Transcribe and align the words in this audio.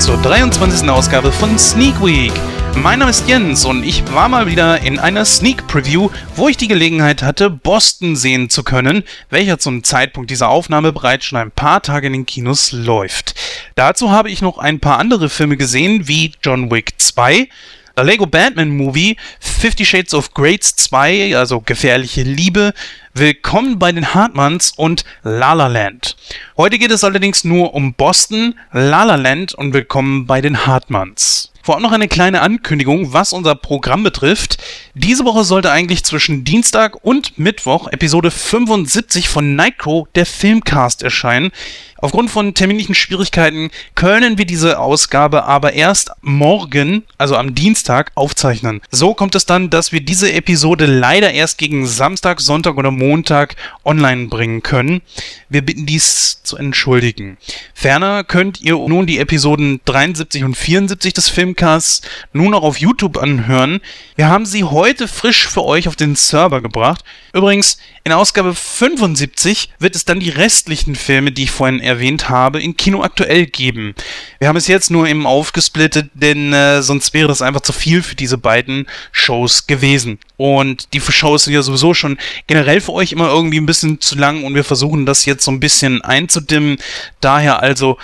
zur 0.00 0.16
23. 0.22 0.88
Ausgabe 0.88 1.30
von 1.30 1.58
Sneak 1.58 2.02
Week. 2.02 2.32
Mein 2.76 3.00
Name 3.00 3.10
ist 3.10 3.28
Jens 3.28 3.66
und 3.66 3.84
ich 3.84 4.02
war 4.14 4.30
mal 4.30 4.46
wieder 4.46 4.80
in 4.80 4.98
einer 4.98 5.26
Sneak 5.26 5.66
Preview, 5.66 6.08
wo 6.36 6.48
ich 6.48 6.56
die 6.56 6.68
Gelegenheit 6.68 7.22
hatte, 7.22 7.50
Boston 7.50 8.16
sehen 8.16 8.48
zu 8.48 8.62
können, 8.62 9.04
welcher 9.28 9.58
zum 9.58 9.84
Zeitpunkt 9.84 10.30
dieser 10.30 10.48
Aufnahme 10.48 10.92
bereits 10.92 11.26
schon 11.26 11.38
ein 11.38 11.50
paar 11.50 11.82
Tage 11.82 12.06
in 12.06 12.14
den 12.14 12.24
Kinos 12.24 12.72
läuft. 12.72 13.34
Dazu 13.74 14.10
habe 14.10 14.30
ich 14.30 14.40
noch 14.40 14.56
ein 14.56 14.80
paar 14.80 14.98
andere 14.98 15.28
Filme 15.28 15.58
gesehen, 15.58 16.08
wie 16.08 16.32
John 16.42 16.70
Wick 16.70 16.94
2, 16.96 17.48
The 17.96 18.04
Lego 18.04 18.24
Batman 18.24 18.70
Movie, 18.70 19.16
Fifty 19.40 19.84
Shades 19.84 20.14
of 20.14 20.32
Grades 20.32 20.76
2, 20.76 21.36
also 21.36 21.60
Gefährliche 21.60 22.22
Liebe, 22.22 22.72
Willkommen 23.14 23.78
bei 23.80 23.90
den 23.90 24.14
Hartmanns 24.14 24.72
und 24.76 25.04
La 25.24 25.52
La 25.54 25.66
Land. 25.66 26.16
Heute 26.56 26.78
geht 26.78 26.92
es 26.92 27.02
allerdings 27.02 27.42
nur 27.42 27.74
um 27.74 27.94
Boston, 27.94 28.54
La 28.72 29.02
La 29.02 29.16
Land 29.16 29.54
und 29.54 29.72
Willkommen 29.72 30.26
bei 30.26 30.40
den 30.40 30.66
Hartmanns. 30.66 31.50
Vorab 31.62 31.82
noch 31.82 31.92
eine 31.92 32.08
kleine 32.08 32.40
Ankündigung, 32.40 33.12
was 33.12 33.34
unser 33.34 33.54
Programm 33.54 34.02
betrifft. 34.02 34.56
Diese 34.94 35.24
Woche 35.26 35.44
sollte 35.44 35.70
eigentlich 35.70 36.04
zwischen 36.04 36.42
Dienstag 36.42 37.04
und 37.04 37.38
Mittwoch 37.38 37.88
Episode 37.88 38.30
75 38.30 39.28
von 39.28 39.56
Nightcrow, 39.56 40.08
der 40.14 40.24
Filmcast, 40.24 41.02
erscheinen. 41.02 41.50
Aufgrund 42.02 42.30
von 42.30 42.54
terminlichen 42.54 42.94
Schwierigkeiten 42.94 43.70
können 43.94 44.38
wir 44.38 44.46
diese 44.46 44.78
Ausgabe 44.78 45.44
aber 45.44 45.74
erst 45.74 46.10
morgen, 46.22 47.04
also 47.18 47.36
am 47.36 47.54
Dienstag, 47.54 48.12
aufzeichnen. 48.14 48.80
So 48.90 49.14
kommt 49.14 49.34
es 49.34 49.44
dann, 49.44 49.68
dass 49.68 49.92
wir 49.92 50.00
diese 50.00 50.32
Episode 50.32 50.86
leider 50.86 51.32
erst 51.32 51.58
gegen 51.58 51.86
Samstag, 51.86 52.40
Sonntag 52.40 52.76
oder 52.78 52.90
Montag 52.90 53.56
online 53.84 54.28
bringen 54.28 54.62
können. 54.62 55.02
Wir 55.50 55.62
bitten 55.62 55.84
dies 55.84 56.42
zu 56.42 56.56
entschuldigen. 56.56 57.36
Ferner 57.74 58.24
könnt 58.24 58.60
ihr 58.60 58.76
nun 58.76 59.06
die 59.06 59.18
Episoden 59.18 59.80
73 59.84 60.44
und 60.44 60.56
74 60.56 61.12
des 61.12 61.28
Filmcasts 61.28 62.02
nun 62.32 62.54
auch 62.54 62.62
auf 62.62 62.78
YouTube 62.78 63.18
anhören. 63.18 63.80
Wir 64.16 64.28
haben 64.28 64.46
sie 64.46 64.64
heute 64.64 65.06
frisch 65.08 65.46
für 65.46 65.64
euch 65.64 65.88
auf 65.88 65.96
den 65.96 66.16
Server 66.16 66.60
gebracht. 66.60 67.04
Übrigens, 67.32 67.78
in 68.04 68.12
Ausgabe 68.12 68.54
75 68.54 69.70
wird 69.78 69.94
es 69.94 70.04
dann 70.04 70.20
die 70.20 70.30
restlichen 70.30 70.94
Filme, 70.94 71.32
die 71.32 71.44
ich 71.44 71.50
vorhin 71.50 71.80
erwähnt 71.90 72.28
habe, 72.28 72.60
in 72.60 72.76
Kino 72.76 73.02
aktuell 73.02 73.46
geben. 73.46 73.94
Wir 74.38 74.48
haben 74.48 74.56
es 74.56 74.68
jetzt 74.68 74.90
nur 74.90 75.06
eben 75.06 75.26
aufgesplittet, 75.26 76.10
denn 76.14 76.52
äh, 76.52 76.82
sonst 76.82 77.12
wäre 77.12 77.28
das 77.28 77.42
einfach 77.42 77.60
zu 77.60 77.72
viel 77.72 78.02
für 78.02 78.14
diese 78.14 78.38
beiden 78.38 78.86
Shows 79.12 79.66
gewesen. 79.66 80.18
Und 80.36 80.94
die 80.94 81.00
Shows 81.00 81.44
sind 81.44 81.54
ja 81.54 81.62
sowieso 81.62 81.92
schon 81.92 82.16
generell 82.46 82.80
für 82.80 82.92
euch 82.92 83.12
immer 83.12 83.28
irgendwie 83.28 83.60
ein 83.60 83.66
bisschen 83.66 84.00
zu 84.00 84.16
lang 84.16 84.44
und 84.44 84.54
wir 84.54 84.64
versuchen 84.64 85.04
das 85.04 85.26
jetzt 85.26 85.44
so 85.44 85.50
ein 85.50 85.60
bisschen 85.60 86.00
einzudimmen. 86.02 86.78
Daher 87.20 87.62
also 87.62 87.98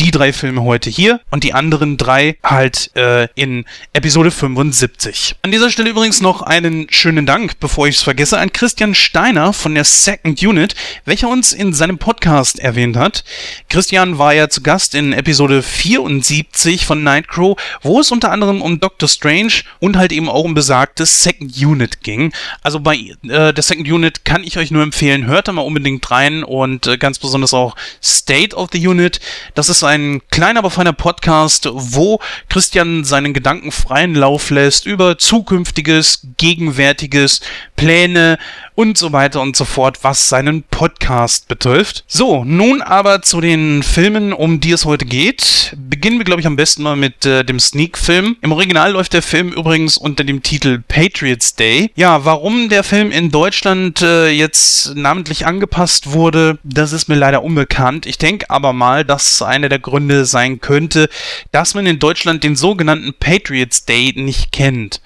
die 0.00 0.10
drei 0.10 0.32
Filme 0.32 0.62
heute 0.62 0.88
hier 0.88 1.20
und 1.30 1.44
die 1.44 1.52
anderen 1.52 1.98
drei 1.98 2.38
halt 2.42 2.90
äh, 2.96 3.28
in 3.34 3.66
Episode 3.92 4.30
75. 4.30 5.36
An 5.42 5.50
dieser 5.50 5.68
Stelle 5.68 5.90
übrigens 5.90 6.22
noch 6.22 6.40
einen 6.40 6.86
schönen 6.88 7.26
Dank, 7.26 7.60
bevor 7.60 7.86
ich 7.86 7.96
es 7.96 8.02
vergesse, 8.02 8.38
an 8.38 8.50
Christian 8.50 8.94
Steiner 8.94 9.52
von 9.52 9.74
der 9.74 9.84
Second 9.84 10.42
Unit, 10.42 10.74
welcher 11.04 11.28
uns 11.28 11.52
in 11.52 11.74
seinem 11.74 11.98
Podcast 11.98 12.60
erwähnt 12.60 12.96
hat. 12.96 13.24
Christian 13.68 14.16
war 14.16 14.32
ja 14.32 14.48
zu 14.48 14.62
Gast 14.62 14.94
in 14.94 15.12
Episode 15.12 15.62
74 15.62 16.86
von 16.86 17.02
Nightcrow, 17.02 17.60
wo 17.82 18.00
es 18.00 18.10
unter 18.10 18.32
anderem 18.32 18.62
um 18.62 18.80
Doctor 18.80 19.06
Strange 19.06 19.52
und 19.80 19.98
halt 19.98 20.12
eben 20.12 20.30
auch 20.30 20.44
um 20.44 20.54
besagtes 20.54 21.22
Second 21.22 21.54
Unit 21.58 22.00
ging. 22.02 22.32
Also 22.62 22.80
bei 22.80 22.96
äh, 23.24 23.52
der 23.52 23.62
Second 23.62 23.86
Unit 23.86 24.24
kann 24.24 24.44
ich 24.44 24.56
euch 24.56 24.70
nur 24.70 24.82
empfehlen, 24.82 25.26
hört 25.26 25.48
da 25.48 25.52
mal 25.52 25.60
unbedingt 25.60 26.10
rein 26.10 26.42
und 26.42 26.86
äh, 26.86 26.96
ganz 26.96 27.18
besonders 27.18 27.52
auch 27.52 27.76
State 28.02 28.56
of 28.56 28.70
the 28.72 28.88
Unit. 28.88 29.20
Das 29.54 29.68
ist 29.68 29.89
ein 29.90 30.22
kleiner, 30.30 30.60
aber 30.60 30.70
feiner 30.70 30.92
Podcast, 30.92 31.68
wo 31.72 32.20
Christian 32.48 33.02
seinen 33.02 33.34
Gedanken 33.34 33.72
freien 33.72 34.14
Lauf 34.14 34.50
lässt 34.50 34.86
über 34.86 35.18
zukünftiges, 35.18 36.28
gegenwärtiges, 36.36 37.40
Pläne 37.74 38.38
und 38.80 38.96
so 38.96 39.12
weiter 39.12 39.42
und 39.42 39.56
so 39.56 39.66
fort, 39.66 39.98
was 40.04 40.30
seinen 40.30 40.62
Podcast 40.62 41.48
betrifft. 41.48 42.02
So, 42.06 42.44
nun 42.44 42.80
aber 42.80 43.20
zu 43.20 43.42
den 43.42 43.82
Filmen, 43.82 44.32
um 44.32 44.58
die 44.60 44.70
es 44.70 44.86
heute 44.86 45.04
geht. 45.04 45.76
Beginnen 45.76 46.16
wir, 46.16 46.24
glaube 46.24 46.40
ich, 46.40 46.46
am 46.46 46.56
besten 46.56 46.82
mal 46.84 46.96
mit 46.96 47.26
äh, 47.26 47.44
dem 47.44 47.60
Sneak-Film. 47.60 48.38
Im 48.40 48.52
Original 48.52 48.92
läuft 48.92 49.12
der 49.12 49.20
Film 49.20 49.52
übrigens 49.52 49.98
unter 49.98 50.24
dem 50.24 50.42
Titel 50.42 50.82
Patriots 50.88 51.54
Day. 51.54 51.90
Ja, 51.94 52.24
warum 52.24 52.70
der 52.70 52.82
Film 52.82 53.10
in 53.10 53.30
Deutschland 53.30 54.00
äh, 54.00 54.30
jetzt 54.30 54.96
namentlich 54.96 55.44
angepasst 55.44 56.12
wurde, 56.12 56.58
das 56.64 56.94
ist 56.94 57.06
mir 57.06 57.16
leider 57.16 57.44
unbekannt. 57.44 58.06
Ich 58.06 58.16
denke 58.16 58.48
aber 58.48 58.72
mal, 58.72 59.04
dass 59.04 59.42
einer 59.42 59.68
der 59.68 59.78
Gründe 59.78 60.24
sein 60.24 60.62
könnte, 60.62 61.10
dass 61.52 61.74
man 61.74 61.84
in 61.84 61.98
Deutschland 61.98 62.44
den 62.44 62.56
sogenannten 62.56 63.12
Patriots 63.12 63.84
Day 63.84 64.14
nicht 64.16 64.52
kennt. 64.52 65.02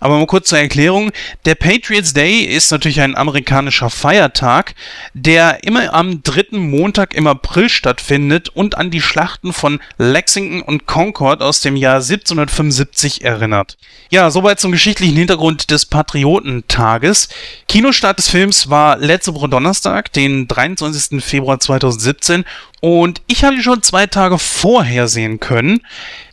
Aber 0.00 0.18
mal 0.18 0.26
kurz 0.26 0.48
zur 0.48 0.58
Erklärung. 0.58 1.12
Der 1.44 1.54
Patriots 1.54 2.12
Day 2.12 2.40
ist 2.40 2.70
natürlich 2.70 3.00
ein 3.00 3.16
amerikanischer 3.16 3.90
Feiertag, 3.90 4.74
der 5.14 5.64
immer 5.64 5.92
am 5.94 6.22
dritten 6.22 6.58
Montag 6.58 7.14
im 7.14 7.26
April 7.26 7.68
stattfindet 7.68 8.48
und 8.48 8.76
an 8.76 8.90
die 8.90 9.00
Schlachten 9.00 9.52
von 9.52 9.80
Lexington 9.98 10.62
und 10.62 10.86
Concord 10.86 11.42
aus 11.42 11.60
dem 11.60 11.76
Jahr 11.76 11.96
1775 11.96 13.24
erinnert. 13.24 13.76
Ja, 14.10 14.30
soweit 14.30 14.60
zum 14.60 14.72
geschichtlichen 14.72 15.16
Hintergrund 15.16 15.70
des 15.70 15.86
Patriotentages. 15.86 17.28
Kinostart 17.68 18.18
des 18.18 18.28
Films 18.28 18.70
war 18.70 18.96
letzte 18.96 19.34
Woche 19.34 19.48
Donnerstag, 19.48 20.12
den 20.12 20.48
23. 20.48 21.22
Februar 21.22 21.60
2017 21.60 22.44
und 22.80 23.22
ich 23.26 23.44
habe 23.44 23.56
ihn 23.56 23.62
schon 23.62 23.82
zwei 23.82 24.06
Tage 24.06 24.38
vorher 24.38 25.08
sehen 25.08 25.40
können. 25.40 25.80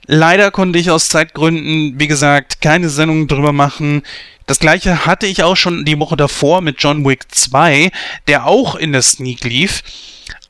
Leider 0.08 0.52
konnte 0.52 0.78
ich 0.78 0.92
aus 0.92 1.10
Zeitgründen, 1.10 2.00
wie 2.00 2.08
gesagt, 2.08 2.62
keine 2.62 2.90
Sendung 2.90 3.28
drüber 3.28 3.54
machen. 3.54 4.04
Das 4.46 4.60
gleiche 4.60 5.06
hatte 5.06 5.26
ich 5.26 5.44
auch 5.44 5.58
schon 5.58 5.86
die 5.86 6.00
Woche 6.00 6.16
davor 6.16 6.62
mit 6.62 6.76
John 6.80 7.04
Wick 7.06 7.24
2, 7.30 7.92
der 8.28 8.46
auch 8.46 8.76
in 8.76 8.92
der 8.92 9.02
Sneak 9.02 9.44
lief. 9.44 9.82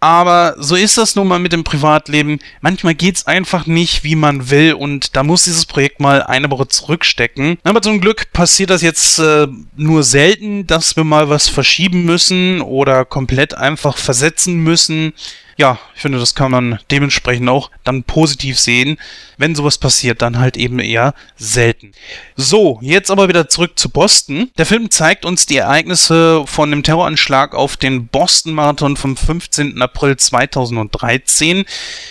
Aber 0.01 0.55
so 0.59 0.75
ist 0.75 0.97
das 0.97 1.15
nun 1.15 1.27
mal 1.27 1.39
mit 1.39 1.53
dem 1.53 1.63
Privatleben. 1.63 2.39
Manchmal 2.59 2.95
geht's 2.95 3.25
einfach 3.25 3.65
nicht, 3.65 4.03
wie 4.03 4.15
man 4.15 4.49
will 4.49 4.73
und 4.73 5.15
da 5.15 5.23
muss 5.23 5.45
dieses 5.45 5.65
Projekt 5.65 5.99
mal 5.99 6.21
eine 6.21 6.51
Woche 6.51 6.67
zurückstecken. 6.67 7.57
Aber 7.63 7.81
zum 7.81 8.01
Glück 8.01 8.31
passiert 8.33 8.69
das 8.69 8.81
jetzt 8.81 9.19
äh, 9.19 9.47
nur 9.77 10.03
selten, 10.03 10.67
dass 10.67 10.95
wir 10.97 11.05
mal 11.05 11.29
was 11.29 11.47
verschieben 11.47 12.03
müssen 12.03 12.61
oder 12.61 13.05
komplett 13.05 13.55
einfach 13.55 13.97
versetzen 13.97 14.57
müssen 14.57 15.13
ja, 15.57 15.79
ich 15.95 16.01
finde, 16.01 16.19
das 16.19 16.35
kann 16.35 16.51
man 16.51 16.79
dementsprechend 16.91 17.47
auch 17.47 17.71
dann 17.83 18.03
positiv 18.03 18.59
sehen. 18.59 18.97
Wenn 19.37 19.55
sowas 19.55 19.77
passiert, 19.77 20.21
dann 20.21 20.39
halt 20.39 20.57
eben 20.57 20.79
eher 20.79 21.13
selten. 21.35 21.91
So, 22.35 22.79
jetzt 22.81 23.11
aber 23.11 23.27
wieder 23.27 23.49
zurück 23.49 23.77
zu 23.77 23.89
Boston. 23.89 24.51
Der 24.57 24.65
Film 24.65 24.89
zeigt 24.89 25.25
uns 25.25 25.45
die 25.45 25.57
Ereignisse 25.57 26.43
von 26.45 26.69
dem 26.71 26.83
Terroranschlag 26.83 27.53
auf 27.53 27.77
den 27.77 28.07
Boston 28.07 28.53
Marathon 28.53 28.97
vom 28.97 29.17
15. 29.17 29.81
April 29.81 30.17
2013. 30.17 31.65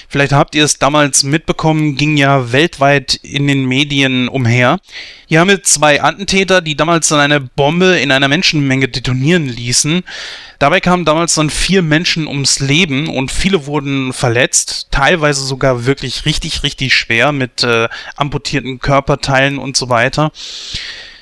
Vielleicht 0.08 0.32
habt 0.32 0.54
ihr 0.54 0.64
es 0.64 0.78
damals 0.78 1.22
mitbekommen, 1.22 1.96
ging 1.96 2.16
ja 2.16 2.52
weltweit 2.52 3.14
in 3.14 3.48
den 3.48 3.64
Medien 3.64 4.28
umher. 4.28 4.78
Hier 5.26 5.40
haben 5.40 5.48
wir 5.48 5.62
zwei 5.62 6.02
Attentäter, 6.02 6.60
die 6.60 6.76
damals 6.76 7.08
dann 7.08 7.20
eine 7.20 7.40
Bombe 7.40 7.98
in 7.98 8.12
einer 8.12 8.28
Menschenmenge 8.28 8.88
detonieren 8.88 9.48
ließen. 9.48 10.02
Dabei 10.58 10.80
kamen 10.80 11.04
damals 11.04 11.34
dann 11.34 11.50
vier 11.50 11.82
Menschen 11.82 12.26
ums 12.26 12.60
Leben 12.60 13.08
und 13.08 13.32
viele 13.32 13.66
wurden 13.66 14.12
verletzt, 14.12 14.88
teilweise 14.90 15.44
sogar 15.44 15.84
wirklich 15.84 16.26
richtig, 16.26 16.62
richtig 16.62 16.94
schwer 16.94 17.13
mit 17.32 17.62
äh, 17.62 17.88
amputierten 18.16 18.78
Körperteilen 18.78 19.58
und 19.58 19.76
so 19.76 19.88
weiter. 19.88 20.32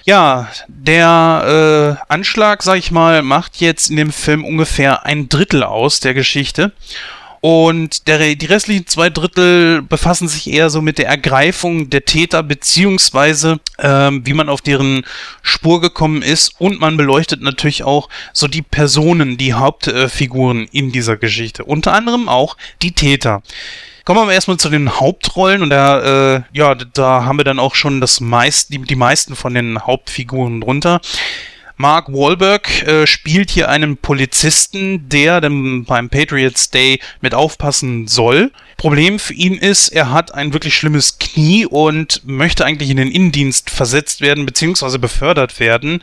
Ja, 0.04 0.48
der 0.66 1.98
äh, 2.00 2.12
Anschlag, 2.12 2.62
sag 2.62 2.78
ich 2.78 2.90
mal, 2.90 3.22
macht 3.22 3.58
jetzt 3.58 3.88
in 3.90 3.96
dem 3.96 4.12
Film 4.12 4.44
ungefähr 4.44 5.06
ein 5.06 5.28
Drittel 5.28 5.62
aus 5.62 6.00
der 6.00 6.14
Geschichte. 6.14 6.72
Und 7.44 8.06
der, 8.06 8.36
die 8.36 8.46
restlichen 8.46 8.86
zwei 8.86 9.10
Drittel 9.10 9.82
befassen 9.82 10.28
sich 10.28 10.48
eher 10.48 10.70
so 10.70 10.80
mit 10.80 10.98
der 10.98 11.08
Ergreifung 11.08 11.90
der 11.90 12.04
Täter, 12.04 12.44
beziehungsweise 12.44 13.58
ähm, 13.80 14.24
wie 14.24 14.32
man 14.32 14.48
auf 14.48 14.60
deren 14.60 15.04
Spur 15.42 15.80
gekommen 15.80 16.22
ist. 16.22 16.52
Und 16.60 16.78
man 16.78 16.96
beleuchtet 16.96 17.42
natürlich 17.42 17.82
auch 17.82 18.08
so 18.32 18.46
die 18.46 18.62
Personen, 18.62 19.38
die 19.38 19.54
Hauptfiguren 19.54 20.68
in 20.70 20.92
dieser 20.92 21.16
Geschichte. 21.16 21.64
Unter 21.64 21.94
anderem 21.94 22.28
auch 22.28 22.56
die 22.80 22.92
Täter. 22.92 23.42
Kommen 24.04 24.18
wir 24.18 24.22
aber 24.22 24.32
erstmal 24.32 24.56
zu 24.56 24.68
den 24.68 24.98
Hauptrollen 24.98 25.62
und 25.62 25.70
da, 25.70 26.36
äh, 26.36 26.42
ja, 26.52 26.74
da 26.74 27.24
haben 27.24 27.38
wir 27.38 27.44
dann 27.44 27.60
auch 27.60 27.74
schon 27.74 28.00
das 28.00 28.20
meist, 28.20 28.72
die, 28.72 28.78
die 28.78 28.96
meisten 28.96 29.36
von 29.36 29.54
den 29.54 29.78
Hauptfiguren 29.78 30.60
drunter. 30.60 31.00
Mark 31.76 32.12
Wahlberg 32.12 32.86
äh, 32.86 33.06
spielt 33.06 33.50
hier 33.50 33.68
einen 33.68 33.96
Polizisten, 33.96 35.08
der 35.08 35.40
dann 35.40 35.84
beim 35.84 36.10
Patriots 36.10 36.70
Day 36.70 37.00
mit 37.20 37.34
aufpassen 37.34 38.06
soll. 38.06 38.52
Problem 38.76 39.18
für 39.18 39.34
ihn 39.34 39.54
ist, 39.54 39.88
er 39.88 40.10
hat 40.10 40.34
ein 40.34 40.52
wirklich 40.52 40.74
schlimmes 40.74 41.18
Knie 41.18 41.66
und 41.66 42.22
möchte 42.24 42.64
eigentlich 42.64 42.90
in 42.90 42.98
den 42.98 43.10
Innendienst 43.10 43.70
versetzt 43.70 44.20
werden 44.20 44.46
bzw. 44.46 44.98
befördert 44.98 45.60
werden. 45.60 46.02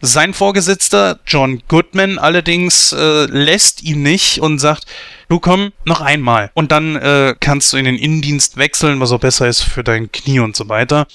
Sein 0.00 0.34
Vorgesetzter, 0.34 1.18
John 1.26 1.62
Goodman, 1.68 2.18
allerdings 2.18 2.92
äh, 2.92 3.24
lässt 3.26 3.82
ihn 3.82 4.02
nicht 4.02 4.40
und 4.40 4.58
sagt, 4.58 4.84
du 5.28 5.40
komm, 5.40 5.72
noch 5.84 6.00
einmal. 6.00 6.50
Und 6.54 6.72
dann 6.72 6.96
äh, 6.96 7.34
kannst 7.38 7.72
du 7.72 7.76
in 7.76 7.84
den 7.84 7.96
Innendienst 7.96 8.56
wechseln, 8.56 9.00
was 9.00 9.12
auch 9.12 9.20
besser 9.20 9.46
ist 9.46 9.62
für 9.62 9.84
dein 9.84 10.10
Knie 10.12 10.40
und 10.40 10.56
so 10.56 10.68
weiter. 10.68 11.06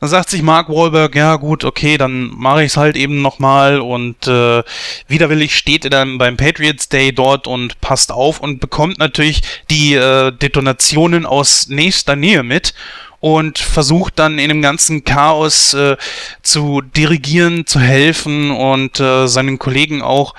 Dann 0.00 0.08
sagt 0.08 0.30
sich 0.30 0.42
Mark 0.42 0.68
Wahlberg, 0.68 1.14
ja 1.14 1.36
gut, 1.36 1.64
okay, 1.64 1.96
dann 1.96 2.32
mache 2.36 2.64
ich 2.64 2.72
es 2.72 2.76
halt 2.76 2.96
eben 2.96 3.22
nochmal 3.22 3.80
und 3.80 4.26
äh, 4.26 4.64
widerwillig 5.06 5.56
steht 5.56 5.84
er 5.84 5.90
dann 5.90 6.18
beim 6.18 6.36
Patriots 6.36 6.88
Day 6.88 7.12
dort 7.12 7.46
und 7.46 7.80
passt 7.80 8.10
auf 8.10 8.40
und 8.40 8.58
bekommt 8.58 8.98
natürlich 8.98 9.42
die 9.70 9.94
äh, 9.94 10.32
Detonationen 10.32 11.24
aus 11.24 11.68
nächster 11.68 12.16
Nähe 12.16 12.42
mit 12.42 12.74
und 13.20 13.60
versucht 13.60 14.18
dann 14.18 14.40
in 14.40 14.48
dem 14.48 14.60
ganzen 14.60 15.04
Chaos 15.04 15.72
äh, 15.74 15.96
zu 16.42 16.80
dirigieren, 16.80 17.68
zu 17.68 17.78
helfen 17.78 18.50
und 18.50 18.98
äh, 18.98 19.28
seinen 19.28 19.60
Kollegen 19.60 20.02
auch 20.02 20.34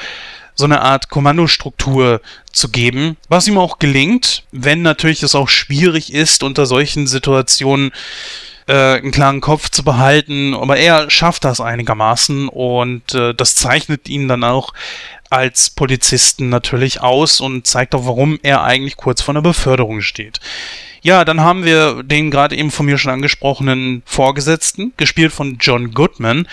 so 0.55 0.65
eine 0.65 0.81
Art 0.81 1.09
Kommandostruktur 1.09 2.21
zu 2.51 2.69
geben, 2.69 3.17
was 3.29 3.47
ihm 3.47 3.57
auch 3.57 3.79
gelingt, 3.79 4.43
wenn 4.51 4.81
natürlich 4.81 5.23
es 5.23 5.35
auch 5.35 5.49
schwierig 5.49 6.13
ist, 6.13 6.43
unter 6.43 6.65
solchen 6.65 7.07
Situationen 7.07 7.91
äh, 8.67 8.97
einen 8.97 9.11
klaren 9.11 9.41
Kopf 9.41 9.69
zu 9.69 9.83
behalten, 9.83 10.53
aber 10.53 10.77
er 10.77 11.09
schafft 11.09 11.43
das 11.43 11.59
einigermaßen 11.59 12.47
und 12.47 13.13
äh, 13.13 13.33
das 13.33 13.55
zeichnet 13.55 14.07
ihn 14.07 14.27
dann 14.27 14.43
auch 14.43 14.73
als 15.29 15.71
Polizisten 15.71 16.49
natürlich 16.49 17.01
aus 17.01 17.41
und 17.41 17.65
zeigt 17.65 17.95
auch, 17.95 18.05
warum 18.05 18.39
er 18.43 18.63
eigentlich 18.63 18.97
kurz 18.97 19.21
vor 19.21 19.33
einer 19.33 19.41
Beförderung 19.41 20.01
steht. 20.01 20.39
Ja, 21.01 21.25
dann 21.25 21.41
haben 21.41 21.65
wir 21.65 22.03
den 22.03 22.31
gerade 22.31 22.55
eben 22.55 22.71
von 22.71 22.85
mir 22.85 22.97
schon 22.97 23.11
angesprochenen 23.11 24.03
Vorgesetzten, 24.05 24.93
gespielt 24.95 25.33
von 25.33 25.57
John 25.59 25.91
Goodman. 25.91 26.47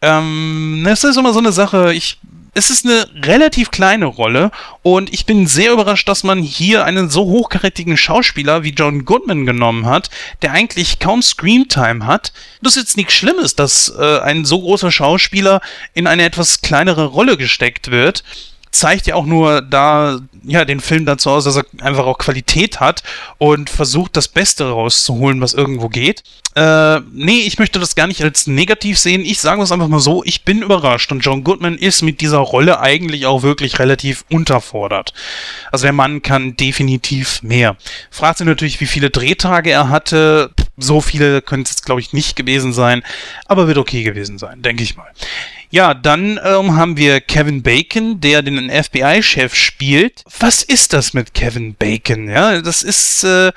Ähm, 0.00 0.82
das 0.84 1.04
ist 1.04 1.18
immer 1.18 1.32
so 1.32 1.40
eine 1.40 1.52
Sache, 1.52 1.92
ich 1.92 2.18
es 2.54 2.70
ist 2.70 2.84
eine 2.84 3.08
relativ 3.24 3.70
kleine 3.70 4.06
Rolle 4.06 4.50
und 4.82 5.12
ich 5.12 5.26
bin 5.26 5.46
sehr 5.46 5.72
überrascht, 5.72 6.08
dass 6.08 6.24
man 6.24 6.42
hier 6.42 6.84
einen 6.84 7.08
so 7.10 7.24
hochkarätigen 7.24 7.96
Schauspieler 7.96 8.62
wie 8.62 8.70
John 8.70 9.04
Goodman 9.04 9.46
genommen 9.46 9.86
hat, 9.86 10.10
der 10.42 10.52
eigentlich 10.52 10.98
kaum 10.98 11.22
Screamtime 11.22 12.06
hat. 12.06 12.32
Das 12.62 12.76
ist 12.76 12.82
jetzt 12.82 12.96
nichts 12.96 13.14
Schlimmes, 13.14 13.54
dass 13.54 13.92
äh, 13.96 14.20
ein 14.20 14.44
so 14.44 14.60
großer 14.60 14.90
Schauspieler 14.90 15.60
in 15.94 16.06
eine 16.06 16.24
etwas 16.24 16.60
kleinere 16.60 17.04
Rolle 17.06 17.36
gesteckt 17.36 17.90
wird 17.90 18.24
zeigt 18.70 19.06
ja 19.06 19.14
auch 19.16 19.26
nur 19.26 19.62
da, 19.62 20.20
ja, 20.44 20.64
den 20.64 20.80
Film 20.80 21.04
dazu 21.04 21.30
aus, 21.30 21.44
dass 21.44 21.56
er 21.56 21.64
einfach 21.80 22.06
auch 22.06 22.18
Qualität 22.18 22.80
hat 22.80 23.02
und 23.38 23.68
versucht, 23.68 24.16
das 24.16 24.28
Beste 24.28 24.70
rauszuholen, 24.70 25.40
was 25.40 25.54
irgendwo 25.54 25.88
geht. 25.88 26.22
Äh, 26.54 27.00
nee, 27.12 27.40
ich 27.40 27.58
möchte 27.58 27.78
das 27.78 27.94
gar 27.94 28.06
nicht 28.06 28.22
als 28.22 28.46
negativ 28.46 28.98
sehen. 28.98 29.24
Ich 29.24 29.40
sage 29.40 29.62
es 29.62 29.70
einfach 29.70 29.88
mal 29.88 30.00
so, 30.00 30.24
ich 30.24 30.44
bin 30.44 30.62
überrascht 30.62 31.12
und 31.12 31.20
John 31.20 31.44
Goodman 31.44 31.78
ist 31.78 32.02
mit 32.02 32.20
dieser 32.20 32.38
Rolle 32.38 32.80
eigentlich 32.80 33.26
auch 33.26 33.42
wirklich 33.42 33.78
relativ 33.78 34.24
unterfordert. 34.30 35.14
Also 35.70 35.84
der 35.84 35.92
Mann 35.92 36.22
kann 36.22 36.56
definitiv 36.56 37.42
mehr. 37.42 37.76
Fragt 38.10 38.38
sich 38.38 38.46
natürlich, 38.46 38.80
wie 38.80 38.86
viele 38.86 39.10
Drehtage 39.10 39.70
er 39.70 39.88
hatte. 39.88 40.50
So 40.76 41.00
viele 41.00 41.42
können 41.42 41.62
es 41.62 41.70
jetzt, 41.70 41.86
glaube 41.86 42.00
ich, 42.00 42.12
nicht 42.12 42.36
gewesen 42.36 42.72
sein, 42.72 43.02
aber 43.46 43.68
wird 43.68 43.78
okay 43.78 44.02
gewesen 44.02 44.38
sein, 44.38 44.62
denke 44.62 44.82
ich 44.82 44.96
mal. 44.96 45.10
Ja, 45.72 45.94
dann 45.94 46.40
ähm, 46.44 46.76
haben 46.76 46.96
wir 46.96 47.20
Kevin 47.20 47.62
Bacon, 47.62 48.20
der 48.20 48.42
den 48.42 48.68
FBI-Chef 48.70 49.54
spielt. 49.54 50.24
Was 50.40 50.64
ist 50.64 50.92
das 50.92 51.14
mit 51.14 51.32
Kevin 51.32 51.76
Bacon? 51.76 52.28
Ja, 52.28 52.60
das 52.60 52.82
ist 52.82 53.22
äh, 53.22 53.52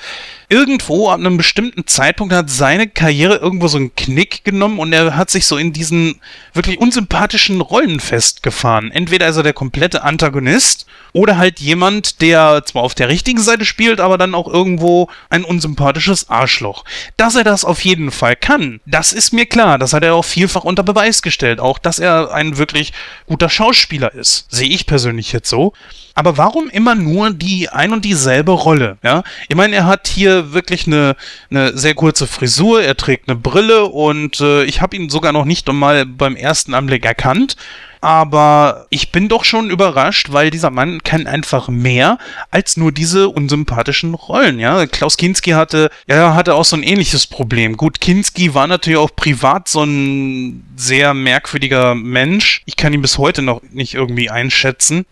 irgendwo 0.53 1.09
ab 1.09 1.19
einem 1.19 1.35
bestimmten 1.35 1.87
Zeitpunkt 1.87 2.31
hat 2.31 2.47
seine 2.47 2.87
Karriere 2.87 3.37
irgendwo 3.37 3.67
so 3.67 3.77
einen 3.77 3.95
Knick 3.95 4.43
genommen 4.43 4.77
und 4.77 4.93
er 4.93 5.17
hat 5.17 5.31
sich 5.31 5.47
so 5.47 5.57
in 5.57 5.73
diesen 5.73 6.21
wirklich 6.53 6.77
unsympathischen 6.77 7.59
Rollen 7.59 7.99
festgefahren. 7.99 8.91
Entweder 8.91 9.27
ist 9.27 9.37
er 9.37 9.41
der 9.41 9.53
komplette 9.53 10.03
Antagonist 10.03 10.85
oder 11.11 11.37
halt 11.37 11.59
jemand, 11.59 12.21
der 12.21 12.61
zwar 12.65 12.83
auf 12.83 12.93
der 12.93 13.09
richtigen 13.09 13.41
Seite 13.41 13.65
spielt, 13.65 13.99
aber 13.99 14.19
dann 14.19 14.35
auch 14.35 14.47
irgendwo 14.47 15.09
ein 15.31 15.43
unsympathisches 15.43 16.29
Arschloch. 16.29 16.85
Dass 17.17 17.35
er 17.35 17.43
das 17.43 17.65
auf 17.65 17.83
jeden 17.83 18.11
Fall 18.11 18.35
kann, 18.35 18.79
das 18.85 19.11
ist 19.11 19.33
mir 19.33 19.47
klar. 19.47 19.79
Das 19.79 19.93
hat 19.93 20.03
er 20.03 20.13
auch 20.13 20.25
vielfach 20.25 20.65
unter 20.65 20.83
Beweis 20.83 21.23
gestellt. 21.23 21.59
Auch, 21.59 21.79
dass 21.79 21.97
er 21.97 22.31
ein 22.31 22.59
wirklich 22.59 22.93
guter 23.25 23.49
Schauspieler 23.49 24.13
ist. 24.13 24.45
Sehe 24.51 24.69
ich 24.69 24.85
persönlich 24.85 25.31
jetzt 25.31 25.49
so. 25.49 25.73
Aber 26.15 26.37
warum 26.37 26.69
immer 26.69 26.93
nur 26.95 27.31
die 27.31 27.69
ein 27.69 27.91
und 27.91 28.05
dieselbe 28.05 28.51
Rolle? 28.51 28.97
Ja, 29.03 29.23
ich 29.49 29.55
meine, 29.55 29.75
er 29.75 29.85
hat 29.87 30.07
hier 30.07 30.53
wirklich 30.53 30.85
eine, 30.85 31.15
eine 31.49 31.75
sehr 31.75 31.95
kurze 31.95 32.27
Frisur, 32.27 32.83
er 32.83 32.95
trägt 32.95 33.27
eine 33.27 33.37
Brille 33.37 33.85
und 33.85 34.39
äh, 34.39 34.63
ich 34.65 34.81
habe 34.81 34.95
ihn 34.95 35.09
sogar 35.09 35.31
noch 35.31 35.45
nicht 35.45 35.67
einmal 35.69 36.05
beim 36.05 36.35
ersten 36.35 36.73
Anblick 36.73 37.05
erkannt 37.05 37.55
aber 38.03 38.85
ich 38.89 39.13
bin 39.13 39.29
doch 39.29 39.45
schon 39.45 39.69
überrascht, 39.69 40.33
weil 40.33 40.49
dieser 40.49 40.69
Mann 40.71 41.03
kann 41.03 41.25
einfach 41.25 41.69
mehr 41.69 42.17
als 42.51 42.75
nur 42.75 42.91
diese 42.91 43.29
unsympathischen 43.29 44.13
Rollen, 44.13 44.59
ja. 44.59 44.85
Klaus 44.87 45.15
Kinski 45.15 45.51
hatte, 45.51 45.89
ja, 46.05 46.35
hatte 46.35 46.55
auch 46.55 46.65
so 46.65 46.75
ein 46.75 46.83
ähnliches 46.83 47.27
Problem. 47.27 47.77
Gut, 47.77 48.01
Kinski 48.01 48.53
war 48.53 48.67
natürlich 48.67 48.99
auch 48.99 49.15
privat 49.15 49.69
so 49.69 49.83
ein 49.83 50.65
sehr 50.75 51.13
merkwürdiger 51.13 51.95
Mensch. 51.95 52.61
Ich 52.65 52.75
kann 52.75 52.91
ihn 52.91 53.01
bis 53.01 53.17
heute 53.17 53.41
noch 53.41 53.61
nicht 53.71 53.93
irgendwie 53.93 54.29
einschätzen. 54.29 55.05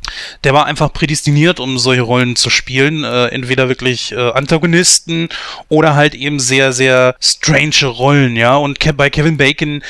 Der 0.43 0.53
war 0.53 0.65
einfach 0.65 0.91
prädestiniert, 0.91 1.61
um 1.61 1.79
solche 1.79 2.01
Rollen 2.01 2.35
zu 2.35 2.49
spielen. 2.49 3.05
Äh, 3.05 3.27
entweder 3.27 3.69
wirklich 3.69 4.11
äh, 4.11 4.31
Antagonisten 4.31 5.29
oder 5.69 5.95
halt 5.95 6.13
eben 6.13 6.41
sehr, 6.41 6.73
sehr 6.73 7.15
strange 7.21 7.85
Rollen, 7.85 8.35
ja. 8.35 8.57
Und 8.57 8.79
bei 8.97 9.09
Kevin 9.09 9.37
Bacon 9.37 9.81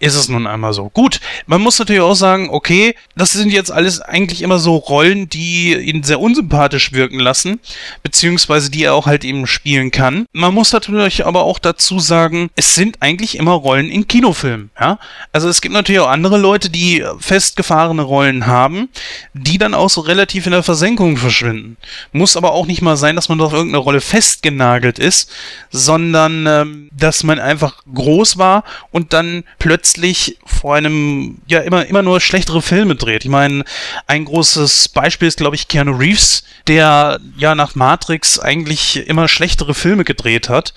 ist 0.00 0.14
es 0.14 0.28
nun 0.28 0.46
einmal 0.46 0.72
so. 0.72 0.88
Gut, 0.88 1.20
man 1.46 1.60
muss 1.60 1.78
natürlich 1.78 2.00
auch 2.00 2.14
sagen, 2.14 2.48
okay, 2.50 2.94
das 3.16 3.32
sind 3.32 3.52
jetzt 3.52 3.70
alles 3.70 4.00
eigentlich 4.00 4.40
immer 4.40 4.58
so 4.58 4.76
Rollen, 4.76 5.28
die 5.28 5.74
ihn 5.74 6.02
sehr 6.02 6.20
unsympathisch 6.20 6.92
wirken 6.92 7.20
lassen, 7.20 7.60
beziehungsweise 8.02 8.70
die 8.70 8.84
er 8.84 8.94
auch 8.94 9.06
halt 9.06 9.24
eben 9.24 9.46
spielen 9.46 9.90
kann. 9.90 10.24
Man 10.32 10.54
muss 10.54 10.72
natürlich 10.72 11.26
aber 11.26 11.42
auch 11.42 11.58
dazu 11.58 12.00
sagen, 12.00 12.48
es 12.56 12.74
sind 12.74 12.96
eigentlich 13.00 13.36
immer 13.36 13.52
Rollen 13.52 13.90
in 13.90 14.08
Kinofilmen, 14.08 14.70
ja. 14.80 14.98
Also 15.32 15.50
es 15.50 15.60
gibt 15.60 15.74
natürlich 15.74 16.00
auch 16.00 16.08
andere 16.08 16.38
Leute, 16.38 16.70
die 16.70 17.04
festgefahrene 17.18 18.02
Rollen 18.02 18.46
haben, 18.46 18.88
die 19.34 19.58
dann 19.58 19.74
auch 19.74 19.90
so 19.90 20.00
relativ 20.00 20.46
in 20.46 20.52
der 20.52 20.62
Versenkung 20.62 21.18
verschwinden. 21.18 21.76
Muss 22.12 22.38
aber 22.38 22.52
auch 22.52 22.66
nicht 22.66 22.80
mal 22.80 22.96
sein, 22.96 23.16
dass 23.16 23.28
man 23.28 23.40
auf 23.42 23.52
irgendeine 23.52 23.82
Rolle 23.82 24.00
festgenagelt 24.00 24.98
ist, 24.98 25.30
sondern 25.70 26.46
ähm, 26.46 26.88
dass 26.90 27.22
man 27.22 27.38
einfach 27.38 27.82
groß 27.92 28.38
war 28.38 28.64
und 28.90 29.12
dann 29.12 29.44
plötzlich 29.58 29.89
letztlich 29.90 30.38
vor 30.46 30.76
einem, 30.76 31.38
ja, 31.48 31.60
immer, 31.60 31.84
immer 31.86 32.02
nur 32.02 32.20
schlechtere 32.20 32.62
Filme 32.62 32.94
dreht. 32.94 33.24
Ich 33.24 33.30
meine, 33.30 33.64
ein 34.06 34.24
großes 34.24 34.88
Beispiel 34.90 35.26
ist, 35.26 35.38
glaube 35.38 35.56
ich, 35.56 35.66
Keanu 35.66 35.96
Reeves, 35.96 36.44
der 36.68 37.18
ja 37.36 37.56
nach 37.56 37.74
Matrix 37.74 38.38
eigentlich 38.38 39.08
immer 39.08 39.26
schlechtere 39.26 39.74
Filme 39.74 40.04
gedreht 40.04 40.48
hat. 40.48 40.74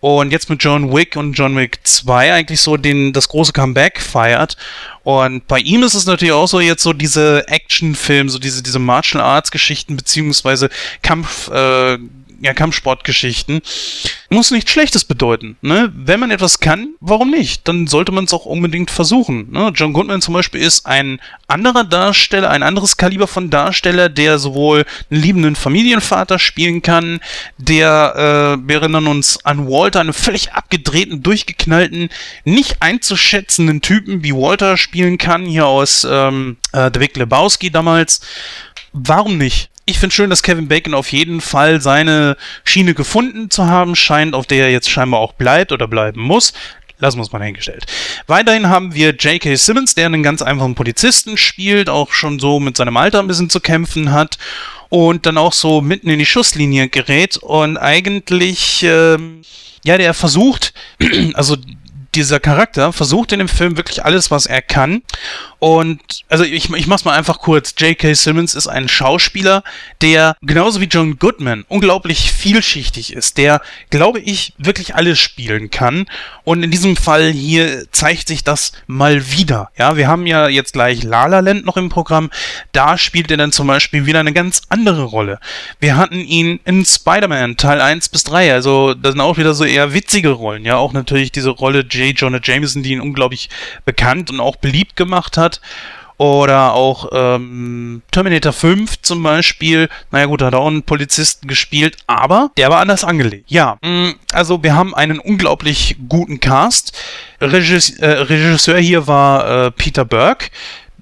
Und 0.00 0.32
jetzt 0.32 0.48
mit 0.48 0.62
John 0.62 0.94
Wick 0.94 1.16
und 1.16 1.34
John 1.34 1.56
Wick 1.56 1.78
2 1.82 2.32
eigentlich 2.32 2.60
so 2.60 2.76
den, 2.78 3.12
das 3.12 3.28
große 3.28 3.52
Comeback 3.52 4.00
feiert. 4.00 4.56
Und 5.02 5.46
bei 5.46 5.58
ihm 5.58 5.82
ist 5.82 5.94
es 5.94 6.06
natürlich 6.06 6.32
auch 6.32 6.48
so 6.48 6.60
jetzt 6.60 6.82
so 6.82 6.94
diese 6.94 7.46
Actionfilme, 7.48 8.30
so 8.30 8.38
diese, 8.38 8.62
diese 8.62 8.78
Martial 8.78 9.22
Arts 9.22 9.50
Geschichten, 9.50 9.96
beziehungsweise 9.96 10.70
Kampf, 11.02 11.48
äh, 11.48 11.98
ja, 12.40 12.54
Kampfsportgeschichten. 12.54 13.60
Muss 14.30 14.50
nichts 14.50 14.70
Schlechtes 14.70 15.04
bedeuten. 15.04 15.56
Ne? 15.62 15.92
Wenn 15.94 16.20
man 16.20 16.30
etwas 16.30 16.60
kann, 16.60 16.94
warum 17.00 17.30
nicht? 17.30 17.66
Dann 17.68 17.86
sollte 17.86 18.12
man 18.12 18.24
es 18.24 18.32
auch 18.32 18.46
unbedingt 18.46 18.90
versuchen. 18.90 19.50
Ne? 19.52 19.72
John 19.74 19.92
Goodman 19.92 20.22
zum 20.22 20.34
Beispiel 20.34 20.60
ist 20.60 20.86
ein 20.86 21.20
anderer 21.46 21.84
Darsteller, 21.84 22.50
ein 22.50 22.62
anderes 22.62 22.96
Kaliber 22.96 23.26
von 23.26 23.50
Darsteller, 23.50 24.08
der 24.08 24.38
sowohl 24.38 24.84
einen 25.10 25.22
liebenden 25.22 25.56
Familienvater 25.56 26.38
spielen 26.38 26.82
kann, 26.82 27.20
der, 27.58 28.58
äh, 28.58 28.68
wir 28.68 28.76
erinnern 28.76 29.06
uns 29.06 29.44
an 29.44 29.68
Walter, 29.68 30.00
einen 30.00 30.12
völlig 30.12 30.52
abgedrehten, 30.52 31.22
durchgeknallten, 31.22 32.08
nicht 32.44 32.80
einzuschätzenden 32.80 33.80
Typen 33.82 34.24
wie 34.24 34.34
Walter 34.34 34.76
spielen 34.76 35.18
kann, 35.18 35.44
hier 35.44 35.66
aus 35.66 36.06
ähm, 36.08 36.56
äh, 36.72 36.90
The 36.92 36.98
Big 36.98 37.16
Lebowski 37.16 37.70
damals. 37.70 38.20
Warum 38.92 39.38
nicht? 39.38 39.70
Ich 39.86 39.98
finde 39.98 40.14
schön, 40.14 40.30
dass 40.30 40.42
Kevin 40.42 40.68
Bacon 40.68 40.94
auf 40.94 41.12
jeden 41.12 41.40
Fall 41.40 41.80
seine 41.80 42.36
Schiene 42.64 42.94
gefunden 42.94 43.50
zu 43.50 43.66
haben 43.66 43.96
scheint, 43.96 44.34
auf 44.34 44.46
der 44.46 44.66
er 44.66 44.72
jetzt 44.72 44.88
scheinbar 44.88 45.20
auch 45.20 45.34
bleibt 45.34 45.72
oder 45.72 45.86
bleiben 45.86 46.22
muss. 46.22 46.54
Lassen 46.98 47.18
wir 47.18 47.22
es 47.22 47.32
mal 47.32 47.42
hingestellt. 47.42 47.86
Weiterhin 48.26 48.68
haben 48.68 48.94
wir 48.94 49.10
J.K. 49.10 49.56
Simmons, 49.56 49.94
der 49.94 50.06
einen 50.06 50.22
ganz 50.22 50.42
einfachen 50.42 50.74
Polizisten 50.74 51.36
spielt, 51.36 51.90
auch 51.90 52.12
schon 52.12 52.38
so 52.38 52.60
mit 52.60 52.76
seinem 52.76 52.96
Alter 52.96 53.18
ein 53.18 53.26
bisschen 53.26 53.50
zu 53.50 53.60
kämpfen 53.60 54.12
hat 54.12 54.38
und 54.88 55.26
dann 55.26 55.36
auch 55.36 55.52
so 55.52 55.80
mitten 55.80 56.08
in 56.08 56.18
die 56.18 56.26
Schusslinie 56.26 56.88
gerät 56.88 57.36
und 57.36 57.76
eigentlich, 57.76 58.84
ähm, 58.84 59.42
ja, 59.84 59.98
der 59.98 60.14
versucht, 60.14 60.72
also 61.34 61.56
dieser 62.14 62.40
Charakter 62.40 62.92
versucht 62.92 63.32
in 63.32 63.40
dem 63.40 63.48
Film 63.48 63.76
wirklich 63.76 64.04
alles, 64.04 64.30
was 64.30 64.46
er 64.46 64.62
kann 64.62 65.02
Und 65.64 66.24
also 66.28 66.44
ich, 66.44 66.70
ich 66.70 66.86
mach's 66.86 67.06
mal 67.06 67.16
einfach 67.16 67.38
kurz. 67.38 67.74
J.K. 67.78 68.12
Simmons 68.12 68.54
ist 68.54 68.66
ein 68.66 68.86
Schauspieler, 68.86 69.64
der 70.02 70.36
genauso 70.42 70.82
wie 70.82 70.84
John 70.84 71.18
Goodman 71.18 71.64
unglaublich 71.68 72.30
vielschichtig 72.32 73.14
ist, 73.14 73.38
der, 73.38 73.62
glaube 73.88 74.20
ich, 74.20 74.52
wirklich 74.58 74.94
alles 74.94 75.18
spielen 75.18 75.70
kann. 75.70 76.04
Und 76.44 76.62
in 76.62 76.70
diesem 76.70 76.98
Fall 76.98 77.32
hier 77.32 77.90
zeigt 77.92 78.28
sich 78.28 78.44
das 78.44 78.72
mal 78.86 79.30
wieder. 79.30 79.70
Ja, 79.78 79.96
wir 79.96 80.06
haben 80.06 80.26
ja 80.26 80.48
jetzt 80.48 80.74
gleich 80.74 81.02
La 81.02 81.24
La 81.24 81.40
Land 81.40 81.64
noch 81.64 81.78
im 81.78 81.88
Programm. 81.88 82.28
Da 82.72 82.98
spielt 82.98 83.30
er 83.30 83.38
dann 83.38 83.50
zum 83.50 83.66
Beispiel 83.66 84.04
wieder 84.04 84.20
eine 84.20 84.34
ganz 84.34 84.64
andere 84.68 85.04
Rolle. 85.04 85.40
Wir 85.80 85.96
hatten 85.96 86.20
ihn 86.20 86.60
in 86.66 86.84
Spider-Man 86.84 87.56
Teil 87.56 87.80
1 87.80 88.10
bis 88.10 88.24
3. 88.24 88.52
Also 88.52 88.92
das 88.92 89.12
sind 89.12 89.22
auch 89.22 89.38
wieder 89.38 89.54
so 89.54 89.64
eher 89.64 89.94
witzige 89.94 90.32
Rollen. 90.32 90.66
Ja, 90.66 90.76
auch 90.76 90.92
natürlich 90.92 91.32
diese 91.32 91.48
Rolle 91.48 91.86
J. 91.88 92.14
Jonah 92.14 92.40
Jameson, 92.42 92.82
die 92.82 92.92
ihn 92.92 93.00
unglaublich 93.00 93.48
bekannt 93.86 94.30
und 94.30 94.40
auch 94.40 94.56
beliebt 94.56 94.96
gemacht 94.96 95.38
hat. 95.38 95.53
Oder 96.16 96.74
auch 96.74 97.08
ähm, 97.12 98.02
Terminator 98.12 98.52
5 98.52 99.02
zum 99.02 99.22
Beispiel. 99.24 99.88
Naja 100.12 100.26
gut, 100.26 100.42
da 100.42 100.46
hat 100.46 100.54
auch 100.54 100.68
einen 100.68 100.84
Polizisten 100.84 101.48
gespielt, 101.48 101.96
aber 102.06 102.52
der 102.56 102.70
war 102.70 102.78
anders 102.78 103.02
angelegt. 103.02 103.50
Ja, 103.50 103.78
mh, 103.82 103.90
mm, 103.90 104.14
also 104.32 104.62
wir 104.62 104.76
haben 104.76 104.94
einen 104.94 105.18
unglaublich 105.18 105.96
guten 106.08 106.38
Cast. 106.38 106.96
Regis 107.40 107.98
äh, 107.98 108.06
Regisseur 108.06 108.78
hier 108.78 109.08
war 109.08 109.66
äh, 109.66 109.70
Peter 109.72 110.04
Burke 110.04 110.50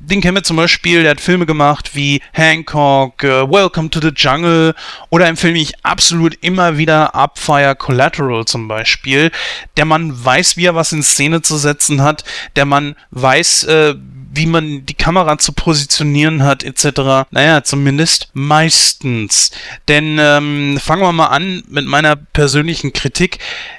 den 0.05 0.21
kennen 0.21 0.37
wir 0.37 0.43
zum 0.43 0.57
Beispiel, 0.57 1.03
der 1.03 1.13
hat 1.13 1.21
Filme 1.21 1.47
gemacht 1.47 1.91
wie 1.95 2.21
Hancock, 2.33 3.23
uh, 3.23 3.49
Welcome 3.49 3.89
to 3.91 4.01
the 4.01 4.11
Jungle 4.15 4.75
oder 5.11 5.27
ein 5.27 5.37
Film, 5.37 5.55
den 5.55 5.63
ich 5.63 5.85
absolut 5.85 6.37
immer 6.41 6.77
wieder 6.77 7.15
abfeier, 7.15 7.77
Collateral 7.77 8.45
zum 8.45 8.67
Beispiel. 8.67 9.31
Der 9.77 9.85
Mann 9.85 10.13
weiß, 10.25 10.57
wie 10.57 10.67
er 10.67 10.75
was 10.75 10.93
in 10.93 11.05
Szene 11.05 11.43
zu 11.43 11.57
setzen 11.57 12.03
hat. 12.03 12.25
Der 12.57 12.65
Mann 12.65 12.97
weiß, 13.13 13.65
äh, 13.65 13.95
wie 14.35 14.47
man 14.47 14.87
die 14.87 14.95
Kamera 14.95 15.39
zu 15.39 15.53
positionieren 15.53 16.43
hat, 16.43 16.65
etc. 16.65 17.29
Naja, 17.31 17.63
zumindest 17.63 18.29
meistens. 18.33 19.51
Denn 19.89 20.19
ähm, 20.19 20.79
fangen 20.83 21.03
wir 21.03 21.13
mal 21.13 21.27
an 21.27 21.63
mit 21.69 21.87
meiner 21.87 22.17
persönlichen 22.17 22.93
Kritik. 22.93 23.39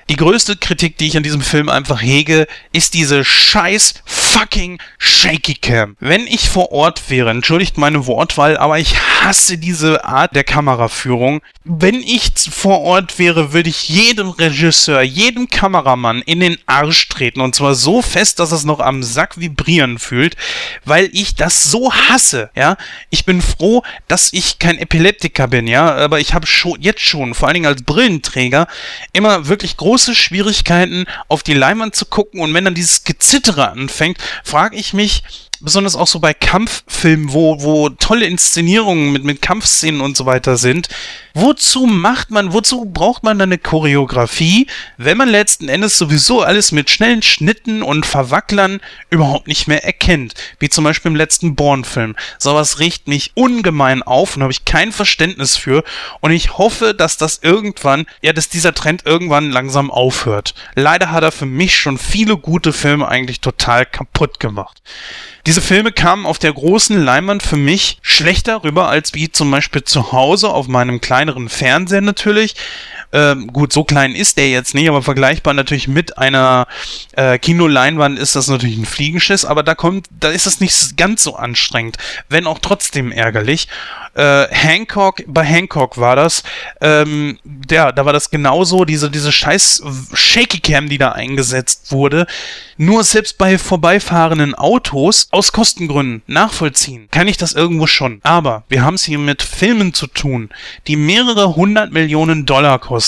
Die 0.09 0.15
größte 0.17 0.57
Kritik, 0.57 0.97
die 0.97 1.07
ich 1.07 1.17
an 1.17 1.23
diesem 1.23 1.41
Film 1.41 1.69
einfach 1.69 2.01
hege, 2.01 2.47
ist 2.71 2.93
diese 2.93 3.23
scheiß 3.23 3.95
fucking 4.05 4.79
Shaky 4.97 5.55
Cam. 5.55 5.95
Wenn 5.99 6.27
ich 6.27 6.49
vor 6.49 6.71
Ort 6.71 7.09
wäre, 7.09 7.29
entschuldigt 7.29 7.77
meine 7.77 8.05
Wortwahl, 8.05 8.57
aber 8.57 8.79
ich 8.79 8.95
hasse 9.21 9.57
diese 9.57 10.03
Art 10.03 10.35
der 10.35 10.43
Kameraführung. 10.43 11.41
Wenn 11.63 11.95
ich 11.95 12.31
vor 12.51 12.81
Ort 12.81 13.17
wäre, 13.19 13.53
würde 13.53 13.69
ich 13.69 13.87
jedem 13.87 14.29
Regisseur, 14.29 15.01
jedem 15.01 15.49
Kameramann 15.49 16.21
in 16.21 16.41
den 16.41 16.57
Arsch 16.65 17.07
treten 17.07 17.39
und 17.39 17.55
zwar 17.55 17.73
so 17.73 18.01
fest, 18.01 18.39
dass 18.39 18.51
es 18.51 18.65
noch 18.65 18.81
am 18.81 19.03
Sack 19.03 19.39
vibrieren 19.39 19.99
fühlt, 19.99 20.35
weil 20.83 21.09
ich 21.13 21.35
das 21.35 21.63
so 21.63 21.93
hasse, 21.93 22.49
ja. 22.55 22.75
Ich 23.09 23.25
bin 23.25 23.41
froh, 23.41 23.83
dass 24.07 24.33
ich 24.33 24.59
kein 24.59 24.77
Epileptiker 24.77 25.47
bin, 25.47 25.67
ja, 25.67 25.95
aber 25.95 26.19
ich 26.19 26.33
habe 26.33 26.45
schon 26.45 26.81
jetzt 26.81 27.01
schon, 27.01 27.33
vor 27.33 27.47
allen 27.47 27.55
Dingen 27.55 27.67
als 27.67 27.83
Brillenträger, 27.83 28.67
immer 29.13 29.47
wirklich 29.47 29.77
große 29.77 29.92
Schwierigkeiten 29.97 31.05
auf 31.27 31.43
die 31.43 31.53
Leinwand 31.53 31.95
zu 31.95 32.05
gucken. 32.05 32.39
Und 32.39 32.53
wenn 32.53 32.65
dann 32.65 32.75
dieses 32.75 33.03
Gezittere 33.03 33.69
anfängt, 33.69 34.17
frage 34.43 34.75
ich 34.75 34.93
mich, 34.93 35.23
besonders 35.63 35.95
auch 35.95 36.07
so 36.07 36.19
bei 36.19 36.33
Kampffilmen, 36.33 37.33
wo, 37.33 37.61
wo 37.61 37.89
tolle 37.89 38.25
Inszenierungen 38.25 39.11
mit, 39.11 39.23
mit 39.23 39.41
Kampfszenen 39.41 40.01
und 40.01 40.17
so 40.17 40.25
weiter 40.25 40.57
sind. 40.57 40.89
Wozu 41.33 41.87
macht 41.87 42.29
man, 42.29 42.53
wozu 42.53 42.85
braucht 42.85 43.23
man 43.23 43.39
dann 43.39 43.49
eine 43.49 43.57
Choreografie, 43.57 44.67
wenn 44.97 45.17
man 45.17 45.29
letzten 45.29 45.67
Endes 45.67 45.97
sowieso 45.97 46.41
alles 46.41 46.71
mit 46.71 46.91
schnellen 46.91 47.23
Schnitten 47.23 47.81
und 47.81 48.05
Verwacklern 48.05 48.81
überhaupt 49.09 49.47
nicht 49.47 49.67
mehr 49.67 49.83
erkennt? 49.83 50.35
Wie 50.59 50.69
zum 50.69 50.83
Beispiel 50.83 51.09
im 51.09 51.15
letzten 51.15 51.55
Born-Film. 51.55 52.15
Sowas 52.37 52.79
riecht 52.79 53.07
mich 53.07 53.31
ungemein 53.33 54.03
auf 54.03 54.35
und 54.35 54.43
habe 54.43 54.51
ich 54.51 54.65
kein 54.65 54.91
Verständnis 54.91 55.57
für. 55.57 55.83
Und 56.19 56.31
ich 56.31 56.57
hoffe, 56.57 56.93
dass 56.93 57.17
das 57.17 57.39
irgendwann, 57.41 58.05
ja, 58.21 58.33
dass 58.33 58.49
dieser 58.49 58.75
Trend 58.75 59.05
irgendwann 59.05 59.49
langsam 59.49 59.89
aufhört. 59.89 60.53
Leider 60.75 61.11
hat 61.11 61.23
er 61.23 61.31
für 61.31 61.47
mich 61.47 61.75
schon 61.75 61.97
viele 61.97 62.37
gute 62.37 62.73
Filme 62.73 63.07
eigentlich 63.07 63.41
total 63.41 63.85
kaputt 63.85 64.39
gemacht. 64.39 64.83
Diese 65.45 65.59
Filme 65.59 65.91
kamen 65.91 66.25
auf 66.25 66.39
der 66.39 66.53
großen 66.53 67.03
Leinwand 67.03 67.43
für 67.43 67.57
mich 67.57 67.97
schlechter 68.01 68.63
rüber 68.63 68.87
als 68.87 69.13
wie 69.13 69.29
zum 69.29 69.51
Beispiel 69.51 69.83
zu 69.83 70.13
Hause 70.13 70.47
auf 70.47 70.69
meinem 70.69 71.01
kleineren 71.01 71.49
Fernseher 71.49 71.99
natürlich. 71.99 72.55
Ähm, 73.13 73.47
gut, 73.53 73.71
so 73.71 73.83
klein 73.83 74.15
ist 74.15 74.37
der 74.37 74.49
jetzt 74.49 74.73
nicht, 74.73 74.89
aber 74.89 75.03
vergleichbar 75.03 75.53
natürlich 75.53 75.87
mit 75.87 76.17
einer 76.17 76.67
äh, 77.11 77.37
Kinoleinwand 77.37 78.17
ist 78.17 78.35
das 78.35 78.47
natürlich 78.47 78.77
ein 78.77 78.85
Fliegenschiss, 78.85 79.45
aber 79.45 79.61
da 79.61 79.75
kommt, 79.75 80.07
da 80.09 80.29
ist 80.29 80.47
es 80.47 80.59
nicht 80.59 80.97
ganz 80.97 81.23
so 81.23 81.35
anstrengend, 81.35 81.97
wenn 82.27 82.47
auch 82.47 82.57
trotzdem 82.59 83.11
ärgerlich. 83.11 83.67
Äh, 84.15 84.47
Hancock, 84.49 85.23
bei 85.27 85.43
Hancock 85.43 85.97
war 85.97 86.15
das, 86.15 86.43
ähm, 86.81 87.39
ja, 87.69 87.91
da 87.91 88.05
war 88.05 88.13
das 88.13 88.31
genauso, 88.31 88.85
diese, 88.85 89.09
diese 89.09 89.31
scheiß 89.31 89.83
Shaky 90.13 90.59
Cam, 90.59 90.89
die 90.89 90.97
da 90.97 91.11
eingesetzt 91.11 91.91
wurde. 91.91 92.25
Nur 92.77 93.03
selbst 93.03 93.37
bei 93.37 93.59
vorbeifahrenden 93.59 94.55
Autos, 94.55 95.27
aus 95.29 95.51
Kostengründen, 95.51 96.23
nachvollziehen, 96.25 97.07
kann 97.11 97.27
ich 97.27 97.37
das 97.37 97.53
irgendwo 97.53 97.85
schon. 97.85 98.19
Aber 98.23 98.63
wir 98.69 98.83
haben 98.83 98.95
es 98.95 99.03
hier 99.03 99.19
mit 99.19 99.43
Filmen 99.43 99.93
zu 99.93 100.07
tun, 100.07 100.49
die 100.87 100.95
mehrere 100.95 101.55
hundert 101.55 101.91
Millionen 101.91 102.45
Dollar 102.47 102.79
kosten. 102.79 103.02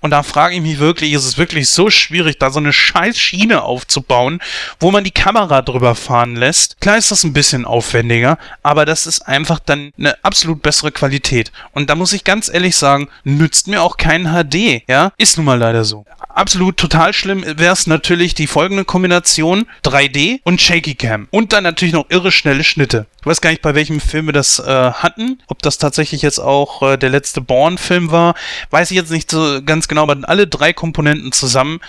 Und 0.00 0.10
da 0.10 0.22
frage 0.22 0.54
ich 0.54 0.60
mich 0.60 0.78
wirklich, 0.78 1.12
ist 1.12 1.24
es 1.24 1.38
wirklich 1.38 1.68
so 1.68 1.90
schwierig, 1.90 2.38
da 2.38 2.50
so 2.50 2.58
eine 2.58 2.72
scheiß 2.72 3.18
Schiene 3.18 3.62
aufzubauen, 3.62 4.40
wo 4.80 4.90
man 4.90 5.04
die 5.04 5.10
Kamera 5.10 5.62
drüber 5.62 5.94
fahren 5.94 6.36
lässt? 6.36 6.80
Klar 6.80 6.96
ist 6.98 7.10
das 7.10 7.24
ein 7.24 7.32
bisschen 7.32 7.64
aufwendiger, 7.64 8.38
aber 8.62 8.84
das 8.84 9.06
ist 9.06 9.22
einfach 9.22 9.58
dann 9.58 9.92
eine 9.98 10.22
absolut 10.24 10.62
bessere 10.62 10.92
Qualität. 10.92 11.52
Und 11.72 11.90
da 11.90 11.94
muss 11.94 12.12
ich 12.12 12.24
ganz 12.24 12.48
ehrlich 12.48 12.76
sagen, 12.76 13.08
nützt 13.24 13.68
mir 13.68 13.82
auch 13.82 13.96
kein 13.96 14.26
HD, 14.26 14.82
ja? 14.88 15.12
Ist 15.16 15.36
nun 15.36 15.46
mal 15.46 15.58
leider 15.58 15.84
so. 15.84 16.04
Absolut 16.28 16.76
total 16.76 17.12
schlimm 17.12 17.44
wäre 17.44 17.72
es 17.72 17.86
natürlich 17.86 18.34
die 18.34 18.46
folgende 18.46 18.84
Kombination 18.84 19.66
3D 19.84 20.40
und 20.44 20.60
Shaky 20.60 20.94
Cam. 20.94 21.26
Und 21.30 21.52
dann 21.52 21.64
natürlich 21.64 21.94
noch 21.94 22.06
irre 22.10 22.30
schnelle 22.30 22.62
Schnitte. 22.64 23.06
Ich 23.20 23.26
weiß 23.26 23.40
gar 23.40 23.50
nicht, 23.50 23.62
bei 23.62 23.74
welchem 23.74 24.00
Film 24.00 24.26
wir 24.26 24.32
das 24.32 24.58
äh, 24.58 24.64
hatten. 24.64 25.42
Ob 25.48 25.60
das 25.62 25.78
tatsächlich 25.78 26.22
jetzt 26.22 26.38
auch 26.38 26.82
äh, 26.82 26.96
der 26.96 27.10
letzte 27.10 27.40
Born-Film 27.40 28.10
war, 28.10 28.34
weiß 28.70 28.90
ich 28.90 28.96
jetzt 28.96 29.10
nicht 29.10 29.30
so 29.30 29.60
ganz 29.64 29.88
genau, 29.88 30.02
aber 30.02 30.16
alle 30.28 30.46
drei 30.46 30.72
Komponenten 30.72 31.32
zusammen 31.32 31.80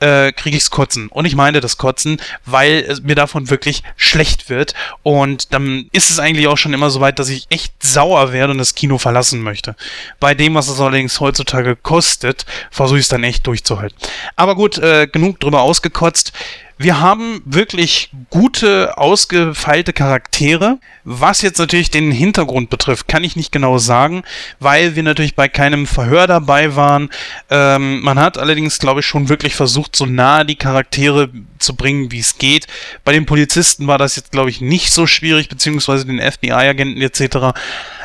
äh, 0.00 0.32
kriege 0.32 0.56
ich's 0.56 0.70
Kotzen. 0.70 1.08
Und 1.08 1.24
ich 1.24 1.34
meine 1.34 1.60
das 1.60 1.76
Kotzen, 1.76 2.20
weil 2.44 2.84
es 2.88 3.02
mir 3.02 3.14
davon 3.14 3.50
wirklich 3.50 3.82
schlecht 3.96 4.48
wird. 4.48 4.74
Und 5.02 5.52
dann 5.52 5.88
ist 5.92 6.10
es 6.10 6.18
eigentlich 6.18 6.46
auch 6.46 6.56
schon 6.56 6.74
immer 6.74 6.90
so 6.90 7.00
weit, 7.00 7.18
dass 7.18 7.28
ich 7.28 7.46
echt 7.50 7.82
sauer 7.82 8.32
werde 8.32 8.52
und 8.52 8.58
das 8.58 8.74
Kino 8.74 8.98
verlassen 8.98 9.42
möchte. 9.42 9.76
Bei 10.20 10.34
dem, 10.34 10.54
was 10.54 10.68
es 10.68 10.80
allerdings 10.80 11.20
heutzutage 11.20 11.76
kostet, 11.76 12.46
versuche 12.70 12.98
ich 12.98 13.04
es 13.04 13.08
dann 13.08 13.24
echt 13.24 13.46
durchzuhalten. 13.46 13.96
Aber 14.36 14.54
gut, 14.54 14.78
äh, 14.78 15.06
genug 15.06 15.40
drüber 15.40 15.62
ausgekotzt. 15.62 16.32
Wir 16.80 17.00
haben 17.00 17.42
wirklich 17.44 18.10
gute, 18.30 18.96
ausgefeilte 18.96 19.92
Charaktere. 19.92 20.78
Was 21.02 21.42
jetzt 21.42 21.58
natürlich 21.58 21.90
den 21.90 22.12
Hintergrund 22.12 22.70
betrifft, 22.70 23.08
kann 23.08 23.24
ich 23.24 23.34
nicht 23.34 23.50
genau 23.50 23.78
sagen, 23.78 24.22
weil 24.60 24.94
wir 24.94 25.02
natürlich 25.02 25.34
bei 25.34 25.48
keinem 25.48 25.88
Verhör 25.88 26.28
dabei 26.28 26.76
waren. 26.76 27.10
Ähm, 27.50 28.00
man 28.02 28.20
hat 28.20 28.38
allerdings, 28.38 28.78
glaube 28.78 29.00
ich, 29.00 29.06
schon 29.06 29.28
wirklich 29.28 29.56
versucht, 29.56 29.96
so 29.96 30.06
nah 30.06 30.44
die 30.44 30.54
Charaktere 30.54 31.30
zu 31.58 31.74
bringen, 31.74 32.12
wie 32.12 32.20
es 32.20 32.38
geht. 32.38 32.68
Bei 33.04 33.12
den 33.12 33.26
Polizisten 33.26 33.88
war 33.88 33.98
das 33.98 34.14
jetzt, 34.14 34.30
glaube 34.30 34.50
ich, 34.50 34.60
nicht 34.60 34.92
so 34.92 35.08
schwierig, 35.08 35.48
beziehungsweise 35.48 36.06
den 36.06 36.20
FBI-Agenten 36.20 37.02
etc., 37.02 37.58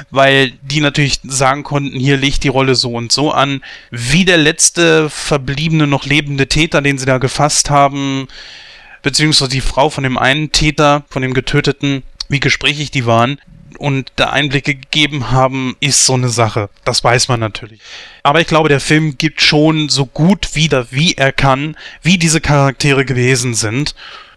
weil 0.10 0.52
die 0.64 0.82
natürlich 0.82 1.20
sagen 1.24 1.62
konnten, 1.62 2.00
hier 2.00 2.18
legt 2.18 2.44
die 2.44 2.48
Rolle 2.48 2.74
so 2.74 2.94
und 2.94 3.12
so 3.12 3.32
an. 3.32 3.62
Wie 3.92 4.26
der 4.26 4.38
letzte 4.38 5.12
verbliebene, 5.12 5.86
noch 5.86 6.06
lebende 6.06 6.48
Täter, 6.48 6.82
den 6.82 6.98
sie 6.98 7.06
da 7.06 7.20
gefasst 7.20 7.70
haben, 7.70 8.28
beziehungsweise 9.04 9.52
die 9.52 9.62
Frau 9.62 9.90
von 9.90 10.04
dem 10.04 10.18
einen 10.18 10.52
Täter, 10.52 11.04
von 11.10 11.22
dem 11.22 11.36
Getöteten, 11.36 12.02
wie 12.30 12.40
gesprächig 12.40 12.90
die 12.90 13.06
waren 13.06 13.38
und 13.78 14.12
da 14.16 14.30
Einblicke 14.30 14.76
gegeben 14.76 15.32
haben, 15.32 15.76
ist 15.80 16.06
so 16.06 16.14
eine 16.14 16.30
Sache. 16.30 16.70
Das 16.86 17.04
weiß 17.04 17.28
man 17.28 17.40
natürlich. 17.40 17.82
Aber 18.24 18.42
ich 18.42 18.48
glaube, 18.48 18.70
der 18.70 18.80
Film 18.80 19.18
gibt 19.18 19.42
schon 19.42 19.90
so 19.90 20.06
gut 20.06 20.56
wieder, 20.56 20.88
wie 20.92 21.14
er 21.14 21.32
kann, 21.32 21.76
wie 22.02 22.18
diese 22.18 22.42
Charaktere 22.42 23.06
gewesen 23.06 23.54
sind. 23.54 23.94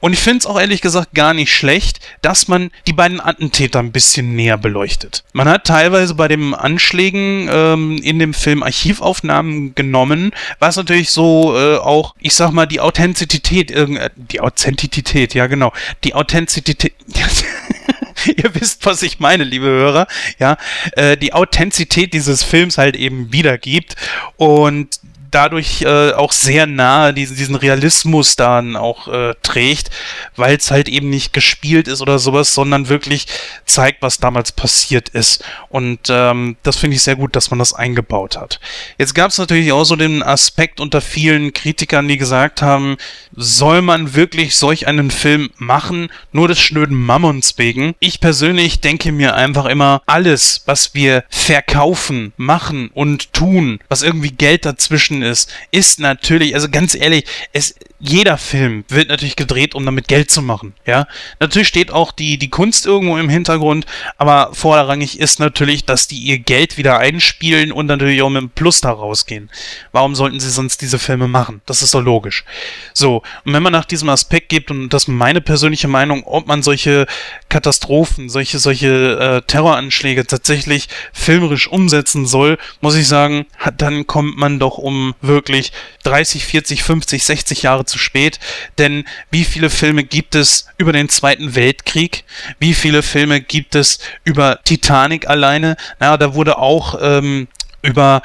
Und 0.06 0.12
ich 0.12 0.20
finde 0.20 0.38
es 0.38 0.46
auch 0.46 0.60
ehrlich 0.60 0.82
gesagt 0.82 1.14
gar 1.14 1.34
nicht 1.34 1.52
schlecht, 1.52 1.98
dass 2.22 2.46
man 2.46 2.70
die 2.86 2.92
beiden 2.92 3.20
Attentäter 3.20 3.80
ein 3.80 3.90
bisschen 3.90 4.36
näher 4.36 4.56
beleuchtet. 4.56 5.24
Man 5.32 5.48
hat 5.48 5.64
teilweise 5.64 6.14
bei 6.14 6.28
den 6.28 6.54
Anschlägen 6.54 7.48
ähm, 7.50 7.98
in 8.00 8.20
dem 8.20 8.32
Film 8.32 8.62
Archivaufnahmen 8.62 9.74
genommen, 9.74 10.30
was 10.60 10.76
natürlich 10.76 11.10
so 11.10 11.58
äh, 11.58 11.78
auch, 11.78 12.14
ich 12.20 12.34
sag 12.34 12.52
mal, 12.52 12.66
die 12.66 12.78
Authentizität, 12.78 13.72
äh, 13.72 14.08
die 14.14 14.40
Authentizität, 14.40 15.34
ja 15.34 15.48
genau, 15.48 15.72
die 16.04 16.14
Authentizität, 16.14 16.92
ihr 18.26 18.54
wisst, 18.54 18.86
was 18.86 19.02
ich 19.02 19.18
meine, 19.18 19.42
liebe 19.42 19.66
Hörer, 19.66 20.06
ja, 20.38 20.56
äh, 20.92 21.16
die 21.16 21.32
Authentizität 21.32 22.14
dieses 22.14 22.44
Films 22.44 22.78
halt 22.78 22.94
eben 22.94 23.32
wiedergibt. 23.32 23.96
Und 24.36 25.00
dadurch 25.30 25.82
äh, 25.82 26.12
auch 26.12 26.32
sehr 26.32 26.66
nahe 26.66 27.12
diesen, 27.14 27.36
diesen 27.36 27.54
Realismus 27.54 28.36
dann 28.36 28.76
auch 28.76 29.08
äh, 29.08 29.34
trägt, 29.42 29.90
weil 30.36 30.56
es 30.56 30.70
halt 30.70 30.88
eben 30.88 31.10
nicht 31.10 31.32
gespielt 31.32 31.88
ist 31.88 32.00
oder 32.00 32.18
sowas, 32.18 32.54
sondern 32.54 32.88
wirklich 32.88 33.26
zeigt, 33.64 34.02
was 34.02 34.18
damals 34.18 34.52
passiert 34.52 35.08
ist. 35.10 35.44
Und 35.68 36.08
ähm, 36.08 36.56
das 36.62 36.76
finde 36.76 36.96
ich 36.96 37.02
sehr 37.02 37.16
gut, 37.16 37.36
dass 37.36 37.50
man 37.50 37.58
das 37.58 37.72
eingebaut 37.72 38.36
hat. 38.36 38.60
Jetzt 38.98 39.14
gab 39.14 39.30
es 39.30 39.38
natürlich 39.38 39.72
auch 39.72 39.84
so 39.84 39.96
den 39.96 40.22
Aspekt 40.22 40.80
unter 40.80 41.00
vielen 41.00 41.52
Kritikern, 41.52 42.08
die 42.08 42.16
gesagt 42.16 42.62
haben, 42.62 42.96
soll 43.34 43.82
man 43.82 44.14
wirklich 44.14 44.56
solch 44.56 44.86
einen 44.86 45.10
Film 45.10 45.50
machen, 45.56 46.08
nur 46.32 46.48
des 46.48 46.60
schnöden 46.60 46.96
Mammons 46.96 47.58
wegen? 47.58 47.94
Ich 48.00 48.20
persönlich 48.20 48.80
denke 48.80 49.12
mir 49.12 49.34
einfach 49.34 49.66
immer, 49.66 50.02
alles, 50.06 50.62
was 50.66 50.94
wir 50.94 51.24
verkaufen, 51.28 52.32
machen 52.36 52.90
und 52.94 53.32
tun, 53.32 53.80
was 53.88 54.02
irgendwie 54.02 54.30
Geld 54.30 54.64
dazwischen 54.64 55.15
ist, 55.22 55.52
ist 55.70 55.98
natürlich, 56.00 56.54
also 56.54 56.68
ganz 56.68 56.94
ehrlich, 56.94 57.24
es, 57.52 57.74
jeder 57.98 58.36
Film 58.36 58.84
wird 58.88 59.08
natürlich 59.08 59.36
gedreht, 59.36 59.74
um 59.74 59.84
damit 59.86 60.08
Geld 60.08 60.30
zu 60.30 60.42
machen, 60.42 60.74
ja. 60.84 61.06
Natürlich 61.40 61.68
steht 61.68 61.90
auch 61.90 62.12
die, 62.12 62.38
die 62.38 62.50
Kunst 62.50 62.84
irgendwo 62.84 63.16
im 63.16 63.28
Hintergrund, 63.28 63.86
aber 64.18 64.50
vorrangig 64.52 65.18
ist 65.18 65.40
natürlich, 65.40 65.84
dass 65.84 66.06
die 66.06 66.18
ihr 66.18 66.38
Geld 66.38 66.76
wieder 66.76 66.98
einspielen 66.98 67.72
und 67.72 67.86
natürlich 67.86 68.20
auch 68.22 68.28
mit 68.28 68.38
einem 68.38 68.50
Plus 68.50 68.80
da 68.80 68.90
rausgehen. 68.90 69.50
Warum 69.92 70.14
sollten 70.14 70.40
sie 70.40 70.50
sonst 70.50 70.82
diese 70.82 70.98
Filme 70.98 71.26
machen? 71.26 71.62
Das 71.64 71.82
ist 71.82 71.94
doch 71.94 72.02
logisch. 72.02 72.44
So, 72.92 73.22
und 73.44 73.52
wenn 73.52 73.62
man 73.62 73.72
nach 73.72 73.86
diesem 73.86 74.10
Aspekt 74.10 74.50
gibt, 74.50 74.70
und 74.70 74.90
das 74.90 75.04
ist 75.04 75.08
meine 75.08 75.40
persönliche 75.40 75.88
Meinung, 75.88 76.22
ob 76.24 76.46
man 76.46 76.62
solche 76.62 77.06
Katastrophen, 77.48 78.28
solche, 78.28 78.58
solche 78.58 79.18
äh, 79.18 79.46
Terroranschläge 79.46 80.26
tatsächlich 80.26 80.88
filmerisch 81.12 81.68
umsetzen 81.68 82.26
soll, 82.26 82.58
muss 82.80 82.94
ich 82.94 83.08
sagen, 83.08 83.46
dann 83.78 84.06
kommt 84.06 84.36
man 84.36 84.58
doch 84.58 84.76
um 84.76 85.14
wirklich 85.22 85.72
30, 86.04 86.44
40, 86.44 86.82
50, 86.82 87.24
60 87.24 87.62
Jahre 87.62 87.85
zu 87.86 87.98
spät. 87.98 88.38
Denn 88.78 89.04
wie 89.30 89.44
viele 89.44 89.70
Filme 89.70 90.04
gibt 90.04 90.34
es 90.34 90.66
über 90.76 90.92
den 90.92 91.08
Zweiten 91.08 91.54
Weltkrieg? 91.54 92.24
Wie 92.58 92.74
viele 92.74 93.02
Filme 93.02 93.40
gibt 93.40 93.74
es 93.74 93.98
über 94.24 94.60
Titanic 94.64 95.28
alleine? 95.28 95.76
Na, 95.98 96.16
da 96.16 96.34
wurde 96.34 96.58
auch 96.58 96.98
ähm, 97.00 97.48
über 97.82 98.22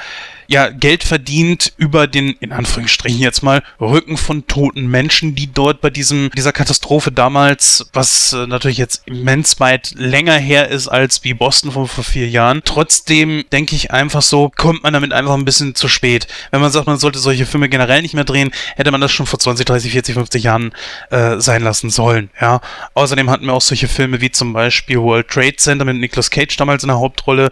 ja, 0.52 0.68
Geld 0.68 1.02
verdient 1.02 1.72
über 1.78 2.06
den, 2.06 2.36
in 2.40 2.52
Anführungsstrichen 2.52 3.20
jetzt 3.20 3.42
mal, 3.42 3.62
Rücken 3.80 4.18
von 4.18 4.46
toten 4.46 4.86
Menschen, 4.86 5.34
die 5.34 5.50
dort 5.50 5.80
bei 5.80 5.88
diesem, 5.88 6.30
dieser 6.36 6.52
Katastrophe 6.52 7.10
damals, 7.10 7.88
was 7.94 8.34
äh, 8.34 8.46
natürlich 8.46 8.76
jetzt 8.76 9.02
immens 9.06 9.60
weit 9.60 9.94
länger 9.96 10.34
her 10.34 10.68
ist 10.68 10.88
als 10.88 11.24
wie 11.24 11.32
Boston 11.32 11.72
von 11.72 11.88
vor 11.88 12.04
vier 12.04 12.28
Jahren, 12.28 12.60
trotzdem 12.66 13.44
denke 13.50 13.74
ich 13.74 13.92
einfach 13.92 14.20
so, 14.20 14.52
kommt 14.54 14.82
man 14.82 14.92
damit 14.92 15.14
einfach 15.14 15.32
ein 15.34 15.46
bisschen 15.46 15.74
zu 15.74 15.88
spät. 15.88 16.26
Wenn 16.50 16.60
man 16.60 16.70
sagt, 16.70 16.86
man 16.86 16.98
sollte 16.98 17.18
solche 17.18 17.46
Filme 17.46 17.70
generell 17.70 18.02
nicht 18.02 18.14
mehr 18.14 18.24
drehen, 18.24 18.50
hätte 18.76 18.90
man 18.90 19.00
das 19.00 19.10
schon 19.10 19.26
vor 19.26 19.38
20, 19.38 19.64
30, 19.64 19.92
40, 19.92 20.14
50 20.14 20.42
Jahren 20.42 20.72
äh, 21.10 21.38
sein 21.38 21.62
lassen 21.62 21.88
sollen, 21.88 22.30
ja. 22.40 22.60
Außerdem 22.92 23.30
hatten 23.30 23.46
wir 23.46 23.54
auch 23.54 23.62
solche 23.62 23.88
Filme 23.88 24.20
wie 24.20 24.30
zum 24.30 24.52
Beispiel 24.52 24.98
World 24.98 25.28
Trade 25.28 25.56
Center 25.56 25.86
mit 25.86 25.96
Nicolas 25.96 26.30
Cage 26.30 26.54
damals 26.58 26.82
in 26.82 26.88
der 26.88 26.98
Hauptrolle, 26.98 27.50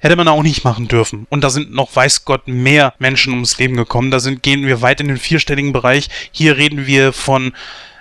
hätte 0.00 0.16
man 0.16 0.28
auch 0.28 0.42
nicht 0.42 0.64
machen 0.64 0.88
dürfen. 0.88 1.26
Und 1.30 1.44
da 1.44 1.50
sind 1.50 1.72
noch, 1.72 1.94
weiß 1.94 2.24
Gott, 2.24 2.48
mehr 2.48 2.94
Menschen 2.98 3.32
ums 3.32 3.58
Leben 3.58 3.76
gekommen. 3.76 4.10
Da 4.10 4.18
sind, 4.18 4.42
gehen 4.42 4.66
wir 4.66 4.82
weit 4.82 5.00
in 5.00 5.08
den 5.08 5.18
vierstelligen 5.18 5.72
Bereich. 5.72 6.08
Hier 6.32 6.56
reden 6.56 6.86
wir 6.86 7.12
von 7.12 7.52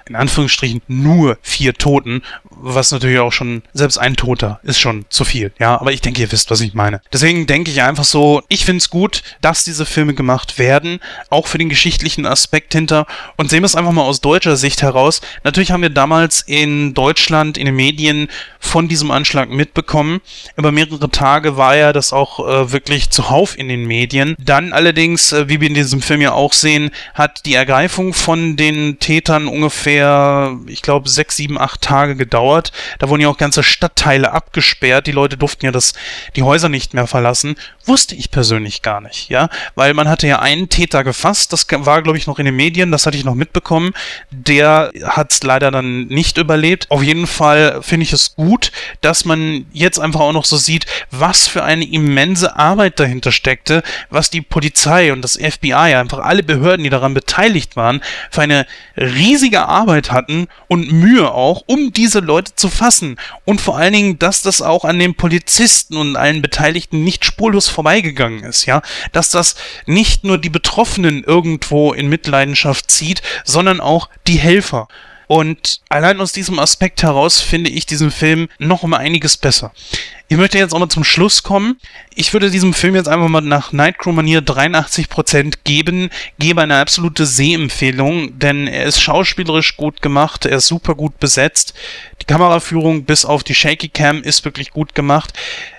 in 0.07 0.15
Anführungsstrichen 0.15 0.81
nur 0.87 1.37
vier 1.43 1.75
Toten, 1.75 2.23
was 2.61 2.91
natürlich 2.91 3.19
auch 3.19 3.31
schon, 3.31 3.63
selbst 3.73 3.97
ein 3.97 4.15
Toter 4.15 4.59
ist 4.63 4.79
schon 4.79 5.05
zu 5.09 5.25
viel, 5.25 5.51
ja, 5.59 5.79
aber 5.79 5.91
ich 5.91 6.01
denke, 6.01 6.21
ihr 6.21 6.31
wisst, 6.31 6.51
was 6.51 6.61
ich 6.61 6.73
meine. 6.73 7.01
Deswegen 7.11 7.47
denke 7.47 7.71
ich 7.71 7.81
einfach 7.81 8.03
so, 8.03 8.41
ich 8.47 8.65
finde 8.65 8.79
es 8.79 8.89
gut, 8.89 9.23
dass 9.41 9.63
diese 9.63 9.85
Filme 9.85 10.13
gemacht 10.13 10.59
werden, 10.59 10.99
auch 11.29 11.47
für 11.47 11.57
den 11.57 11.69
geschichtlichen 11.69 12.25
Aspekt 12.25 12.73
hinter 12.73 13.05
und 13.37 13.49
sehen 13.49 13.61
wir 13.61 13.67
es 13.67 13.75
einfach 13.75 13.91
mal 13.91 14.03
aus 14.03 14.21
deutscher 14.21 14.57
Sicht 14.57 14.81
heraus. 14.81 15.21
Natürlich 15.43 15.71
haben 15.71 15.81
wir 15.81 15.89
damals 15.89 16.41
in 16.41 16.93
Deutschland 16.93 17.57
in 17.57 17.65
den 17.65 17.75
Medien 17.75 18.27
von 18.59 18.87
diesem 18.87 19.11
Anschlag 19.11 19.49
mitbekommen. 19.49 20.21
Über 20.55 20.71
mehrere 20.71 21.09
Tage 21.09 21.57
war 21.57 21.75
ja 21.75 21.93
das 21.93 22.13
auch 22.13 22.39
äh, 22.39 22.71
wirklich 22.71 23.09
zuhauf 23.09 23.57
in 23.57 23.69
den 23.69 23.85
Medien. 23.85 24.35
Dann 24.37 24.73
allerdings, 24.73 25.31
äh, 25.31 25.47
wie 25.47 25.61
wir 25.61 25.67
in 25.67 25.73
diesem 25.73 26.01
Film 26.01 26.21
ja 26.21 26.33
auch 26.33 26.53
sehen, 26.53 26.91
hat 27.13 27.45
die 27.45 27.53
Ergreifung 27.53 28.13
von 28.13 28.55
den 28.57 28.99
Tätern 28.99 29.47
ungefähr, 29.47 30.57
ich 30.67 30.81
glaube, 30.81 31.09
sechs, 31.09 31.37
sieben, 31.37 31.57
acht 31.57 31.81
Tage 31.81 32.15
gedauert. 32.15 32.48
Da 32.99 33.09
wurden 33.09 33.21
ja 33.21 33.29
auch 33.29 33.37
ganze 33.37 33.63
Stadtteile 33.63 34.31
abgesperrt. 34.31 35.07
Die 35.07 35.11
Leute 35.11 35.37
durften 35.37 35.65
ja 35.65 35.71
das, 35.71 35.93
die 36.35 36.43
Häuser 36.43 36.69
nicht 36.69 36.93
mehr 36.93 37.07
verlassen. 37.07 37.55
Wusste 37.85 38.15
ich 38.15 38.29
persönlich 38.29 38.81
gar 38.81 39.01
nicht, 39.01 39.29
ja, 39.29 39.49
weil 39.75 39.93
man 39.93 40.07
hatte 40.09 40.27
ja 40.27 40.39
einen 40.39 40.69
Täter 40.69 41.03
gefasst. 41.03 41.53
Das 41.53 41.65
war, 41.69 42.01
glaube 42.01 42.17
ich, 42.17 42.27
noch 42.27 42.39
in 42.39 42.45
den 42.45 42.55
Medien. 42.55 42.91
Das 42.91 43.05
hatte 43.05 43.17
ich 43.17 43.25
noch 43.25 43.35
mitbekommen. 43.35 43.93
Der 44.31 44.91
hat 45.03 45.31
es 45.31 45.41
leider 45.43 45.71
dann 45.71 46.07
nicht 46.07 46.37
überlebt. 46.37 46.85
Auf 46.89 47.01
jeden 47.01 47.25
Fall 47.25 47.81
finde 47.81 48.03
ich 48.03 48.13
es 48.13 48.35
gut 48.35 48.49
gut, 48.49 48.71
dass 49.01 49.25
man 49.25 49.67
jetzt 49.73 49.99
einfach 49.99 50.21
auch 50.21 50.33
noch 50.33 50.45
so 50.45 50.57
sieht, 50.57 50.87
was 51.11 51.47
für 51.47 51.63
eine 51.63 51.85
immense 51.85 52.55
Arbeit 52.55 52.99
dahinter 52.99 53.31
steckte, 53.31 53.83
was 54.09 54.31
die 54.31 54.41
Polizei 54.41 55.13
und 55.13 55.21
das 55.21 55.37
FBI, 55.37 55.73
einfach 55.73 56.19
alle 56.19 56.41
Behörden, 56.41 56.83
die 56.83 56.89
daran 56.89 57.13
beteiligt 57.13 57.75
waren, 57.75 58.01
für 58.31 58.41
eine 58.41 58.65
riesige 58.97 59.67
Arbeit 59.67 60.11
hatten 60.11 60.47
und 60.67 60.91
Mühe 60.91 61.31
auch, 61.31 61.63
um 61.67 61.93
diese 61.93 62.21
Leute 62.21 62.38
zu 62.43 62.69
fassen. 62.69 63.17
Und 63.45 63.61
vor 63.61 63.77
allen 63.77 63.93
Dingen, 63.93 64.19
dass 64.19 64.41
das 64.41 64.61
auch 64.61 64.85
an 64.85 64.99
den 64.99 65.15
Polizisten 65.15 65.97
und 65.97 66.15
allen 66.15 66.41
Beteiligten 66.41 67.03
nicht 67.03 67.25
spurlos 67.25 67.67
vorbeigegangen 67.69 68.43
ist, 68.43 68.65
ja, 68.65 68.81
dass 69.11 69.29
das 69.29 69.55
nicht 69.85 70.23
nur 70.23 70.37
die 70.37 70.49
Betroffenen 70.49 71.23
irgendwo 71.23 71.93
in 71.93 72.09
Mitleidenschaft 72.09 72.89
zieht, 72.91 73.21
sondern 73.43 73.79
auch 73.81 74.09
die 74.27 74.37
Helfer. 74.39 74.87
Und 75.31 75.81
allein 75.89 76.19
aus 76.21 76.31
diesem 76.31 76.57
Aspekt 76.57 77.03
heraus 77.03 77.39
finde 77.39 77.69
ich 77.69 77.85
diesen 77.85 78.09
Film 78.09 78.49
noch 78.57 78.81
um 78.81 78.95
einiges 78.95 79.37
besser. 79.37 79.71
Ich 80.27 80.37
möchte 80.37 80.57
jetzt 80.57 80.73
auch 80.73 80.79
mal 80.79 80.89
zum 80.89 81.03
Schluss 81.03 81.43
kommen. 81.43 81.77
Ich 82.15 82.33
würde 82.33 82.49
diesem 82.49 82.73
Film 82.73 82.95
jetzt 82.95 83.07
einfach 83.07 83.27
mal 83.27 83.41
nach 83.41 83.71
Nightcrow-Manier 83.71 84.41
83% 84.41 85.59
geben, 85.63 86.09
gebe 86.39 86.63
eine 86.63 86.77
absolute 86.77 87.27
Sehempfehlung, 87.27 88.39
denn 88.39 88.65
er 88.65 88.85
ist 88.85 89.01
schauspielerisch 89.01 89.77
gut 89.77 90.01
gemacht, 90.01 90.47
er 90.47 90.57
ist 90.57 90.67
super 90.67 90.95
gut 90.95 91.19
besetzt. 91.19 91.75
Die 92.23 92.25
Kameraführung 92.25 93.03
bis 93.05 93.23
auf 93.23 93.43
die 93.43 93.53
Shaky 93.53 93.89
Cam 93.89 94.23
ist 94.23 94.45
wirklich 94.45 94.71
gut 94.71 94.95
gemacht. 94.95 95.33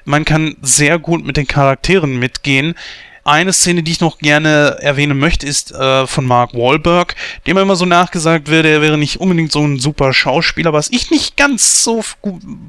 Man 0.04 0.24
kann 0.24 0.58
sehr 0.62 1.00
gut 1.00 1.24
mit 1.24 1.36
den 1.36 1.48
Charakteren 1.48 2.20
mitgehen. 2.20 2.76
Eine 3.24 3.52
Szene, 3.52 3.83
die 3.83 3.92
ich 3.92 4.00
noch 4.00 4.18
gerne 4.18 4.78
erwähnen 4.80 5.18
möchte, 5.18 5.46
ist 5.46 5.72
äh, 5.72 6.06
von 6.06 6.24
Mark 6.24 6.54
Wahlberg, 6.54 7.14
dem 7.46 7.59
immer 7.59 7.76
so 7.76 7.85
nachgesagt 7.85 8.48
wird, 8.48 8.66
er 8.66 8.80
wäre 8.80 8.96
nicht 8.96 9.20
unbedingt 9.20 9.52
so 9.52 9.64
ein 9.64 9.78
super 9.78 10.12
Schauspieler, 10.12 10.72
was 10.72 10.90
ich 10.90 11.11
nicht 11.11 11.37
ganz 11.37 11.85
so 11.85 12.02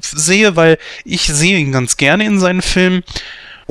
sehe, 0.00 0.56
weil 0.56 0.78
ich 1.04 1.22
sehe 1.22 1.58
ihn 1.58 1.72
ganz 1.72 1.96
gerne 1.96 2.24
in 2.24 2.38
seinen 2.38 2.62
Filmen 2.62 3.02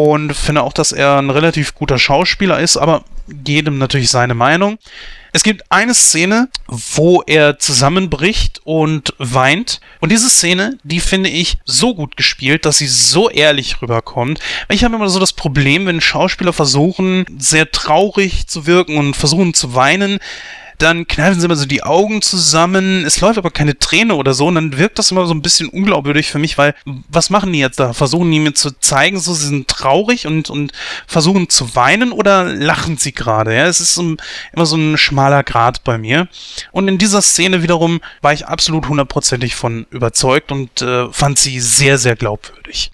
und 0.09 0.33
finde 0.33 0.63
auch, 0.63 0.73
dass 0.73 0.91
er 0.91 1.17
ein 1.17 1.29
relativ 1.29 1.75
guter 1.75 1.99
Schauspieler 1.99 2.59
ist, 2.59 2.77
aber 2.77 3.03
jedem 3.45 3.77
natürlich 3.77 4.09
seine 4.09 4.33
Meinung. 4.33 4.77
Es 5.33 5.43
gibt 5.43 5.63
eine 5.71 5.93
Szene, 5.93 6.49
wo 6.67 7.21
er 7.21 7.57
zusammenbricht 7.57 8.59
und 8.65 9.13
weint. 9.17 9.79
Und 10.01 10.11
diese 10.11 10.29
Szene, 10.29 10.77
die 10.83 10.99
finde 10.99 11.29
ich 11.29 11.57
so 11.63 11.95
gut 11.95 12.17
gespielt, 12.17 12.65
dass 12.65 12.79
sie 12.79 12.87
so 12.87 13.29
ehrlich 13.29 13.81
rüberkommt. 13.81 14.41
Ich 14.67 14.83
habe 14.83 14.95
immer 14.95 15.07
so 15.07 15.19
das 15.19 15.31
Problem, 15.31 15.85
wenn 15.85 16.01
Schauspieler 16.01 16.51
versuchen, 16.51 17.25
sehr 17.37 17.71
traurig 17.71 18.47
zu 18.47 18.65
wirken 18.65 18.97
und 18.97 19.15
versuchen 19.15 19.53
zu 19.53 19.73
weinen, 19.73 20.19
dann 20.81 21.07
kneifen 21.07 21.39
sie 21.39 21.45
immer 21.45 21.55
so 21.55 21.65
die 21.65 21.83
Augen 21.83 22.21
zusammen, 22.21 23.05
es 23.05 23.21
läuft 23.21 23.37
aber 23.37 23.51
keine 23.51 23.77
Träne 23.77 24.15
oder 24.15 24.33
so, 24.33 24.47
und 24.47 24.55
dann 24.55 24.77
wirkt 24.77 24.99
das 24.99 25.11
immer 25.11 25.25
so 25.25 25.33
ein 25.33 25.41
bisschen 25.41 25.69
unglaubwürdig 25.69 26.29
für 26.29 26.39
mich, 26.39 26.57
weil 26.57 26.75
was 27.09 27.29
machen 27.29 27.53
die 27.53 27.59
jetzt 27.59 27.79
da? 27.79 27.93
Versuchen 27.93 28.31
die 28.31 28.39
mir 28.39 28.53
zu 28.53 28.71
zeigen, 28.79 29.19
so 29.19 29.33
sie 29.33 29.47
sind 29.47 29.67
traurig 29.67 30.27
und, 30.27 30.49
und 30.49 30.71
versuchen 31.07 31.49
zu 31.49 31.75
weinen 31.75 32.11
oder 32.11 32.45
lachen 32.45 32.97
sie 32.97 33.13
gerade? 33.13 33.55
Ja, 33.55 33.65
es 33.65 33.79
ist 33.79 33.93
so, 33.95 34.15
immer 34.53 34.65
so 34.65 34.75
ein 34.75 34.97
schmaler 34.97 35.43
Grad 35.43 35.83
bei 35.83 35.97
mir. 35.97 36.27
Und 36.71 36.87
in 36.87 36.97
dieser 36.97 37.21
Szene 37.21 37.63
wiederum 37.63 38.01
war 38.21 38.33
ich 38.33 38.47
absolut 38.47 38.87
hundertprozentig 38.87 39.55
von 39.55 39.85
überzeugt 39.91 40.51
und 40.51 40.81
äh, 40.81 41.11
fand 41.11 41.39
sie 41.39 41.59
sehr, 41.59 41.97
sehr 41.97 42.15
glaubwürdig. 42.15 42.91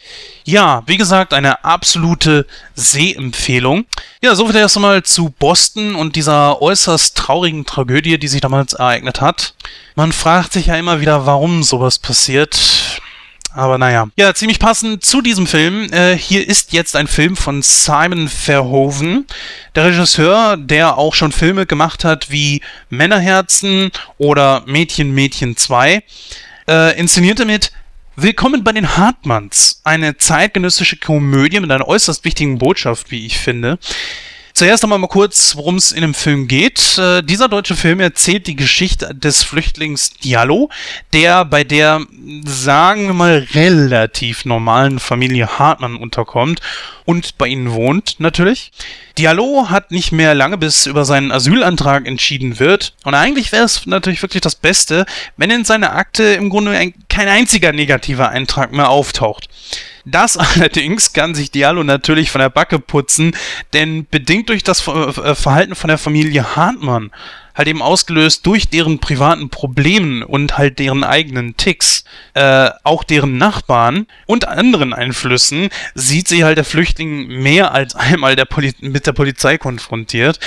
Ja, 0.48 0.82
wie 0.86 0.96
gesagt, 0.96 1.34
eine 1.34 1.66
absolute 1.66 2.48
Sehempfehlung. 2.74 3.84
Ja, 4.22 4.34
so 4.34 4.48
viel 4.48 4.56
erst 4.56 4.78
einmal 4.78 5.04
zu 5.04 5.30
Boston 5.30 5.94
und 5.94 6.16
dieser 6.16 6.62
äußerst 6.62 7.18
traurigen 7.18 7.66
Tragödie, 7.66 8.18
die 8.18 8.30
sich 8.30 8.40
damals 8.40 8.72
ereignet 8.72 9.20
hat. 9.20 9.56
Man 9.96 10.14
fragt 10.14 10.54
sich 10.54 10.68
ja 10.68 10.76
immer 10.78 11.02
wieder, 11.02 11.26
warum 11.26 11.64
sowas 11.64 12.00
passiert. 12.00 13.02
Aber 13.54 13.78
naja. 13.78 14.08
Ja, 14.16 14.34
ziemlich 14.34 14.58
passend 14.58 15.04
zu 15.04 15.22
diesem 15.22 15.48
Film. 15.48 15.92
Äh, 15.92 16.16
hier 16.18 16.48
ist 16.48 16.72
jetzt 16.72 16.96
ein 16.96 17.08
Film 17.08 17.36
von 17.36 17.62
Simon 17.62 18.30
Verhoeven. 18.30 19.28
Der 19.76 19.84
Regisseur, 19.88 20.56
der 20.56 20.98
auch 20.98 21.14
schon 21.14 21.34
Filme 21.34 21.66
gemacht 21.66 22.06
hat 22.06 22.32
wie 22.32 22.62
Männerherzen 22.90 23.92
oder 24.18 24.64
Mädchen 24.66 25.14
Mädchen 25.14 25.58
2. 25.58 26.04
Äh, 26.70 26.98
inszenierte 26.98 27.44
mit 27.44 27.74
Willkommen 28.20 28.64
bei 28.64 28.72
den 28.72 28.98
Hartmanns, 28.98 29.80
eine 29.84 30.18
zeitgenössische 30.18 30.98
Komödie 30.98 31.60
mit 31.60 31.70
einer 31.70 31.88
äußerst 31.88 32.26
wichtigen 32.26 32.58
Botschaft, 32.58 33.12
wie 33.12 33.28
ich 33.28 33.38
finde. 33.38 33.78
Zuerst 34.58 34.84
einmal 34.84 34.98
mal 34.98 35.06
kurz, 35.06 35.56
worum 35.56 35.76
es 35.76 35.92
in 35.92 36.02
dem 36.02 36.16
Film 36.16 36.48
geht. 36.48 36.98
Äh, 36.98 37.22
dieser 37.22 37.48
deutsche 37.48 37.76
Film 37.76 38.00
erzählt 38.00 38.48
die 38.48 38.56
Geschichte 38.56 39.14
des 39.14 39.44
Flüchtlings 39.44 40.10
Diallo, 40.16 40.72
der 41.14 41.46
bei 41.46 41.64
der, 41.64 42.02
sagen 42.44 43.06
wir 43.06 43.14
mal, 43.14 43.48
relativ 43.54 44.46
normalen 44.46 44.98
Familie 44.98 45.60
Hartmann 45.60 45.96
unterkommt 45.96 46.60
und 47.06 47.38
bei 47.38 47.46
ihnen 47.46 47.72
wohnt 47.72 48.16
natürlich. 48.18 48.72
Diallo 49.20 49.70
hat 49.70 49.92
nicht 49.92 50.12
mehr 50.12 50.34
lange, 50.34 50.58
bis 50.58 50.88
über 50.88 51.06
seinen 51.06 51.32
Asylantrag 51.32 52.08
entschieden 52.08 52.58
wird. 52.58 52.96
Und 53.04 53.14
eigentlich 53.14 53.52
wäre 53.52 53.66
es 53.66 53.86
natürlich 53.86 54.24
wirklich 54.24 54.42
das 54.42 54.56
Beste, 54.56 55.06
wenn 55.38 55.52
in 55.52 55.66
seiner 55.66 55.94
Akte 55.94 56.24
im 56.24 56.50
Grunde 56.50 56.72
ein, 56.72 56.96
kein 57.10 57.28
einziger 57.28 57.74
negativer 57.74 58.30
Eintrag 58.30 58.72
mehr 58.72 58.90
auftaucht. 58.90 59.50
Das 60.10 60.38
allerdings 60.56 61.12
kann 61.14 61.36
sich 61.36 61.52
Diallo 61.52 61.84
natürlich 61.84 62.32
von 62.32 62.40
der 62.40 62.50
Backe 62.50 62.80
putzen, 62.80 63.36
denn 63.74 64.08
bedingt 64.10 64.50
durch 64.50 64.64
das 64.64 64.88
äh, 64.88 65.36
Verhalten 65.36 65.76
von 65.76 65.90
der 65.90 65.98
Familie 65.98 66.56
Hartmann, 66.56 67.12
halt 67.58 67.68
eben 67.68 67.82
ausgelöst 67.82 68.46
durch 68.46 68.70
deren 68.70 69.00
privaten 69.00 69.50
Problemen 69.50 70.24
und 70.24 70.58
halt 70.58 70.80
deren 70.80 71.04
eigenen 71.04 71.58
Ticks, 71.58 72.04
äh, 72.36 72.70
auch 72.84 73.04
deren 73.04 73.38
Nachbarn 73.38 74.06
und 74.28 74.48
anderen 74.48 74.94
Einflüssen, 74.94 75.70
sieht 75.96 76.28
sich 76.28 76.44
halt 76.44 76.58
der 76.58 76.66
Flüchtling 76.66 77.28
mehr 77.28 77.74
als 77.74 77.96
einmal 77.96 78.36
der 78.36 78.48
mit 78.82 79.08
der 79.08 79.14
Polizei 79.14 79.58
konfrontiert. 79.58 80.40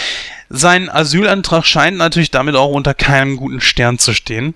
Sein 0.48 0.88
Asylantrag 0.88 1.64
scheint 1.64 1.96
natürlich 1.96 2.30
damit 2.30 2.56
auch 2.56 2.70
unter 2.70 2.94
keinem 2.94 3.36
guten 3.36 3.60
Stern 3.60 3.98
zu 3.98 4.14
stehen. 4.14 4.54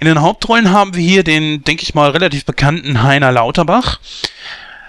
In 0.00 0.06
den 0.06 0.20
Hauptrollen 0.20 0.70
haben 0.70 0.94
wir 0.94 1.02
hier 1.02 1.24
den, 1.24 1.62
denke 1.62 1.82
ich 1.82 1.94
mal, 1.94 2.10
relativ 2.10 2.44
bekannten 2.44 3.02
Heiner 3.02 3.32
Lauterbach. 3.32 4.00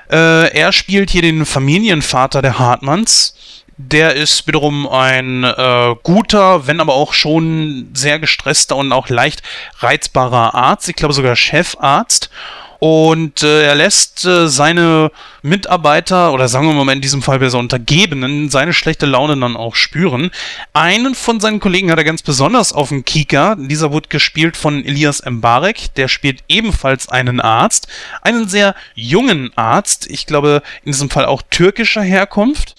Äh, 0.09 0.51
er 0.57 0.71
spielt 0.71 1.09
hier 1.09 1.21
den 1.21 1.45
Familienvater 1.45 2.41
der 2.41 2.59
Hartmanns. 2.59 3.35
Der 3.79 4.15
ist 4.15 4.47
wiederum 4.47 4.87
ein 4.87 5.43
äh, 5.43 5.95
guter, 6.01 6.65
wenn 6.65 6.79
aber 6.79 6.95
auch 6.95 7.13
schon 7.13 7.91
sehr 7.93 8.17
gestresster 8.17 8.75
und 8.75 8.91
auch 8.91 9.07
leicht 9.09 9.43
reizbarer 9.77 10.55
Arzt. 10.55 10.89
Ich 10.89 10.95
glaube 10.95 11.13
sogar 11.13 11.35
Chefarzt. 11.35 12.31
Und 12.79 13.43
äh, 13.43 13.63
er 13.63 13.75
lässt 13.75 14.25
äh, 14.25 14.47
seine 14.47 15.11
Mitarbeiter 15.41 16.33
oder 16.33 16.47
sagen 16.47 16.67
wir 16.67 16.83
mal 16.83 16.91
in 16.91 17.01
diesem 17.01 17.21
Fall 17.21 17.39
besser 17.39 17.57
Untergebenen 17.57 18.49
seine 18.49 18.73
schlechte 18.73 19.05
Laune 19.05 19.37
dann 19.39 19.55
auch 19.55 19.75
spüren. 19.75 20.31
Einen 20.73 21.15
von 21.15 21.39
seinen 21.39 21.59
Kollegen 21.59 21.89
hat 21.89 21.97
er 21.97 22.03
ganz 22.03 22.21
besonders 22.21 22.73
auf 22.73 22.89
dem 22.89 23.05
Kika. 23.05 23.55
Dieser 23.55 23.91
wird 23.93 24.09
gespielt 24.09 24.57
von 24.57 24.85
Elias 24.85 25.23
Mbarek. 25.25 25.95
Der 25.95 26.07
spielt 26.07 26.43
ebenfalls 26.47 27.09
einen 27.09 27.41
Arzt. 27.41 27.87
Einen 28.21 28.47
sehr 28.47 28.75
jungen 28.93 29.51
Arzt. 29.55 30.07
Ich 30.09 30.25
glaube 30.25 30.61
in 30.83 30.91
diesem 30.91 31.09
Fall 31.09 31.25
auch 31.25 31.41
türkischer 31.49 32.03
Herkunft. 32.03 32.75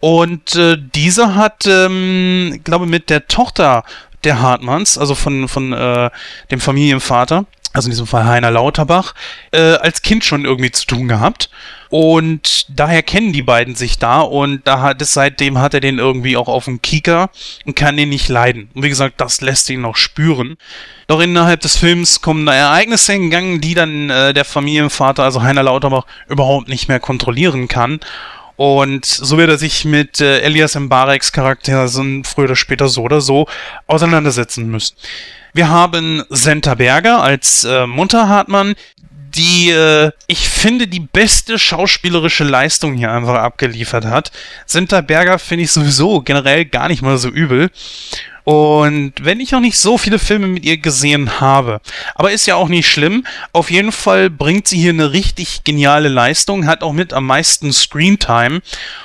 Und 0.00 0.54
äh, 0.54 0.76
dieser 0.78 1.34
hat, 1.34 1.66
ähm, 1.66 2.60
glaube 2.64 2.86
mit 2.86 3.10
der 3.10 3.26
Tochter 3.26 3.84
der 4.24 4.40
Hartmanns, 4.40 4.98
also 4.98 5.14
von, 5.14 5.48
von 5.48 5.72
äh, 5.72 6.10
dem 6.50 6.60
Familienvater, 6.60 7.46
also 7.72 7.86
in 7.86 7.90
diesem 7.90 8.06
Fall 8.06 8.24
Heiner 8.24 8.50
Lauterbach, 8.50 9.14
äh, 9.50 9.74
als 9.74 10.02
Kind 10.02 10.24
schon 10.24 10.44
irgendwie 10.44 10.70
zu 10.70 10.86
tun 10.86 11.08
gehabt. 11.08 11.50
Und 11.90 12.66
daher 12.68 13.02
kennen 13.02 13.32
die 13.32 13.42
beiden 13.42 13.76
sich 13.76 13.98
da 13.98 14.20
und 14.20 14.66
da 14.66 14.80
hat 14.80 15.00
es 15.00 15.12
seitdem 15.12 15.58
hat 15.58 15.74
er 15.74 15.80
den 15.80 15.98
irgendwie 15.98 16.36
auch 16.36 16.48
auf 16.48 16.64
dem 16.64 16.82
Kieker 16.82 17.30
und 17.66 17.76
kann 17.76 17.96
den 17.96 18.08
nicht 18.08 18.28
leiden. 18.28 18.68
Und 18.74 18.82
wie 18.82 18.88
gesagt, 18.88 19.20
das 19.20 19.40
lässt 19.40 19.70
ihn 19.70 19.82
noch 19.82 19.96
spüren. 19.96 20.56
Doch 21.06 21.20
innerhalb 21.20 21.60
des 21.60 21.76
Films 21.76 22.20
kommen 22.20 22.46
da 22.46 22.54
Ereignisse 22.54 23.12
in 23.12 23.30
Gang, 23.30 23.60
die 23.60 23.74
dann 23.74 24.10
äh, 24.10 24.34
der 24.34 24.44
Familienvater, 24.44 25.22
also 25.22 25.42
Heiner 25.42 25.62
Lauterbach, 25.62 26.06
überhaupt 26.28 26.68
nicht 26.68 26.88
mehr 26.88 26.98
kontrollieren 26.98 27.68
kann. 27.68 28.00
Und 28.56 29.04
so 29.04 29.36
wird 29.36 29.50
er 29.50 29.58
sich 29.58 29.84
mit 29.84 30.20
äh, 30.20 30.40
Elias 30.40 30.74
Mbareks 30.74 31.32
Charakter 31.32 31.88
früher 31.88 32.44
oder 32.44 32.56
später 32.56 32.88
so 32.88 33.02
oder 33.02 33.20
so 33.20 33.46
auseinandersetzen 33.86 34.70
müssen. 34.70 34.96
Wir 35.52 35.68
haben 35.68 36.24
Senta 36.30 36.74
Berger 36.74 37.22
als 37.22 37.64
äh, 37.64 37.86
Mutter 37.86 38.28
Hartmann, 38.28 38.74
die, 39.34 39.70
äh, 39.70 40.12
ich 40.26 40.48
finde, 40.48 40.86
die 40.86 41.00
beste 41.00 41.58
schauspielerische 41.58 42.44
Leistung 42.44 42.94
hier 42.94 43.10
einfach 43.10 43.34
abgeliefert 43.34 44.04
hat. 44.04 44.30
Senta 44.66 45.00
Berger 45.00 45.38
finde 45.38 45.64
ich 45.64 45.72
sowieso 45.72 46.20
generell 46.20 46.64
gar 46.64 46.88
nicht 46.88 47.02
mal 47.02 47.18
so 47.18 47.28
übel. 47.28 47.70
Und 48.44 49.14
wenn 49.22 49.40
ich 49.40 49.52
noch 49.52 49.60
nicht 49.60 49.78
so 49.78 49.96
viele 49.96 50.18
Filme 50.18 50.46
mit 50.46 50.64
ihr 50.66 50.76
gesehen 50.76 51.40
habe, 51.40 51.80
aber 52.14 52.30
ist 52.30 52.46
ja 52.46 52.56
auch 52.56 52.68
nicht 52.68 52.86
schlimm, 52.88 53.26
auf 53.52 53.70
jeden 53.70 53.90
Fall 53.90 54.28
bringt 54.28 54.68
sie 54.68 54.78
hier 54.78 54.90
eine 54.90 55.12
richtig 55.12 55.64
geniale 55.64 56.08
Leistung, 56.08 56.66
hat 56.66 56.82
auch 56.82 56.92
mit 56.92 57.14
am 57.14 57.26
meisten 57.26 57.72
Screentime 57.72 58.60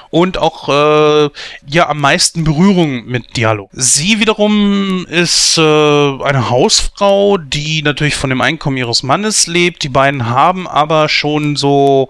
und 0.09 0.37
auch 0.37 0.69
äh, 0.69 1.29
ja 1.67 1.87
am 1.87 1.99
meisten 1.99 2.43
Berührung 2.43 3.05
mit 3.05 3.37
Dialog. 3.37 3.69
Sie 3.73 4.19
wiederum 4.19 5.05
ist 5.07 5.57
äh, 5.57 5.61
eine 5.61 6.49
Hausfrau, 6.49 7.37
die 7.37 7.81
natürlich 7.83 8.15
von 8.15 8.29
dem 8.29 8.41
Einkommen 8.41 8.77
ihres 8.77 9.03
Mannes 9.03 9.47
lebt. 9.47 9.83
Die 9.83 9.89
beiden 9.89 10.27
haben 10.27 10.67
aber 10.67 11.09
schon 11.09 11.55
so, 11.55 12.09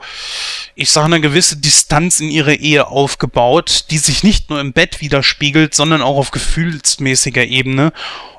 ich 0.75 0.91
sage 0.91 1.07
eine 1.07 1.21
gewisse 1.21 1.57
Distanz 1.57 2.19
in 2.21 2.29
ihre 2.29 2.55
Ehe 2.55 2.87
aufgebaut, 2.87 3.85
die 3.91 3.97
sich 3.97 4.23
nicht 4.23 4.49
nur 4.49 4.61
im 4.61 4.73
Bett 4.73 5.01
widerspiegelt, 5.01 5.75
sondern 5.75 6.01
auch 6.01 6.17
auf 6.17 6.31
gefühlsmäßiger 7.19 7.45
Ebene. 7.45 7.91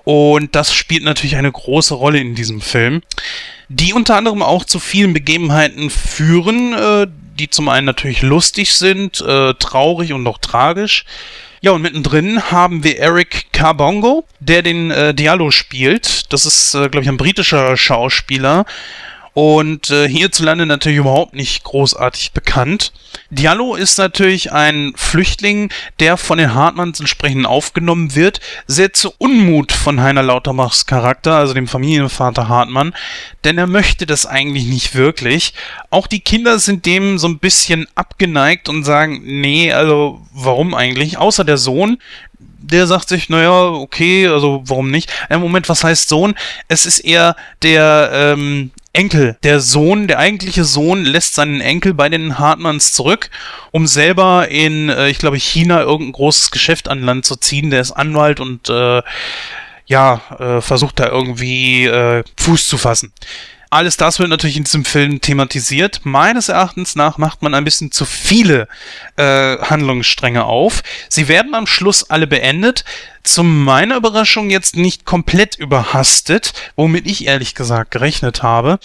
Und 0.05 0.57
das 0.57 0.73
spielt 0.75 1.05
natürlich 1.05 1.37
eine 1.37 1.53
große 1.53 1.95
Rolle 1.95 2.19
in 2.19 2.35
diesem 2.35 2.61
Film, 2.61 3.03
die 3.69 3.93
unter 3.93 4.17
anderem 4.17 4.43
auch 4.43 4.65
zu 4.65 4.79
vielen 4.79 5.13
Begebenheiten 5.13 5.91
führen, 5.91 6.73
äh, 6.73 7.07
die 7.39 7.51
zum 7.51 7.69
einen 7.69 7.87
natürlich 7.87 8.23
lustig 8.23 8.75
sind, 8.75 9.21
äh, 9.21 9.55
traurig 9.55 10.13
und 10.13 10.27
auch 10.27 10.39
tragisch. 10.39 11.05
Ja, 11.61 11.73
und 11.73 11.83
mittendrin 11.83 12.51
haben 12.51 12.83
wir 12.85 12.99
Eric 12.99 13.53
Carbongo, 13.53 14.25
der 14.41 14.63
den 14.63 14.91
äh, 14.91 15.13
Diallo 15.15 15.51
spielt. 15.51 16.33
Das 16.33 16.47
ist, 16.47 16.75
äh, 16.75 16.89
glaube 16.89 17.03
ich, 17.03 17.09
ein 17.09 17.19
britischer 17.19 17.77
Schauspieler 17.77 18.65
und 19.35 19.91
äh, 19.91 20.09
hierzulande 20.09 20.67
natürlich 20.67 20.99
überhaupt 20.99 21.35
nicht 21.35 21.63
großartig 21.65 22.33
bekannt. 22.33 22.93
Diallo 23.31 23.75
ist 23.75 23.99
natürlich 23.99 24.53
ein 24.53 24.93
Flüchtling, 24.97 25.71
der 26.01 26.17
von 26.17 26.39
den 26.39 26.55
Hartmanns 26.55 27.01
entsprechend 27.01 27.47
aufgenommen 27.47 28.15
wird, 28.15 28.41
sehr 28.67 28.93
zu 28.93 29.13
Unmut 29.19 29.73
von 29.73 30.01
Heiner 30.01 30.23
Lauterbachs 30.23 30.87
Charakter, 30.87 31.37
also 31.37 31.55
dem 31.55 31.69
Familienvater 31.69 32.49
Hartmann, 32.49 32.95
denn 33.45 33.59
er 33.59 33.67
möchte 33.67 34.07
das 34.07 34.27
eigentlich 34.27 34.67
nicht 34.67 34.95
wirklich. 34.95 35.55
Auch 35.91 36.07
die 36.07 36.21
Kinder 36.21 36.59
sind 36.59 36.87
dem 36.87 37.19
so 37.19 37.29
ein 37.29 37.39
bisschen 37.39 37.87
abgeneigt 37.95 38.69
und 38.69 38.85
sagen, 38.85 39.23
nee, 39.25 39.73
also 39.73 40.21
warum 40.33 40.75
eigentlich? 40.75 41.19
Außer 41.19 41.45
der 41.45 41.57
Sohn, 41.57 41.99
der 42.39 42.87
sagt 42.87 43.09
sich, 43.09 43.29
naja, 43.29 43.65
okay, 43.65 44.27
also 44.29 44.63
warum 44.67 44.91
nicht? 44.91 45.13
Im 45.29 45.41
Moment, 45.41 45.69
was 45.69 45.85
heißt 45.85 46.09
Sohn? 46.09 46.35
Es 46.69 46.87
ist 46.87 47.01
eher 47.01 47.37
der 47.63 48.11
ähm, 48.13 48.71
Enkel. 49.01 49.39
Der 49.43 49.61
Sohn, 49.61 50.09
der 50.09 50.19
eigentliche 50.19 50.65
Sohn 50.65 51.07
lässt 51.07 51.35
seinen 51.35 51.63
Enkel 51.63 51.95
bei 51.95 52.11
den 52.11 52.39
Hartmanns 52.39 52.93
zurück, 52.93 53.31
um 53.71 53.87
selber 53.87 54.49
in, 54.49 54.91
äh, 54.91 55.09
ich 55.09 55.19
glaube, 55.19 55.39
China 55.39 55.81
irgendein 55.81 56.13
großes 56.13 56.51
Geschäft 56.51 56.87
an 56.87 57.01
Land 57.01 57.25
zu 57.25 57.37
ziehen. 57.37 57.71
Der 57.71 57.81
ist 57.81 57.93
Anwalt 57.93 58.41
und 58.41 58.69
äh, 58.69 59.01
ja, 59.87 60.21
äh, 60.39 60.61
versucht 60.61 61.01
da 61.01 61.07
irgendwie 61.09 61.87
äh, 61.87 62.23
Fuß 62.37 62.69
zu 62.69 62.77
fassen. 62.77 63.11
Alles 63.73 63.97
das 63.97 64.19
wird 64.19 64.31
natürlich 64.31 64.57
in 64.57 64.65
diesem 64.65 64.85
Film 64.85 65.21
thematisiert. 65.21 66.01
Meines 66.03 66.49
Erachtens 66.49 66.97
nach 66.97 67.19
macht 67.19 67.41
man 67.41 67.55
ein 67.55 67.63
bisschen 67.63 67.93
zu 67.93 68.05
viele 68.05 68.67
äh, 69.15 69.59
Handlungsstränge 69.59 70.45
auf. 70.45 70.83
Sie 71.09 71.29
werden 71.29 71.55
am 71.55 71.69
Schluss 71.69 72.11
alle 72.11 72.27
beendet. 72.27 72.85
Zu 73.23 73.45
meiner 73.45 73.97
Überraschung 73.97 74.51
jetzt 74.51 74.75
nicht 74.75 75.05
komplett 75.05 75.55
überhastet, 75.55 76.53
womit 76.75 77.07
ich 77.07 77.27
ehrlich 77.27 77.55
gesagt 77.55 77.93
gerechnet 77.93 78.43
habe. 78.43 78.81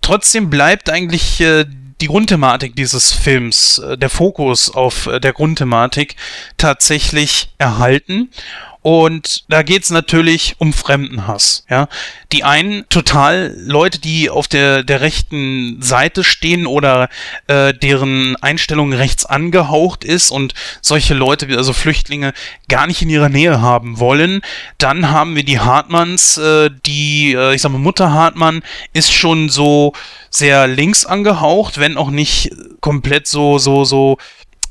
Trotzdem 0.00 0.48
bleibt 0.48 0.90
eigentlich 0.90 1.40
äh, 1.40 1.64
die 2.00 2.06
Grundthematik 2.06 2.76
dieses 2.76 3.12
Films, 3.12 3.78
äh, 3.78 3.98
der 3.98 4.10
Fokus 4.10 4.72
auf 4.72 5.06
äh, 5.06 5.18
der 5.18 5.32
Grundthematik 5.32 6.14
tatsächlich 6.56 7.50
erhalten. 7.58 8.30
Und 8.82 9.44
da 9.48 9.62
geht's 9.62 9.90
natürlich 9.90 10.56
um 10.58 10.72
Fremdenhass. 10.72 11.64
Ja, 11.68 11.88
die 12.32 12.44
einen 12.44 12.88
total 12.88 13.54
Leute, 13.58 14.00
die 14.00 14.30
auf 14.30 14.48
der 14.48 14.82
der 14.82 15.02
rechten 15.02 15.82
Seite 15.82 16.24
stehen 16.24 16.66
oder 16.66 17.10
äh, 17.46 17.74
deren 17.74 18.36
Einstellung 18.36 18.94
rechts 18.94 19.26
angehaucht 19.26 20.02
ist 20.02 20.30
und 20.30 20.54
solche 20.80 21.12
Leute, 21.12 21.46
also 21.58 21.74
Flüchtlinge, 21.74 22.32
gar 22.68 22.86
nicht 22.86 23.02
in 23.02 23.10
ihrer 23.10 23.28
Nähe 23.28 23.60
haben 23.60 23.98
wollen. 23.98 24.40
Dann 24.78 25.10
haben 25.10 25.36
wir 25.36 25.44
die 25.44 25.60
Hartmanns, 25.60 26.38
äh, 26.38 26.70
die, 26.86 27.34
äh, 27.34 27.54
ich 27.54 27.60
sag 27.60 27.72
mal, 27.72 27.78
Mutter 27.78 28.12
Hartmann 28.12 28.62
ist 28.94 29.12
schon 29.12 29.50
so 29.50 29.92
sehr 30.30 30.66
links 30.68 31.04
angehaucht, 31.04 31.78
wenn 31.78 31.98
auch 31.98 32.10
nicht 32.10 32.50
komplett 32.80 33.26
so 33.26 33.58
so 33.58 33.84
so 33.84 34.16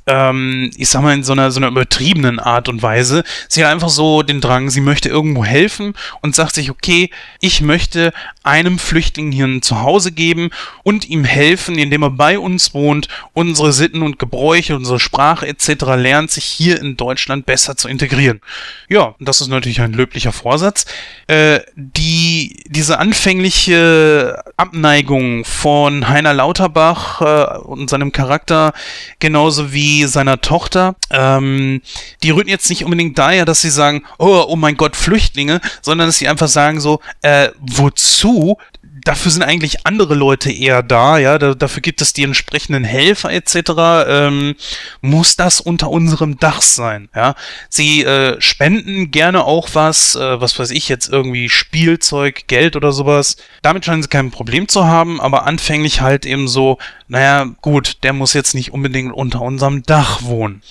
ähm, 0.10 0.72
ich 0.76 0.89
sag 0.89 1.04
mal, 1.04 1.13
in 1.13 1.24
so 1.24 1.34
einer, 1.34 1.52
so 1.52 1.60
einer 1.60 1.67
übertriebenen 1.67 2.39
Art 2.39 2.67
und 2.67 2.82
Weise. 2.82 3.24
Sie 3.48 3.63
hat 3.63 3.72
einfach 3.72 3.89
so 3.89 4.24
den 4.24 4.41
Drang, 4.41 4.69
sie 4.69 4.82
möchte 4.82 5.08
irgendwo 5.08 5.45
helfen 5.45 5.93
und 6.22 6.36
sagt 6.36 6.56
sich, 6.56 6.72
okay, 6.72 7.12
ich 7.39 7.62
möchte 7.62 8.12
einem 8.43 8.80
Flüchtling 8.80 9.32
hier 9.32 9.45
ein 9.45 9.62
Zuhause 9.62 10.12
geben 10.12 10.50
und 10.84 11.08
ihm 11.08 11.24
helfen, 11.24 11.78
indem 11.78 12.02
er 12.02 12.10
bei 12.10 12.39
uns 12.39 12.74
wohnt, 12.74 13.08
unsere 13.34 13.72
Sitten 13.72 14.02
und 14.02 14.17
Gebräuche, 14.17 14.76
unsere 14.76 15.00
Sprache 15.00 15.48
etc. 15.48 15.86
lernt, 15.95 16.32
sich 16.32 16.45
hier 16.45 16.80
in 16.82 16.98
Deutschland 16.98 17.45
besser 17.45 17.78
zu 17.78 17.88
integrieren. 17.88 18.41
Ja, 18.88 19.13
das 19.19 19.41
ist 19.41 19.50
natürlich 19.50 19.82
ein 19.82 19.93
löblicher 19.93 20.32
Vorsatz. 20.32 20.86
Äh, 21.28 21.60
die, 21.76 22.63
diese 22.67 22.98
anfängliche 22.98 24.41
Abneigung 24.58 25.45
von 25.45 26.10
Heiner 26.10 26.34
Lauterbach 26.34 27.22
äh, 27.22 27.58
und 27.60 27.89
seinem 27.89 28.12
Charakter, 28.12 28.74
genauso 29.19 29.72
wie 29.72 29.98
seiner 30.07 30.41
Tochter, 30.41 30.95
ähm, 31.09 31.81
die 32.23 32.31
rühren 32.31 32.47
jetzt 32.47 32.69
nicht 32.69 32.83
unbedingt 32.83 33.17
daher, 33.17 33.45
dass 33.45 33.62
sie 33.62 33.69
sagen, 33.69 34.03
oh, 34.17 34.45
oh 34.47 34.55
mein 34.55 34.77
Gott, 34.77 34.95
Flüchtlinge, 34.95 35.62
sondern 35.81 36.07
dass 36.07 36.17
sie 36.17 36.27
einfach 36.27 36.47
sagen 36.47 36.79
so, 36.79 36.99
äh, 37.21 37.49
wozu? 37.59 38.57
Dafür 39.03 39.31
sind 39.31 39.43
eigentlich 39.43 39.85
andere 39.85 40.15
Leute 40.15 40.51
eher 40.51 40.83
da, 40.83 41.17
ja, 41.17 41.38
da, 41.38 41.53
dafür 41.53 41.81
gibt 41.81 42.01
es 42.01 42.13
die 42.13 42.23
entsprechenden 42.23 42.83
Helfer 42.83 43.31
etc. 43.31 43.71
Ähm, 44.07 44.55
muss 45.01 45.35
das 45.35 45.62
unter 45.62 45.89
unserem 45.89 46.38
Dach 46.38 46.62
sein, 46.62 47.09
ja. 47.15 47.35
Sie 47.69 48.03
äh, 48.03 48.39
spenden 48.39 49.12
gerne 49.12 49.43
auch 49.43 49.69
was, 49.73 50.15
äh, 50.15 50.41
was 50.41 50.57
weiß 50.57 50.71
ich 50.71 50.89
jetzt 50.89 51.09
irgendwie 51.09 51.49
Spielzeug, 51.49 52.47
Geld 52.47 52.75
oder 52.75 52.91
sowas. 52.91 53.38
Damit 53.62 53.85
scheinen 53.85 54.03
sie 54.03 54.09
kein 54.09 54.31
Problem 54.31 54.67
zu 54.67 54.85
haben, 54.85 55.21
aber 55.21 55.45
anfänglich 55.45 56.01
halt 56.01 56.25
eben 56.25 56.47
so, 56.47 56.77
naja, 57.07 57.45
gut, 57.62 57.97
der 58.03 58.13
muss 58.13 58.33
jetzt 58.33 58.55
nicht 58.55 58.71
unbedingt 58.71 59.13
unter 59.13 59.41
unserem 59.41 59.83
Dach 59.83 60.23
wohnen. 60.23 60.62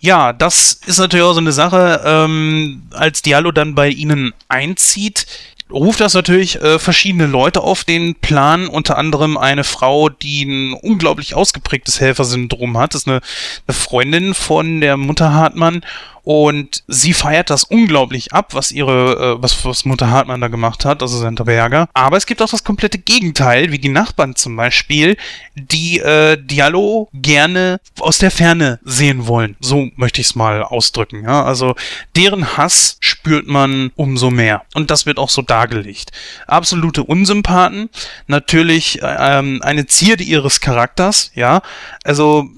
Ja, 0.00 0.32
das 0.32 0.80
ist 0.86 0.98
natürlich 0.98 1.24
auch 1.24 1.32
so 1.32 1.40
eine 1.40 1.52
Sache, 1.52 2.02
ähm, 2.04 2.82
als 2.92 3.22
Diallo 3.22 3.50
dann 3.50 3.74
bei 3.74 3.88
ihnen 3.88 4.32
einzieht 4.48 5.26
ruft 5.70 6.00
das 6.00 6.14
natürlich 6.14 6.60
äh, 6.60 6.78
verschiedene 6.78 7.26
Leute 7.26 7.60
auf 7.62 7.84
den 7.84 8.14
Plan, 8.14 8.68
unter 8.68 8.98
anderem 8.98 9.36
eine 9.36 9.64
Frau, 9.64 10.08
die 10.08 10.44
ein 10.44 10.72
unglaublich 10.72 11.34
ausgeprägtes 11.34 12.00
Helfersyndrom 12.00 12.78
hat. 12.78 12.94
Das 12.94 13.02
ist 13.02 13.08
eine, 13.08 13.20
eine 13.66 13.74
Freundin 13.74 14.34
von 14.34 14.80
der 14.80 14.96
Mutter 14.96 15.32
Hartmann 15.32 15.82
und 16.28 16.84
sie 16.86 17.14
feiert 17.14 17.48
das 17.48 17.64
unglaublich 17.64 18.34
ab, 18.34 18.52
was 18.52 18.70
ihre, 18.70 19.38
äh, 19.38 19.42
was, 19.42 19.64
was 19.64 19.86
Mutter 19.86 20.10
Hartmann 20.10 20.42
da 20.42 20.48
gemacht 20.48 20.84
hat, 20.84 21.00
also 21.00 21.16
Santa 21.16 21.44
Berger. 21.44 21.88
Aber 21.94 22.18
es 22.18 22.26
gibt 22.26 22.42
auch 22.42 22.50
das 22.50 22.64
komplette 22.64 22.98
Gegenteil, 22.98 23.72
wie 23.72 23.78
die 23.78 23.88
Nachbarn 23.88 24.36
zum 24.36 24.54
Beispiel, 24.54 25.16
die 25.54 26.00
äh, 26.00 26.36
Diallo 26.36 27.08
gerne 27.14 27.80
aus 27.98 28.18
der 28.18 28.30
Ferne 28.30 28.78
sehen 28.84 29.26
wollen. 29.26 29.56
So 29.60 29.88
möchte 29.96 30.20
ich 30.20 30.26
es 30.26 30.34
mal 30.34 30.62
ausdrücken. 30.62 31.24
Ja? 31.24 31.44
Also 31.44 31.76
deren 32.14 32.58
Hass 32.58 32.98
spürt 33.00 33.46
man 33.46 33.90
umso 33.96 34.28
mehr. 34.28 34.64
Und 34.74 34.90
das 34.90 35.06
wird 35.06 35.16
auch 35.16 35.30
so 35.30 35.40
dargelegt. 35.40 36.12
Absolute 36.46 37.04
Unsympathen, 37.04 37.88
natürlich 38.26 39.00
äh, 39.00 39.16
ähm, 39.18 39.62
eine 39.62 39.86
Zierde 39.86 40.24
ihres 40.24 40.60
Charakters, 40.60 41.30
ja. 41.34 41.62
Also 42.04 42.50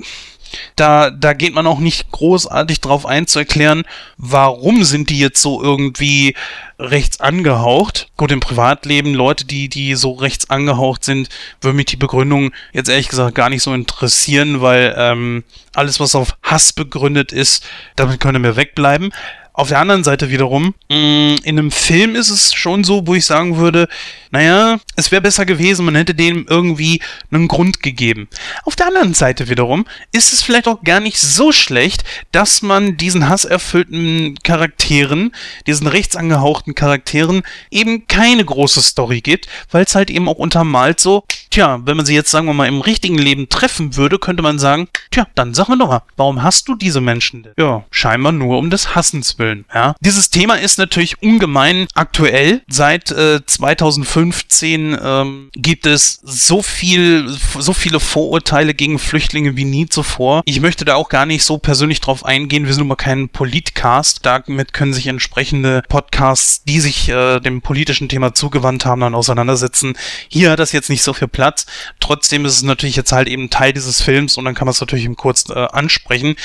da, 0.77 1.11
da 1.11 1.33
geht 1.33 1.55
man 1.55 1.67
auch 1.67 1.79
nicht 1.79 2.11
großartig 2.11 2.81
drauf 2.81 3.07
ein 3.07 3.27
zu 3.27 3.39
erklären, 3.39 3.85
warum 4.17 4.85
sind 4.85 5.11
die 5.11 5.19
jetzt 5.19 5.41
so 5.41 5.63
irgendwie 5.63 6.35
rechts 6.79 7.21
angehaucht. 7.21 8.09
Gut, 8.17 8.33
im 8.33 8.41
Privatleben, 8.41 9.15
Leute, 9.15 9.45
die, 9.45 9.69
die 9.69 9.95
so 9.95 10.13
rechts 10.13 10.49
angehaucht 10.51 11.05
sind, 11.05 11.29
würde 11.61 11.77
mich 11.77 11.87
die 11.87 11.97
Begründung 11.97 12.53
jetzt 12.73 12.89
ehrlich 12.89 13.09
gesagt 13.09 13.35
gar 13.35 13.51
nicht 13.51 13.63
so 13.63 13.75
interessieren, 13.75 14.61
weil 14.61 14.95
ähm, 14.97 15.45
alles, 15.75 16.01
was 16.01 16.15
auf 16.15 16.37
Hass 16.43 16.73
begründet 16.73 17.33
ist, 17.33 17.67
damit 17.97 18.21
können 18.21 18.43
wir 18.43 18.57
wegbleiben. 18.57 19.13
Auf 19.61 19.68
der 19.68 19.79
anderen 19.79 20.05
Seite 20.05 20.31
wiederum, 20.31 20.73
mm, 20.88 21.35
in 21.44 21.59
einem 21.59 21.70
Film 21.70 22.16
ist 22.16 22.31
es 22.31 22.55
schon 22.55 22.83
so, 22.83 23.07
wo 23.07 23.14
ich 23.14 23.27
sagen 23.27 23.59
würde, 23.59 23.88
naja, 24.31 24.79
es 24.96 25.11
wäre 25.11 25.20
besser 25.20 25.44
gewesen, 25.44 25.85
man 25.85 25.96
hätte 25.96 26.14
dem 26.14 26.46
irgendwie 26.49 27.03
einen 27.31 27.49
Grund 27.49 27.83
gegeben. 27.83 28.29
Auf 28.64 28.77
der 28.77 28.87
anderen 28.87 29.12
Seite 29.12 29.49
wiederum 29.49 29.87
ist 30.12 30.33
es 30.33 30.42
vielleicht 30.42 30.68
auch 30.68 30.83
gar 30.83 31.01
nicht 31.01 31.18
so 31.18 31.53
schlecht, 31.53 32.05
dass 32.33 32.62
man 32.62 32.96
diesen 32.96 33.29
hasserfüllten 33.29 34.37
Charakteren, 34.44 35.33
diesen 35.66 35.88
rechtsangehauchten 35.88 36.75
Charakteren 36.75 37.42
eben 37.70 38.07
keine 38.07 38.44
große 38.44 38.81
Story 38.81 39.20
gibt, 39.20 39.49
weil 39.70 39.85
es 39.85 39.94
halt 39.94 40.11
eben 40.11 40.29
auch 40.29 40.38
untermalt 40.38 41.01
so, 41.01 41.25
tja, 41.51 41.81
wenn 41.85 41.96
man 41.96 42.07
sie 42.07 42.14
jetzt 42.14 42.31
sagen 42.31 42.46
wir 42.46 42.55
mal 42.55 42.68
im 42.68 42.81
richtigen 42.81 43.18
Leben 43.18 43.49
treffen 43.49 43.96
würde, 43.96 44.18
könnte 44.18 44.42
man 44.42 44.59
sagen, 44.61 44.88
tja, 45.11 45.27
dann 45.35 45.55
sag 45.55 45.68
mir 45.68 45.77
doch 45.77 45.88
mal, 45.88 46.03
warum 46.16 46.42
hast 46.42 46.68
du 46.68 46.77
diese 46.77 47.01
Menschen 47.01 47.42
denn? 47.42 47.53
Ja, 47.59 47.85
scheinbar 47.90 48.33
nur 48.33 48.59
um 48.59 48.70
des 48.70 48.94
Hassens 48.94 49.38
willen, 49.40 49.50
ja. 49.75 49.95
Dieses 50.01 50.31
Thema 50.31 50.55
ist 50.55 50.79
natürlich 50.79 51.23
ungemein 51.23 51.87
aktuell. 51.95 52.63
Seit 52.69 53.11
äh, 53.11 53.45
2005 53.45 54.31
2015 54.31 54.99
ähm, 55.03 55.51
gibt 55.55 55.87
es 55.87 56.21
so 56.23 56.63
viel, 56.63 57.29
so 57.59 57.73
viele 57.73 58.01
Vorurteile 58.01 58.75
gegen 58.75 58.99
Flüchtlinge 58.99 59.57
wie 59.57 59.65
nie 59.65 59.87
zuvor. 59.87 60.43
Ich 60.45 60.61
möchte 60.61 60.85
da 60.85 60.95
auch 60.95 61.09
gar 61.09 61.27
nicht 61.27 61.45
so 61.45 61.59
persönlich 61.59 62.01
drauf 62.01 62.25
eingehen. 62.25 62.67
Wir 62.67 62.75
sind 62.75 62.83
immer 62.83 62.97
kein 62.97 63.29
Politcast. 63.29 64.25
Damit 64.25 64.73
können 64.73 64.93
sich 64.93 65.07
entsprechende 65.07 65.83
Podcasts, 65.89 66.65
die 66.65 66.81
sich 66.81 67.09
äh, 67.09 67.41
dem 67.41 67.63
politischen 67.63 68.09
Thema 68.09 68.35
zugewandt 68.35 68.85
haben, 68.85 69.01
dann 69.01 69.15
auseinandersetzen. 69.15 69.97
Hier 70.29 70.51
hat 70.51 70.59
das 70.59 70.73
jetzt 70.73 70.91
nicht 70.91 71.03
so 71.03 71.13
viel 71.13 71.29
Platz. 71.29 71.67
Trotzdem 72.01 72.45
ist 72.45 72.57
es 72.57 72.63
natürlich 72.63 72.97
jetzt 72.97 73.13
halt 73.13 73.29
eben 73.29 73.51
Teil 73.51 73.73
dieses 73.73 74.03
Films 74.03 74.37
und 74.37 74.45
dann 74.45 74.55
kann 74.55 74.67
man 74.67 74.73
es 74.73 74.81
natürlich 74.81 75.05
im 75.05 75.17
Kurz 75.17 75.49
äh, 75.49 75.55
ansprechen 75.55 76.37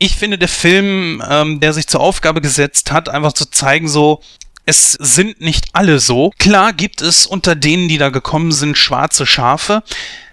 ich 0.00 0.16
finde, 0.16 0.38
der 0.38 0.48
Film, 0.48 1.22
ähm, 1.28 1.60
der 1.60 1.74
sich 1.74 1.86
zur 1.86 2.00
Aufgabe 2.00 2.40
gesetzt 2.40 2.90
hat, 2.90 3.10
einfach 3.10 3.34
zu 3.34 3.48
zeigen, 3.48 3.86
so, 3.86 4.22
es 4.64 4.92
sind 4.92 5.40
nicht 5.40 5.66
alle 5.74 6.00
so. 6.00 6.32
Klar 6.38 6.72
gibt 6.72 7.02
es 7.02 7.26
unter 7.26 7.54
denen, 7.54 7.88
die 7.88 7.98
da 7.98 8.08
gekommen 8.08 8.50
sind, 8.50 8.78
schwarze 8.78 9.26
Schafe. 9.26 9.82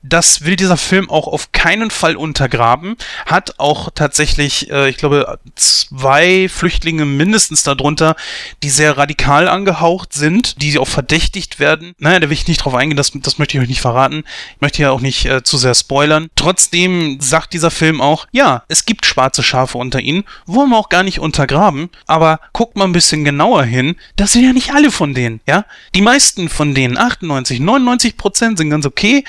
Das 0.07 0.45
will 0.45 0.55
dieser 0.55 0.77
Film 0.77 1.09
auch 1.09 1.27
auf 1.27 1.51
keinen 1.51 1.91
Fall 1.91 2.15
untergraben. 2.15 2.95
Hat 3.25 3.55
auch 3.59 3.89
tatsächlich, 3.93 4.69
äh, 4.71 4.89
ich 4.89 4.97
glaube, 4.97 5.39
zwei 5.55 6.47
Flüchtlinge 6.47 7.05
mindestens 7.05 7.63
darunter, 7.63 8.15
die 8.63 8.69
sehr 8.69 8.97
radikal 8.97 9.47
angehaucht 9.47 10.13
sind, 10.13 10.61
die 10.61 10.77
auch 10.79 10.87
verdächtigt 10.87 11.59
werden. 11.59 11.93
Naja, 11.99 12.19
da 12.19 12.29
will 12.29 12.33
ich 12.33 12.47
nicht 12.47 12.63
drauf 12.63 12.75
eingehen, 12.75 12.97
das, 12.97 13.11
das 13.15 13.37
möchte 13.37 13.57
ich 13.57 13.63
euch 13.63 13.69
nicht 13.69 13.81
verraten. 13.81 14.23
Ich 14.55 14.61
möchte 14.61 14.81
ja 14.81 14.91
auch 14.91 15.01
nicht 15.01 15.25
äh, 15.25 15.43
zu 15.43 15.57
sehr 15.57 15.75
spoilern. 15.75 16.29
Trotzdem 16.35 17.19
sagt 17.19 17.53
dieser 17.53 17.71
Film 17.71 18.01
auch, 18.01 18.27
ja, 18.31 18.63
es 18.67 18.85
gibt 18.85 19.05
schwarze 19.05 19.43
Schafe 19.43 19.77
unter 19.77 19.99
ihnen, 19.99 20.23
wollen 20.45 20.69
wir 20.69 20.77
auch 20.77 20.89
gar 20.89 21.03
nicht 21.03 21.19
untergraben, 21.19 21.89
aber 22.05 22.39
guckt 22.53 22.77
mal 22.77 22.85
ein 22.85 22.93
bisschen 22.93 23.23
genauer 23.23 23.63
hin, 23.63 23.95
das 24.15 24.33
sind 24.33 24.45
ja 24.45 24.53
nicht 24.53 24.73
alle 24.73 24.91
von 24.91 25.13
denen, 25.13 25.41
ja. 25.47 25.65
Die 25.95 26.01
meisten 26.01 26.49
von 26.49 26.73
denen, 26.73 26.97
98, 26.97 27.59
99 27.59 28.17
Prozent 28.17 28.57
sind 28.57 28.69
ganz 28.69 28.85
okay, 28.85 29.23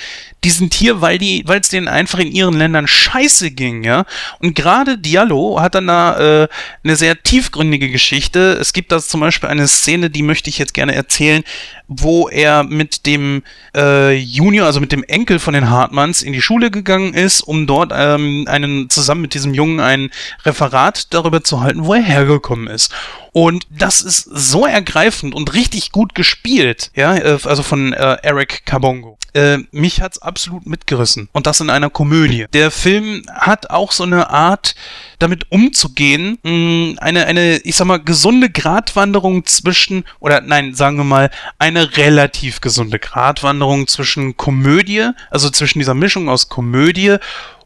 die 0.45 0.51
sind 0.51 0.68
hier, 0.75 1.01
weil 1.01 1.19
die, 1.19 1.43
weil 1.47 1.61
es 1.61 1.69
denen 1.69 1.89
einfach 1.89 2.19
in 2.19 2.33
ihren 2.33 2.57
Ländern 2.57 2.87
scheiße 2.87 3.51
ging, 3.51 3.85
ja. 3.85 4.05
Und 4.41 4.55
gerade 4.55 4.99
Diallo 4.99 5.61
hat 5.61 5.75
dann 5.75 5.87
da 5.87 6.43
äh, 6.45 6.49
eine 6.85 6.97
sehr 6.97 7.23
tiefgründige 7.23 7.91
Geschichte. 7.91 8.59
Es 8.61 8.73
gibt 8.73 8.93
da 8.93 8.99
zum 9.01 9.21
Beispiel 9.21 9.49
eine 9.49 9.69
Szene, 9.69 10.11
die 10.11 10.23
möchte 10.23 10.51
ich 10.51 10.59
jetzt 10.59 10.75
gerne 10.75 10.95
erzählen, 10.95 11.43
wo 11.89 12.29
er 12.29 12.65
mit 12.65 13.07
dem 13.07 13.43
äh, 13.75 14.15
Junior, 14.15 14.67
also 14.67 14.81
mit 14.81 14.93
dem 14.93 15.03
Enkel 15.05 15.39
von 15.39 15.55
den 15.55 15.71
Hartmanns, 15.71 16.23
in 16.23 16.35
die 16.35 16.43
Schule 16.43 16.71
gegangen 16.71 17.15
ist, 17.15 17.41
um 17.41 17.67
dort 17.67 17.93
ähm, 17.95 18.45
einen 18.47 18.91
zusammen 18.91 19.23
mit 19.23 19.35
diesem 19.35 19.55
Jungen 19.55 19.81
ein 19.81 20.11
Referat 20.45 21.13
darüber 21.15 21.43
zu 21.43 21.63
halten, 21.63 21.87
wo 21.87 21.95
er 21.95 22.03
hergekommen 22.03 22.69
ist. 22.69 22.93
Und 23.33 23.67
das 23.71 24.03
ist 24.03 24.23
so 24.25 24.67
ergreifend 24.67 25.35
und 25.35 25.55
richtig 25.55 25.93
gut 25.93 26.15
gespielt, 26.15 26.91
ja, 26.95 27.17
äh, 27.17 27.39
also 27.45 27.63
von 27.63 27.93
äh, 27.93 28.17
Eric 28.23 28.65
Carbongo. 28.65 29.19
Äh, 29.35 29.59
mich 29.71 30.01
hat's 30.01 30.19
absolut 30.19 30.67
mitgerissen. 30.67 31.29
Und 31.33 31.47
das 31.47 31.61
in 31.61 31.71
einer 31.71 31.91
Komödie. 31.91 32.47
Der 32.53 32.71
Film 32.71 33.23
hat 33.33 33.71
auch 33.71 33.93
so 33.93 34.05
eine 34.05 34.31
Art, 34.31 34.75
damit 35.19 35.51
umzugehen, 35.51 36.39
mh, 36.43 37.01
eine, 37.01 37.27
eine, 37.27 37.59
ich 37.59 37.77
sag 37.77 37.87
mal, 37.87 37.99
gesunde 37.99 38.51
Gratwanderung 38.51 39.45
zwischen, 39.47 40.05
oder 40.21 40.41
nein, 40.41 40.75
sagen 40.75 40.97
wir 40.97 41.05
mal, 41.05 41.31
eine 41.59 41.97
relativ 41.97 42.61
gesunde 42.61 42.99
Gratwanderung 42.99 43.87
zwischen 43.87 44.37
Komödie, 44.37 45.11
also 45.31 45.51
zwischen 45.51 45.79
dieser 45.79 45.95
Mischung 45.95 46.29
aus 46.29 46.49
Komödie 46.49 47.17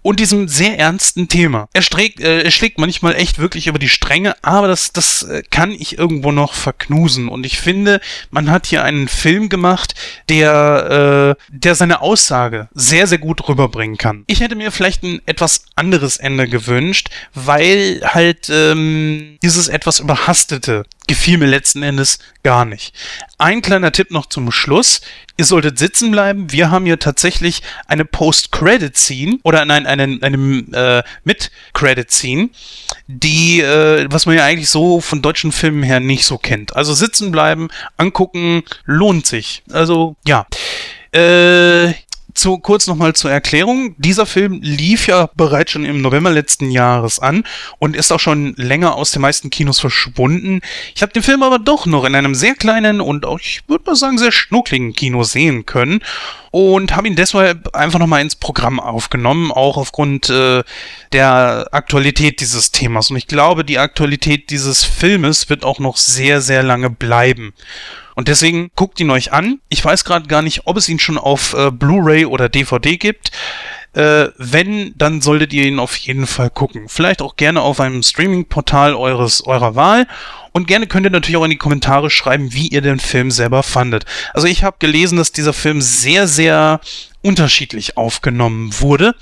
und 0.03 0.21
diesem 0.21 0.49
sehr 0.49 0.79
ernsten 0.79 1.29
Thema. 1.29 1.69
Er, 1.73 1.83
strägt, 1.83 2.21
äh, 2.21 2.43
er 2.43 2.51
schlägt 2.51 2.79
manchmal 2.79 3.15
echt 3.15 3.39
wirklich 3.39 3.67
über 3.67 3.79
die 3.79 3.89
Stränge, 3.89 4.37
aber 4.43 4.69
das, 4.69 4.93
das 4.93 5.23
äh, 5.23 5.43
kann 5.51 5.71
ich 5.71 5.99
irgendwo 5.99 6.33
noch 6.33 6.55
verknusen. 6.55 7.29
Und 7.29 7.47
ich 7.47 7.59
finde, 7.59 8.01
man 8.31 8.51
hat 8.51 8.67
hier 8.67 8.85
einen 8.85 9.09
Film 9.09 9.49
gemacht, 9.49 9.95
der, 10.29 11.37
äh, 11.39 11.43
der 11.49 11.75
seine 11.75 12.03
Aussage 12.03 12.69
sehr, 12.75 13.07
sehr 13.07 13.19
gut 13.19 13.49
rüberbringen 13.49 13.97
kann. 13.97 14.25
Ich 14.27 14.41
hätte 14.41 14.57
mir 14.57 14.73
vielleicht 14.73 15.03
ein 15.05 15.21
etwas 15.27 15.65
anderes 15.77 16.17
Ende 16.17 16.49
gewünscht, 16.49 17.09
weil 17.35 18.03
halt 18.05 18.51
ähm, 18.51 19.39
dieses 19.43 19.69
etwas 19.69 20.01
überhastete 20.01 20.85
gefiel 21.07 21.39
mir 21.39 21.47
letzten 21.47 21.83
Endes 21.83 22.19
gar 22.43 22.65
nicht. 22.65 22.95
Ein 23.39 23.63
kleiner 23.63 23.93
Tipp 23.93 24.11
noch 24.11 24.27
zum 24.27 24.53
Schluss. 24.53 25.01
Ihr 25.37 25.45
solltet 25.45 25.79
sitzen 25.79 26.11
bleiben. 26.11 26.53
Wir 26.53 26.71
haben 26.71 26.85
hier 26.85 26.99
tatsächlich 26.99 27.63
eine 27.87 28.05
Post-Credit-Scene 28.05 29.39
oder 29.43 29.65
nein, 29.65 29.87
eine, 29.87 30.19
eine 30.21 30.37
äh, 30.73 31.03
Mit-Credit-Scene, 31.25 32.51
die, 33.07 33.61
äh, 33.61 34.07
was 34.11 34.27
man 34.27 34.37
ja 34.37 34.45
eigentlich 34.45 34.71
so 34.71 35.01
von 35.01 35.23
deutschen 35.23 35.53
Filmen 35.53 35.83
her 35.83 36.01
nicht 36.01 36.25
so 36.25 36.39
kennt. 36.39 36.77
Also 36.77 36.95
sitzen 36.95 37.33
bleiben, 37.33 37.69
angucken, 37.97 38.63
lohnt 38.85 39.27
sich. 39.27 39.63
Also 39.71 40.17
ja. 40.27 40.47
Äh, 41.13 41.93
zu, 42.35 42.59
kurz 42.59 42.87
nochmal 42.87 43.15
zur 43.15 43.31
Erklärung. 43.31 43.95
Dieser 43.99 44.27
Film 44.27 44.61
lief 44.63 45.07
ja 45.07 45.31
bereits 45.35 45.73
schon 45.73 45.85
im 45.85 46.01
November 46.01 46.31
letzten 46.31 46.71
Jahres 46.71 47.19
an 47.19 47.45
und 47.79 47.97
ist 47.97 48.13
auch 48.13 48.21
schon 48.21 48.55
länger 48.57 48.95
aus 48.95 49.11
den 49.11 49.23
meisten 49.23 49.51
Kinos 49.51 49.81
verschwunden. 49.81 50.61
Ich 50.95 51.03
habe 51.03 51.13
den 51.13 51.23
Film 51.23 51.43
aber 51.43 51.59
doch 51.59 51.87
noch 51.87 52.05
in 52.05 52.15
einem 52.15 52.35
sehr 52.35 52.55
kleinen 52.55 53.01
und 53.01 53.27
auch, 53.27 53.41
ich 53.41 53.63
würde 53.69 53.85
mal 53.87 53.97
sagen, 53.97 54.19
sehr 54.19 54.33
schnuckligen 54.33 54.93
Kino 54.93 55.23
sehen 55.25 55.67
können 55.67 56.01
und 56.53 56.95
habe 56.95 57.09
ihn 57.09 57.17
deshalb 57.17 57.75
einfach 57.75 57.99
nochmal 57.99 58.21
ins 58.21 58.37
Programm 58.37 58.79
aufgenommen, 58.79 59.51
auch 59.51 59.79
aufgrund 59.79 60.29
äh, 60.29 60.63
der 61.13 61.69
Aktualität 61.73 62.41
dieses 62.41 62.71
Themas. 62.71 63.11
Und 63.11 63.17
ich 63.17 63.27
glaube, 63.27 63.65
die 63.65 63.79
Aktualität 63.79 64.51
dieses 64.51 64.85
Filmes 64.85 65.49
wird 65.49 65.65
auch 65.65 65.79
noch 65.79 65.97
sehr, 65.97 66.43
sehr 66.43 66.63
lange 66.63 66.91
bleiben. 66.91 67.55
Und 68.15 68.29
deswegen 68.29 68.71
guckt 68.77 69.01
ihn 69.01 69.11
euch 69.11 69.33
an. 69.33 69.61
Ich 69.71 69.83
weiß 69.83 70.05
gerade 70.05 70.29
gar 70.29 70.43
nicht, 70.43 70.67
ob 70.67 70.77
es 70.77 70.91
ihn 70.91 70.99
schon 70.99 71.17
auf 71.17 71.55
äh, 71.55 71.71
Blu-ray 71.71 72.27
oder 72.27 72.51
DVD 72.51 72.99
gibt. 72.99 73.31
Äh, 73.95 74.29
wenn, 74.37 74.93
dann 74.97 75.23
solltet 75.23 75.55
ihr 75.55 75.65
ihn 75.65 75.79
auf 75.79 75.97
jeden 75.97 76.27
Fall 76.27 76.51
gucken. 76.51 76.89
Vielleicht 76.89 77.23
auch 77.23 77.37
gerne 77.37 77.63
auf 77.63 77.81
einem 77.81 78.03
Streaming-Portal 78.03 78.95
eures, 78.95 79.47
eurer 79.47 79.75
Wahl. 79.75 80.07
Und 80.53 80.67
gerne 80.67 80.87
könnt 80.87 81.07
ihr 81.07 81.11
natürlich 81.11 81.37
auch 81.37 81.45
in 81.45 81.51
die 81.51 81.57
Kommentare 81.57 82.11
schreiben, 82.11 82.53
wie 82.53 82.69
ihr 82.69 82.83
den 82.83 83.01
Film 83.01 83.31
selber 83.31 83.63
fandet. 83.63 84.05
Also 84.35 84.47
ich 84.47 84.65
habe 84.65 84.77
gelesen, 84.79 85.17
dass 85.17 85.33
dieser 85.33 85.53
Film 85.53 85.81
sehr, 85.81 86.29
sehr 86.29 86.81
unterschiedlich 87.23 87.97
aufgenommen 87.97 88.75
wurde. 88.81 89.15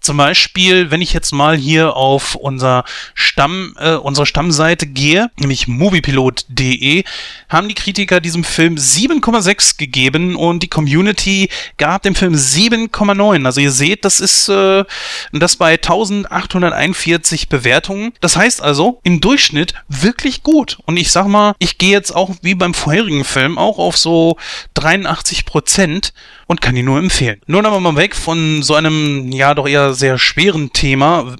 Zum 0.00 0.16
Beispiel, 0.16 0.90
wenn 0.90 1.00
ich 1.00 1.12
jetzt 1.12 1.32
mal 1.32 1.56
hier 1.56 1.96
auf 1.96 2.34
unser 2.34 2.84
Stamm, 3.14 3.74
äh, 3.78 3.94
unsere 3.94 4.26
Stammseite 4.26 4.86
gehe, 4.86 5.30
nämlich 5.38 5.68
moviepilot.de, 5.68 7.04
haben 7.48 7.68
die 7.68 7.74
Kritiker 7.74 8.20
diesem 8.20 8.44
Film 8.44 8.74
7,6 8.74 9.78
gegeben 9.78 10.36
und 10.36 10.62
die 10.62 10.68
Community 10.68 11.48
gab 11.78 12.02
dem 12.02 12.14
Film 12.14 12.34
7,9. 12.34 13.46
Also 13.46 13.60
ihr 13.60 13.72
seht, 13.72 14.04
das 14.04 14.20
ist 14.20 14.48
äh, 14.48 14.84
das 15.32 15.56
bei 15.56 15.74
1841 15.74 17.48
Bewertungen. 17.48 18.12
Das 18.20 18.36
heißt 18.36 18.62
also, 18.62 19.00
im 19.04 19.20
Durchschnitt 19.20 19.74
wirklich 19.88 20.42
gut. 20.42 20.73
Und 20.86 20.96
ich 20.96 21.10
sag 21.10 21.26
mal, 21.26 21.54
ich 21.58 21.78
gehe 21.78 21.90
jetzt 21.90 22.14
auch 22.14 22.30
wie 22.42 22.54
beim 22.54 22.74
vorherigen 22.74 23.24
Film 23.24 23.58
auch 23.58 23.78
auf 23.78 23.96
so 23.96 24.36
83 24.74 25.44
Prozent 25.44 26.12
und 26.46 26.60
kann 26.60 26.76
ihn 26.76 26.84
nur 26.84 26.98
empfehlen. 26.98 27.40
Nun 27.46 27.66
aber 27.66 27.80
mal 27.80 27.96
weg 27.96 28.14
von 28.14 28.62
so 28.62 28.74
einem, 28.74 29.32
ja, 29.32 29.54
doch 29.54 29.68
eher 29.68 29.94
sehr 29.94 30.18
schweren 30.18 30.72
Thema. 30.72 31.36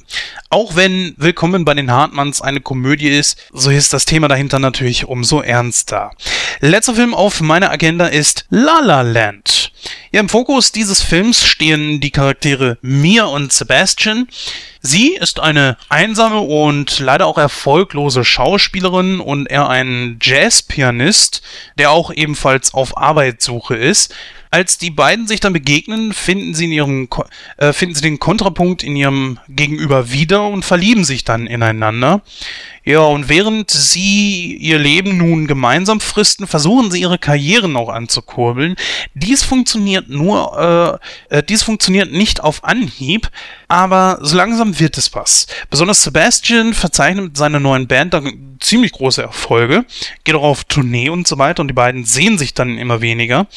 Auch 0.50 0.76
wenn 0.76 1.14
Willkommen 1.16 1.64
bei 1.64 1.74
den 1.74 1.90
Hartmanns 1.90 2.40
eine 2.40 2.60
Komödie 2.60 3.08
ist, 3.08 3.38
so 3.52 3.70
ist 3.70 3.92
das 3.92 4.04
Thema 4.04 4.28
dahinter 4.28 4.58
natürlich 4.58 5.06
umso 5.06 5.40
ernster. 5.40 6.10
Letzter 6.60 6.94
Film 6.94 7.14
auf 7.14 7.40
meiner 7.40 7.70
Agenda 7.70 8.06
ist 8.06 8.46
La 8.50 8.80
La 8.80 9.02
Land. 9.02 9.63
Ja, 10.14 10.20
im 10.20 10.28
Fokus 10.28 10.70
dieses 10.70 11.02
Films 11.02 11.44
stehen 11.44 12.00
die 12.00 12.12
Charaktere 12.12 12.78
Mia 12.82 13.24
und 13.24 13.52
Sebastian. 13.52 14.28
Sie 14.80 15.16
ist 15.16 15.40
eine 15.40 15.76
einsame 15.88 16.38
und 16.38 17.00
leider 17.00 17.26
auch 17.26 17.36
erfolglose 17.36 18.22
Schauspielerin 18.22 19.18
und 19.18 19.46
er 19.46 19.68
ein 19.68 20.20
Jazzpianist, 20.22 21.42
der 21.78 21.90
auch 21.90 22.12
ebenfalls 22.12 22.74
auf 22.74 22.96
Arbeitssuche 22.96 23.74
ist. 23.74 24.14
Als 24.54 24.78
die 24.78 24.92
beiden 24.92 25.26
sich 25.26 25.40
dann 25.40 25.52
begegnen, 25.52 26.12
finden 26.12 26.54
sie, 26.54 26.66
in 26.66 26.70
ihrem, 26.70 27.08
äh, 27.56 27.72
finden 27.72 27.96
sie 27.96 28.02
den 28.02 28.20
Kontrapunkt 28.20 28.84
in 28.84 28.94
ihrem 28.94 29.40
Gegenüber 29.48 30.12
wieder 30.12 30.46
und 30.46 30.64
verlieben 30.64 31.04
sich 31.04 31.24
dann 31.24 31.48
ineinander. 31.48 32.22
Ja, 32.84 33.00
und 33.00 33.28
während 33.28 33.72
sie 33.72 34.54
ihr 34.54 34.78
Leben 34.78 35.16
nun 35.16 35.48
gemeinsam 35.48 35.98
fristen, 35.98 36.46
versuchen 36.46 36.92
sie 36.92 37.00
ihre 37.00 37.18
Karrieren 37.18 37.76
auch 37.76 37.88
anzukurbeln. 37.88 38.76
Dies 39.14 39.42
funktioniert 39.42 40.08
nur, 40.08 41.00
äh, 41.30 41.38
äh, 41.38 41.42
dies 41.42 41.64
funktioniert 41.64 42.12
nicht 42.12 42.40
auf 42.40 42.62
Anhieb, 42.62 43.30
aber 43.66 44.20
so 44.22 44.36
langsam 44.36 44.78
wird 44.78 44.96
es 44.98 45.12
was. 45.16 45.48
Besonders 45.68 46.04
Sebastian 46.04 46.74
verzeichnet 46.74 47.24
mit 47.24 47.36
seiner 47.36 47.58
neuen 47.58 47.88
Band 47.88 48.14
dann 48.14 48.56
ziemlich 48.60 48.92
große 48.92 49.20
Erfolge, 49.20 49.84
geht 50.22 50.36
auch 50.36 50.44
auf 50.44 50.62
Tournee 50.62 51.08
und 51.08 51.26
so 51.26 51.38
weiter 51.38 51.60
und 51.60 51.66
die 51.66 51.74
beiden 51.74 52.04
sehen 52.04 52.38
sich 52.38 52.54
dann 52.54 52.78
immer 52.78 53.00
weniger. 53.00 53.48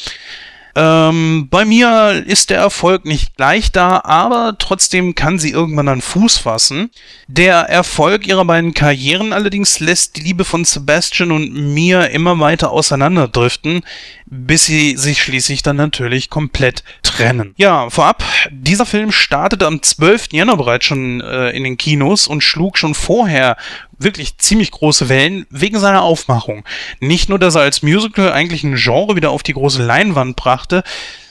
Ähm, 0.78 1.48
bei 1.50 1.64
mir 1.64 2.22
ist 2.24 2.50
der 2.50 2.58
Erfolg 2.58 3.04
nicht 3.04 3.36
gleich 3.36 3.72
da, 3.72 4.00
aber 4.04 4.54
trotzdem 4.60 5.16
kann 5.16 5.40
sie 5.40 5.50
irgendwann 5.50 5.88
an 5.88 6.00
Fuß 6.00 6.38
fassen. 6.38 6.90
Der 7.26 7.56
Erfolg 7.56 8.28
ihrer 8.28 8.44
beiden 8.44 8.74
Karrieren 8.74 9.32
allerdings 9.32 9.80
lässt 9.80 10.16
die 10.16 10.20
Liebe 10.20 10.44
von 10.44 10.64
Sebastian 10.64 11.32
und 11.32 11.52
mir 11.52 12.10
immer 12.10 12.38
weiter 12.38 12.70
auseinanderdriften, 12.70 13.80
bis 14.26 14.66
sie 14.66 14.96
sich 14.96 15.20
schließlich 15.20 15.64
dann 15.64 15.76
natürlich 15.76 16.30
komplett 16.30 16.84
trennen. 17.02 17.54
Ja, 17.56 17.90
vorab, 17.90 18.22
dieser 18.52 18.86
Film 18.86 19.10
startete 19.10 19.66
am 19.66 19.82
12. 19.82 20.28
Januar 20.30 20.58
bereits 20.58 20.84
schon 20.84 21.20
äh, 21.20 21.50
in 21.50 21.64
den 21.64 21.76
Kinos 21.76 22.28
und 22.28 22.42
schlug 22.42 22.78
schon 22.78 22.94
vorher 22.94 23.56
wirklich 23.98 24.38
ziemlich 24.38 24.70
große 24.70 25.08
Wellen 25.08 25.46
wegen 25.50 25.78
seiner 25.78 26.02
Aufmachung. 26.02 26.64
Nicht 27.00 27.28
nur, 27.28 27.38
dass 27.38 27.54
er 27.54 27.62
als 27.62 27.82
Musical 27.82 28.32
eigentlich 28.32 28.64
ein 28.64 28.76
Genre 28.76 29.16
wieder 29.16 29.30
auf 29.30 29.42
die 29.42 29.54
große 29.54 29.82
Leinwand 29.82 30.36
brachte, 30.36 30.82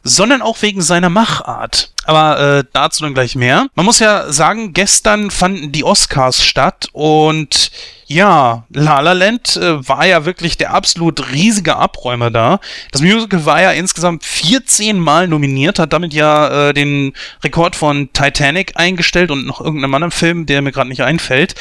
sondern 0.04 0.42
auch 0.42 0.62
wegen 0.62 0.82
seiner 0.82 1.10
Machart. 1.10 1.92
Aber 2.06 2.40
äh, 2.40 2.64
dazu 2.72 3.04
dann 3.04 3.14
gleich 3.14 3.36
mehr. 3.36 3.68
Man 3.76 3.86
muss 3.86 4.00
ja 4.00 4.32
sagen, 4.32 4.74
gestern 4.74 5.30
fanden 5.30 5.72
die 5.72 5.84
Oscars 5.84 6.44
statt 6.44 6.88
und 6.94 7.72
ja, 8.10 8.66
La 8.70 9.02
La 9.02 9.12
Land 9.12 9.58
äh, 9.58 9.86
war 9.88 10.06
ja 10.06 10.24
wirklich 10.24 10.56
der 10.56 10.74
absolut 10.74 11.34
riesige 11.34 11.76
Abräumer 11.76 12.32
da. 12.32 12.62
Das 12.92 13.02
Musical 13.02 13.46
war 13.46 13.62
ja 13.62 13.72
insgesamt 13.72 14.24
14 14.24 14.98
Mal 14.98 15.28
nominiert, 15.28 15.78
hat 15.78 15.92
damit 15.92 16.14
ja 16.14 16.70
äh, 16.70 16.74
den 16.74 17.12
Rekord 17.44 17.76
von 17.76 18.10
Titanic 18.14 18.72
eingestellt 18.76 19.30
und 19.30 19.46
noch 19.46 19.60
irgendeinem 19.60 19.94
anderen 19.94 20.12
Film, 20.12 20.46
der 20.46 20.62
mir 20.62 20.72
gerade 20.72 20.90
nicht 20.90 21.04
einfällt. 21.04 21.56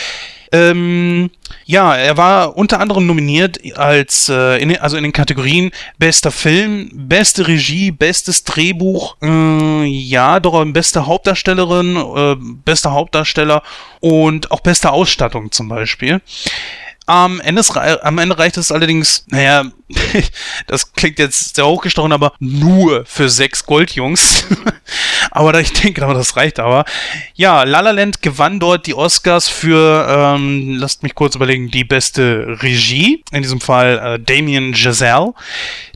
Ähm, 0.52 1.30
ja, 1.64 1.94
er 1.96 2.16
war 2.16 2.56
unter 2.56 2.80
anderem 2.80 3.06
nominiert 3.06 3.58
als, 3.76 4.28
äh, 4.28 4.62
in, 4.62 4.76
also 4.78 4.96
in 4.96 5.02
den 5.02 5.12
Kategorien 5.12 5.70
bester 5.98 6.30
Film, 6.30 6.90
beste 6.92 7.48
Regie, 7.48 7.90
bestes 8.26 8.42
Drehbuch, 8.42 9.16
äh, 9.22 9.84
ja, 9.84 10.40
doch 10.40 10.64
beste 10.72 11.06
Hauptdarstellerin, 11.06 11.96
äh, 11.96 12.36
bester 12.64 12.90
Hauptdarsteller 12.90 13.62
und 14.00 14.50
auch 14.50 14.60
beste 14.60 14.90
Ausstattung 14.90 15.52
zum 15.52 15.68
Beispiel. 15.68 16.20
Am 17.06 17.40
Ende, 17.40 17.62
am 18.04 18.18
Ende 18.18 18.36
reicht 18.36 18.56
es 18.56 18.72
allerdings, 18.72 19.24
naja, 19.28 19.64
das 20.66 20.92
klingt 20.92 21.20
jetzt 21.20 21.54
sehr 21.54 21.66
hochgestochen, 21.66 22.12
aber 22.12 22.32
nur 22.40 23.04
für 23.06 23.28
sechs 23.28 23.64
Goldjungs. 23.64 24.46
aber 25.30 25.58
ich 25.60 25.72
denke 25.72 26.00
das 26.00 26.36
reicht 26.36 26.58
aber. 26.58 26.84
Ja, 27.34 27.62
La 27.62 27.80
La 27.80 27.92
Land 27.92 28.22
gewann 28.22 28.58
dort 28.58 28.86
die 28.86 28.94
Oscars 28.94 29.48
für, 29.48 30.06
ähm, 30.08 30.76
lasst 30.78 31.04
mich 31.04 31.14
kurz 31.14 31.36
überlegen, 31.36 31.70
die 31.70 31.84
beste 31.84 32.58
Regie, 32.60 33.22
in 33.30 33.42
diesem 33.42 33.60
Fall 33.60 33.98
äh, 33.98 34.18
Damien 34.18 34.72
Giselle. 34.72 35.32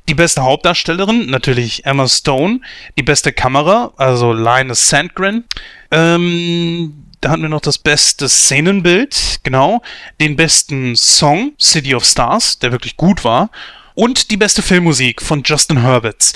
Die 0.08 0.14
beste 0.14 0.42
Hauptdarstellerin, 0.42 1.26
natürlich 1.26 1.86
Emma 1.86 2.08
Stone. 2.08 2.60
Die 2.98 3.02
beste 3.02 3.32
Kamera, 3.32 3.92
also 3.96 4.32
Linus 4.32 4.88
Sandgren. 4.88 5.44
Ähm, 5.90 7.09
da 7.20 7.30
hatten 7.30 7.42
wir 7.42 7.48
noch 7.48 7.60
das 7.60 7.78
beste 7.78 8.28
Szenenbild, 8.28 9.40
genau. 9.42 9.82
Den 10.20 10.36
besten 10.36 10.96
Song, 10.96 11.52
City 11.60 11.94
of 11.94 12.04
Stars, 12.04 12.58
der 12.58 12.72
wirklich 12.72 12.96
gut 12.96 13.24
war 13.24 13.50
und 14.00 14.30
die 14.30 14.38
beste 14.38 14.62
Filmmusik 14.62 15.20
von 15.20 15.42
Justin 15.44 15.82
Hurwitz. 15.82 16.32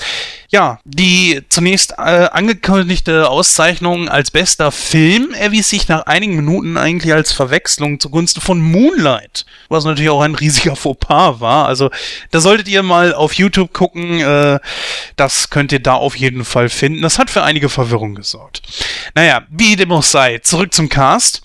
Ja, 0.49 0.77
die 0.85 1.41
zunächst 1.49 1.93
äh, 1.93 2.27
angekündigte 2.31 3.27
Auszeichnung 3.27 4.07
als 4.07 4.29
bester 4.29 4.71
Film 4.71 5.33
erwies 5.33 5.71
sich 5.71 5.87
nach 5.87 6.03
einigen 6.05 6.35
Minuten 6.35 6.77
eigentlich 6.77 7.11
als 7.11 7.31
Verwechslung 7.31 7.99
zugunsten 7.99 8.39
von 8.39 8.61
Moonlight, 8.61 9.47
was 9.67 9.83
natürlich 9.83 10.11
auch 10.11 10.21
ein 10.21 10.35
riesiger 10.35 10.75
Fauxpas 10.75 11.39
war. 11.39 11.65
Also 11.65 11.89
da 12.29 12.39
solltet 12.39 12.67
ihr 12.67 12.83
mal 12.83 13.15
auf 13.15 13.33
YouTube 13.33 13.73
gucken, 13.73 14.19
äh, 14.19 14.59
das 15.15 15.49
könnt 15.49 15.71
ihr 15.71 15.79
da 15.79 15.95
auf 15.95 16.15
jeden 16.15 16.45
Fall 16.45 16.69
finden. 16.69 17.01
Das 17.01 17.17
hat 17.17 17.31
für 17.31 17.41
einige 17.41 17.69
Verwirrung 17.69 18.13
gesorgt. 18.13 18.61
Naja, 19.15 19.41
wie 19.49 19.75
dem 19.75 19.91
auch 19.91 20.03
sei, 20.03 20.37
zurück 20.37 20.71
zum 20.71 20.87
Cast. 20.87 21.41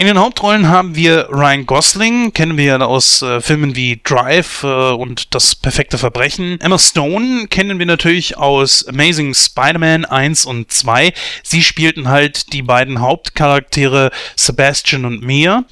In 0.00 0.06
den 0.06 0.20
Hauptrollen 0.20 0.68
haben 0.68 0.94
wir 0.94 1.28
Ryan 1.28 1.66
Gosling, 1.66 2.32
kennen 2.32 2.56
wir 2.56 2.64
ja 2.64 2.78
aus 2.78 3.20
äh, 3.20 3.40
Filmen 3.40 3.74
wie 3.74 4.00
Drive 4.04 4.62
äh, 4.62 4.92
und 4.92 5.34
Das 5.34 5.56
perfekte 5.56 5.98
Verbrechen. 5.98 6.60
Emma 6.60 6.78
Stone 6.78 7.48
kennen 7.48 7.80
wir 7.80 7.86
natürlich 7.86 8.36
aus 8.36 8.86
Amazing 8.86 9.34
Spider-Man 9.34 10.04
1 10.04 10.46
und 10.46 10.70
2. 10.70 11.12
Sie 11.42 11.64
spielten 11.64 12.08
halt 12.08 12.52
die 12.52 12.62
beiden 12.62 13.00
Hauptcharaktere 13.00 14.12
Sebastian 14.36 15.04
und 15.04 15.24
Mia. 15.24 15.64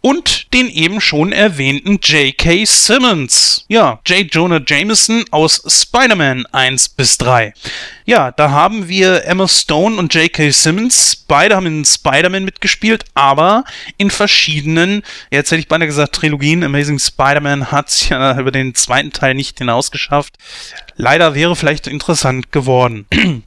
Und 0.00 0.52
den 0.54 0.68
eben 0.68 1.00
schon 1.00 1.32
erwähnten 1.32 1.98
J.K. 2.02 2.64
Simmons. 2.64 3.64
Ja, 3.68 4.00
J. 4.06 4.26
Jonah 4.32 4.60
Jameson 4.66 5.24
aus 5.30 5.62
Spider-Man 5.66 6.46
1 6.52 6.90
bis 6.90 7.18
3. 7.18 7.52
Ja, 8.06 8.32
da 8.32 8.50
haben 8.50 8.88
wir 8.88 9.24
Emma 9.26 9.46
Stone 9.46 9.96
und 9.96 10.14
J.K. 10.14 10.50
Simmons. 10.50 11.16
Beide 11.28 11.56
haben 11.56 11.66
in 11.66 11.84
Spider-Man 11.84 12.44
mitgespielt, 12.44 13.04
aber 13.14 13.64
in 13.98 14.10
verschiedenen, 14.10 15.02
jetzt 15.30 15.50
hätte 15.50 15.60
ich 15.60 15.68
beinahe 15.68 15.86
gesagt 15.86 16.14
Trilogien. 16.14 16.64
Amazing 16.64 16.98
Spider-Man 16.98 17.70
hat 17.70 17.88
es 17.88 18.08
ja 18.08 18.36
über 18.40 18.50
den 18.50 18.74
zweiten 18.74 19.12
Teil 19.12 19.34
nicht 19.34 19.58
hinausgeschafft. 19.58 20.36
Leider 20.96 21.34
wäre 21.34 21.56
vielleicht 21.56 21.86
interessant 21.86 22.52
geworden. 22.52 23.06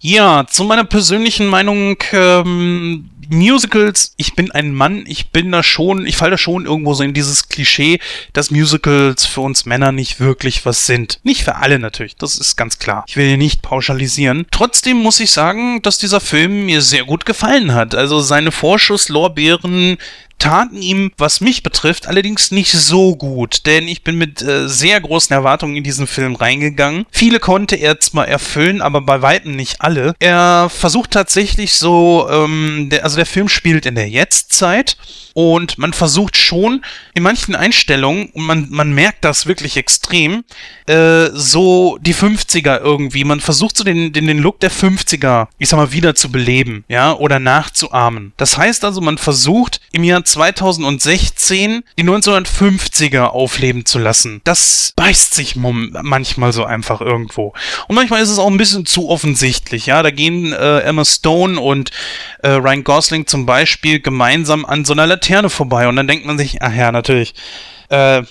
ja, 0.00 0.46
zu 0.46 0.64
meiner 0.64 0.84
persönlichen 0.84 1.46
Meinung, 1.46 1.96
ähm, 2.12 3.10
Musicals, 3.32 4.14
ich 4.16 4.34
bin 4.34 4.50
ein 4.52 4.74
Mann, 4.74 5.04
ich 5.06 5.30
bin 5.30 5.50
da 5.50 5.62
schon, 5.62 6.06
ich 6.06 6.16
falle 6.16 6.32
da 6.32 6.38
schon 6.38 6.66
irgendwo 6.66 6.94
so 6.94 7.02
in 7.02 7.14
dieses 7.14 7.48
Klischee, 7.48 7.98
dass 8.32 8.50
Musicals 8.50 9.26
für 9.26 9.40
uns 9.40 9.64
Männer 9.64 9.90
nicht 9.90 10.20
wirklich 10.20 10.64
was 10.66 10.86
sind. 10.86 11.18
Nicht 11.22 11.42
für 11.42 11.56
alle 11.56 11.78
natürlich, 11.78 12.16
das 12.16 12.36
ist 12.36 12.56
ganz 12.56 12.78
klar. 12.78 13.04
Ich 13.08 13.16
will 13.16 13.26
hier 13.26 13.36
nicht 13.36 13.62
pauschalisieren. 13.62 14.46
Trotzdem 14.50 14.98
muss 14.98 15.20
ich 15.20 15.30
sagen, 15.30 15.82
dass 15.82 15.98
dieser 15.98 16.20
Film 16.20 16.66
mir 16.66 16.82
sehr 16.82 17.04
gut 17.04 17.26
gefallen 17.26 17.74
hat. 17.74 17.94
Also 17.94 18.20
seine 18.20 18.52
Vorschusslorbeeren 18.52 19.98
taten 20.42 20.82
ihm, 20.82 21.12
was 21.18 21.40
mich 21.40 21.62
betrifft, 21.62 22.08
allerdings 22.08 22.50
nicht 22.50 22.72
so 22.72 23.14
gut, 23.14 23.64
denn 23.66 23.86
ich 23.86 24.02
bin 24.02 24.18
mit 24.18 24.42
äh, 24.42 24.68
sehr 24.68 25.00
großen 25.00 25.32
Erwartungen 25.32 25.76
in 25.76 25.84
diesen 25.84 26.08
Film 26.08 26.34
reingegangen. 26.34 27.06
Viele 27.12 27.38
konnte 27.38 27.76
er 27.76 28.00
zwar 28.00 28.26
erfüllen, 28.26 28.82
aber 28.82 29.02
bei 29.02 29.22
weitem 29.22 29.54
nicht 29.54 29.80
alle. 29.80 30.14
Er 30.18 30.68
versucht 30.68 31.12
tatsächlich 31.12 31.74
so, 31.74 32.28
ähm, 32.28 32.88
der, 32.90 33.04
also 33.04 33.16
der 33.16 33.26
Film 33.26 33.48
spielt 33.48 33.86
in 33.86 33.94
der 33.94 34.08
Jetztzeit 34.08 34.96
und 35.34 35.78
man 35.78 35.92
versucht 35.92 36.36
schon 36.36 36.84
in 37.14 37.22
manchen 37.22 37.54
Einstellungen, 37.54 38.26
und 38.32 38.44
man, 38.44 38.66
man 38.70 38.92
merkt 38.92 39.24
das 39.24 39.46
wirklich 39.46 39.76
extrem, 39.76 40.44
äh, 40.86 41.28
so 41.32 41.98
die 42.00 42.14
50er 42.14 42.80
irgendwie. 42.80 43.24
Man 43.24 43.40
versucht 43.40 43.76
so 43.76 43.84
den, 43.84 44.12
den, 44.12 44.26
den 44.26 44.38
Look 44.38 44.60
der 44.60 44.70
50er, 44.70 45.48
ich 45.58 45.68
sag 45.68 45.76
mal, 45.76 45.92
wieder 45.92 46.14
zu 46.14 46.30
beleben, 46.30 46.84
ja, 46.88 47.12
oder 47.14 47.38
nachzuahmen. 47.38 48.32
Das 48.36 48.56
heißt 48.56 48.84
also, 48.84 49.00
man 49.00 49.18
versucht 49.18 49.80
im 49.92 50.04
Jahr 50.04 50.24
2016 50.32 51.84
die 51.98 52.04
1950er 52.04 53.24
aufleben 53.24 53.84
zu 53.84 53.98
lassen. 53.98 54.40
Das 54.44 54.94
beißt 54.96 55.34
sich 55.34 55.56
manchmal 55.56 56.52
so 56.52 56.64
einfach 56.64 57.02
irgendwo. 57.02 57.52
Und 57.88 57.96
manchmal 57.96 58.22
ist 58.22 58.30
es 58.30 58.38
auch 58.38 58.50
ein 58.50 58.56
bisschen 58.56 58.86
zu 58.86 59.10
offensichtlich, 59.10 59.86
ja. 59.86 60.02
Da 60.02 60.10
gehen 60.10 60.52
äh, 60.52 60.80
Emma 60.80 61.04
Stone 61.04 61.60
und 61.60 61.90
äh, 62.42 62.50
Ryan 62.50 62.82
Gosling 62.82 63.26
zum 63.26 63.44
Beispiel 63.44 64.00
gemeinsam 64.00 64.64
an 64.64 64.86
so 64.86 64.94
einer 64.94 65.06
Laterne 65.06 65.50
vorbei 65.50 65.86
und 65.86 65.96
dann 65.96 66.08
denkt 66.08 66.24
man 66.24 66.38
sich, 66.38 66.62
ach 66.62 66.74
ja, 66.74 66.92
natürlich. 66.92 67.34
Äh, 67.90 68.22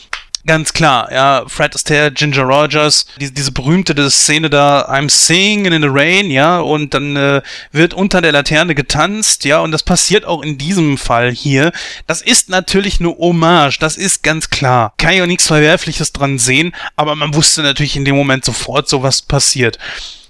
Ganz 0.45 0.73
klar, 0.73 1.11
ja, 1.11 1.43
Fred 1.47 1.75
Astaire, 1.75 2.11
Ginger 2.11 2.43
Rogers, 2.43 3.05
die, 3.19 3.31
diese 3.31 3.51
berühmte 3.51 4.09
Szene 4.09 4.49
da, 4.49 4.89
I'm 4.89 5.07
singing 5.07 5.71
in 5.71 5.83
the 5.83 5.87
rain, 5.87 6.31
ja, 6.31 6.59
und 6.59 6.95
dann 6.95 7.15
äh, 7.15 7.41
wird 7.71 7.93
unter 7.93 8.21
der 8.21 8.31
Laterne 8.31 8.73
getanzt, 8.73 9.45
ja, 9.45 9.59
und 9.59 9.71
das 9.71 9.83
passiert 9.83 10.25
auch 10.25 10.41
in 10.41 10.57
diesem 10.57 10.97
Fall 10.97 11.31
hier. 11.31 11.71
Das 12.07 12.23
ist 12.23 12.49
natürlich 12.49 12.99
eine 12.99 13.09
Hommage, 13.09 13.77
das 13.79 13.97
ist 13.97 14.23
ganz 14.23 14.49
klar. 14.49 14.93
Kann 14.97 15.13
ja 15.13 15.27
nichts 15.27 15.45
Verwerfliches 15.45 16.11
dran 16.11 16.39
sehen, 16.39 16.73
aber 16.95 17.15
man 17.15 17.35
wusste 17.35 17.61
natürlich 17.61 17.95
in 17.95 18.05
dem 18.05 18.15
Moment 18.15 18.43
sofort, 18.43 18.89
so 18.89 19.03
was 19.03 19.21
passiert. 19.21 19.77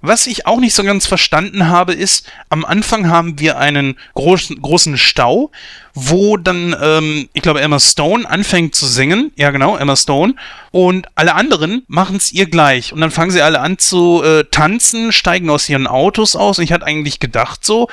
Was 0.03 0.26
ich 0.26 0.47
auch 0.47 0.59
nicht 0.59 0.74
so 0.74 0.84
ganz 0.84 1.05
verstanden 1.05 1.68
habe, 1.68 1.93
ist, 1.93 2.26
am 2.49 2.66
Anfang 2.66 3.07
haben 3.07 3.39
wir 3.39 3.59
einen 3.59 3.97
großen, 4.16 4.59
großen 4.59 4.97
Stau, 4.97 5.51
wo 5.94 6.38
dann, 6.38 6.76
ähm, 6.82 7.30
ich 7.34 7.42
glaube, 7.42 7.62
Emma 7.62 7.80
Stone 7.80 8.30
anfängt 8.30 8.76
zu 8.76 8.86
singen. 8.86 9.32
Ja, 9.36 9.52
genau, 9.52 9.78
Emma 9.78 9.96
Stone. 9.96 10.36
Und 10.72 11.08
alle 11.16 11.36
anderen 11.36 11.84
machen 11.88 12.16
es 12.16 12.32
ihr 12.32 12.46
gleich. 12.46 12.94
Und 12.94 13.02
dann 13.02 13.12
fangen 13.12 13.32
sie 13.32 13.42
alle 13.42 13.60
an 13.60 13.78
zu 13.78 14.24
äh, 14.24 14.46
tanzen, 14.46 15.12
steigen 15.12 15.50
aus 15.50 15.68
ihren 15.68 15.88
Autos 15.88 16.36
aus. 16.36 16.60
Und 16.60 16.64
ich 16.64 16.72
hatte 16.72 16.86
eigentlich 16.86 17.20
gedacht, 17.20 17.66
so, 17.66 17.89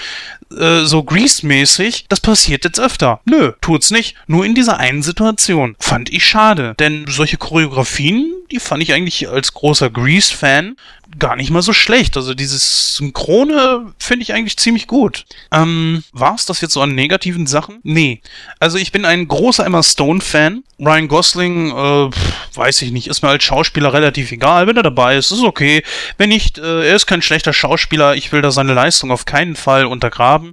äh, 0.56 0.84
so 0.84 1.02
Grease-mäßig, 1.02 2.06
das 2.08 2.20
passiert 2.20 2.64
jetzt 2.64 2.78
öfter. 2.78 3.20
Nö, 3.24 3.52
tut's 3.60 3.90
nicht. 3.90 4.14
Nur 4.26 4.44
in 4.44 4.54
dieser 4.54 4.78
einen 4.78 5.02
Situation. 5.02 5.74
Fand 5.80 6.10
ich 6.10 6.24
schade. 6.24 6.74
Denn 6.78 7.06
solche 7.08 7.36
Choreografien, 7.36 8.32
die 8.52 8.60
fand 8.60 8.82
ich 8.82 8.92
eigentlich 8.92 9.28
als 9.28 9.54
großer 9.54 9.90
Grease-Fan 9.90 10.76
gar 11.18 11.36
nicht 11.36 11.50
mal 11.50 11.62
so 11.62 11.72
schlecht. 11.72 12.16
Also 12.16 12.34
dieses 12.34 12.96
Synchrone 12.96 13.92
finde 13.98 14.22
ich 14.22 14.32
eigentlich 14.32 14.56
ziemlich 14.56 14.86
gut. 14.86 15.24
Ähm, 15.52 16.04
war 16.12 16.34
es 16.34 16.46
das 16.46 16.60
jetzt 16.60 16.74
so 16.74 16.82
an 16.82 16.94
negativen 16.94 17.46
Sachen? 17.46 17.80
Nee. 17.90 18.20
Also 18.60 18.76
ich 18.76 18.92
bin 18.92 19.06
ein 19.06 19.26
großer 19.26 19.64
Emma 19.64 19.82
Stone-Fan. 19.82 20.62
Ryan 20.78 21.08
Gosling, 21.08 21.70
äh, 21.70 22.10
weiß 22.54 22.82
ich 22.82 22.92
nicht, 22.92 23.06
ist 23.06 23.22
mir 23.22 23.30
als 23.30 23.44
Schauspieler 23.44 23.94
relativ 23.94 24.30
egal. 24.30 24.66
Wenn 24.66 24.76
er 24.76 24.82
dabei 24.82 25.16
ist, 25.16 25.30
ist 25.30 25.42
okay. 25.42 25.82
Wenn 26.18 26.28
nicht, 26.28 26.58
äh, 26.58 26.86
er 26.86 26.94
ist 26.94 27.06
kein 27.06 27.22
schlechter 27.22 27.54
Schauspieler. 27.54 28.14
Ich 28.14 28.30
will 28.30 28.42
da 28.42 28.50
seine 28.50 28.74
Leistung 28.74 29.10
auf 29.10 29.24
keinen 29.24 29.56
Fall 29.56 29.86
untergraben. 29.86 30.52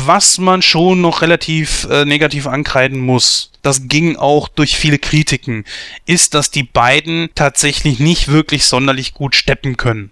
Was 0.00 0.38
man 0.38 0.62
schon 0.62 1.00
noch 1.00 1.22
relativ 1.22 1.88
äh, 1.90 2.04
negativ 2.04 2.46
ankreiden 2.46 3.00
muss, 3.00 3.50
das 3.62 3.88
ging 3.88 4.16
auch 4.16 4.48
durch 4.48 4.76
viele 4.76 4.98
Kritiken, 4.98 5.64
ist, 6.06 6.34
dass 6.34 6.50
die 6.50 6.62
beiden 6.62 7.30
tatsächlich 7.34 7.98
nicht 7.98 8.28
wirklich 8.28 8.66
sonderlich 8.66 9.12
gut 9.12 9.34
steppen 9.34 9.76
können. 9.76 10.10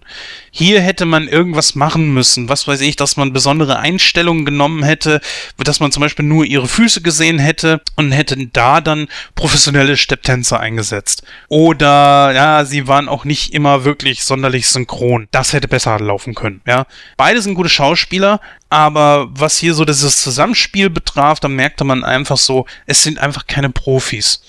Hier 0.51 0.81
hätte 0.81 1.05
man 1.05 1.27
irgendwas 1.27 1.73
machen 1.73 2.13
müssen, 2.13 2.49
was 2.49 2.67
weiß 2.67 2.81
ich, 2.81 2.97
dass 2.97 3.15
man 3.15 3.31
besondere 3.31 3.79
Einstellungen 3.79 4.43
genommen 4.43 4.83
hätte, 4.83 5.21
dass 5.57 5.79
man 5.79 5.91
zum 5.91 6.01
Beispiel 6.01 6.25
nur 6.25 6.45
ihre 6.45 6.67
Füße 6.67 7.01
gesehen 7.01 7.39
hätte 7.39 7.81
und 7.95 8.11
hätte 8.11 8.35
da 8.47 8.81
dann 8.81 9.07
professionelle 9.35 9.95
Stepptänzer 9.95 10.59
eingesetzt. 10.59 11.23
Oder, 11.47 12.33
ja, 12.33 12.65
sie 12.65 12.87
waren 12.87 13.07
auch 13.07 13.23
nicht 13.23 13.53
immer 13.53 13.85
wirklich 13.85 14.23
sonderlich 14.23 14.67
synchron. 14.67 15.27
Das 15.31 15.53
hätte 15.53 15.67
besser 15.67 15.99
laufen 15.99 16.35
können, 16.35 16.61
ja. 16.67 16.85
Beide 17.15 17.41
sind 17.41 17.55
gute 17.55 17.69
Schauspieler, 17.69 18.41
aber 18.69 19.29
was 19.31 19.57
hier 19.57 19.73
so 19.77 19.85
dieses 19.85 20.21
Zusammenspiel 20.21 20.89
betraf, 20.89 21.39
da 21.39 21.47
merkte 21.47 21.83
man 21.83 22.03
einfach 22.03 22.37
so, 22.37 22.65
es 22.85 23.03
sind 23.03 23.19
einfach 23.19 23.47
keine 23.47 23.69
Profis. 23.69 24.41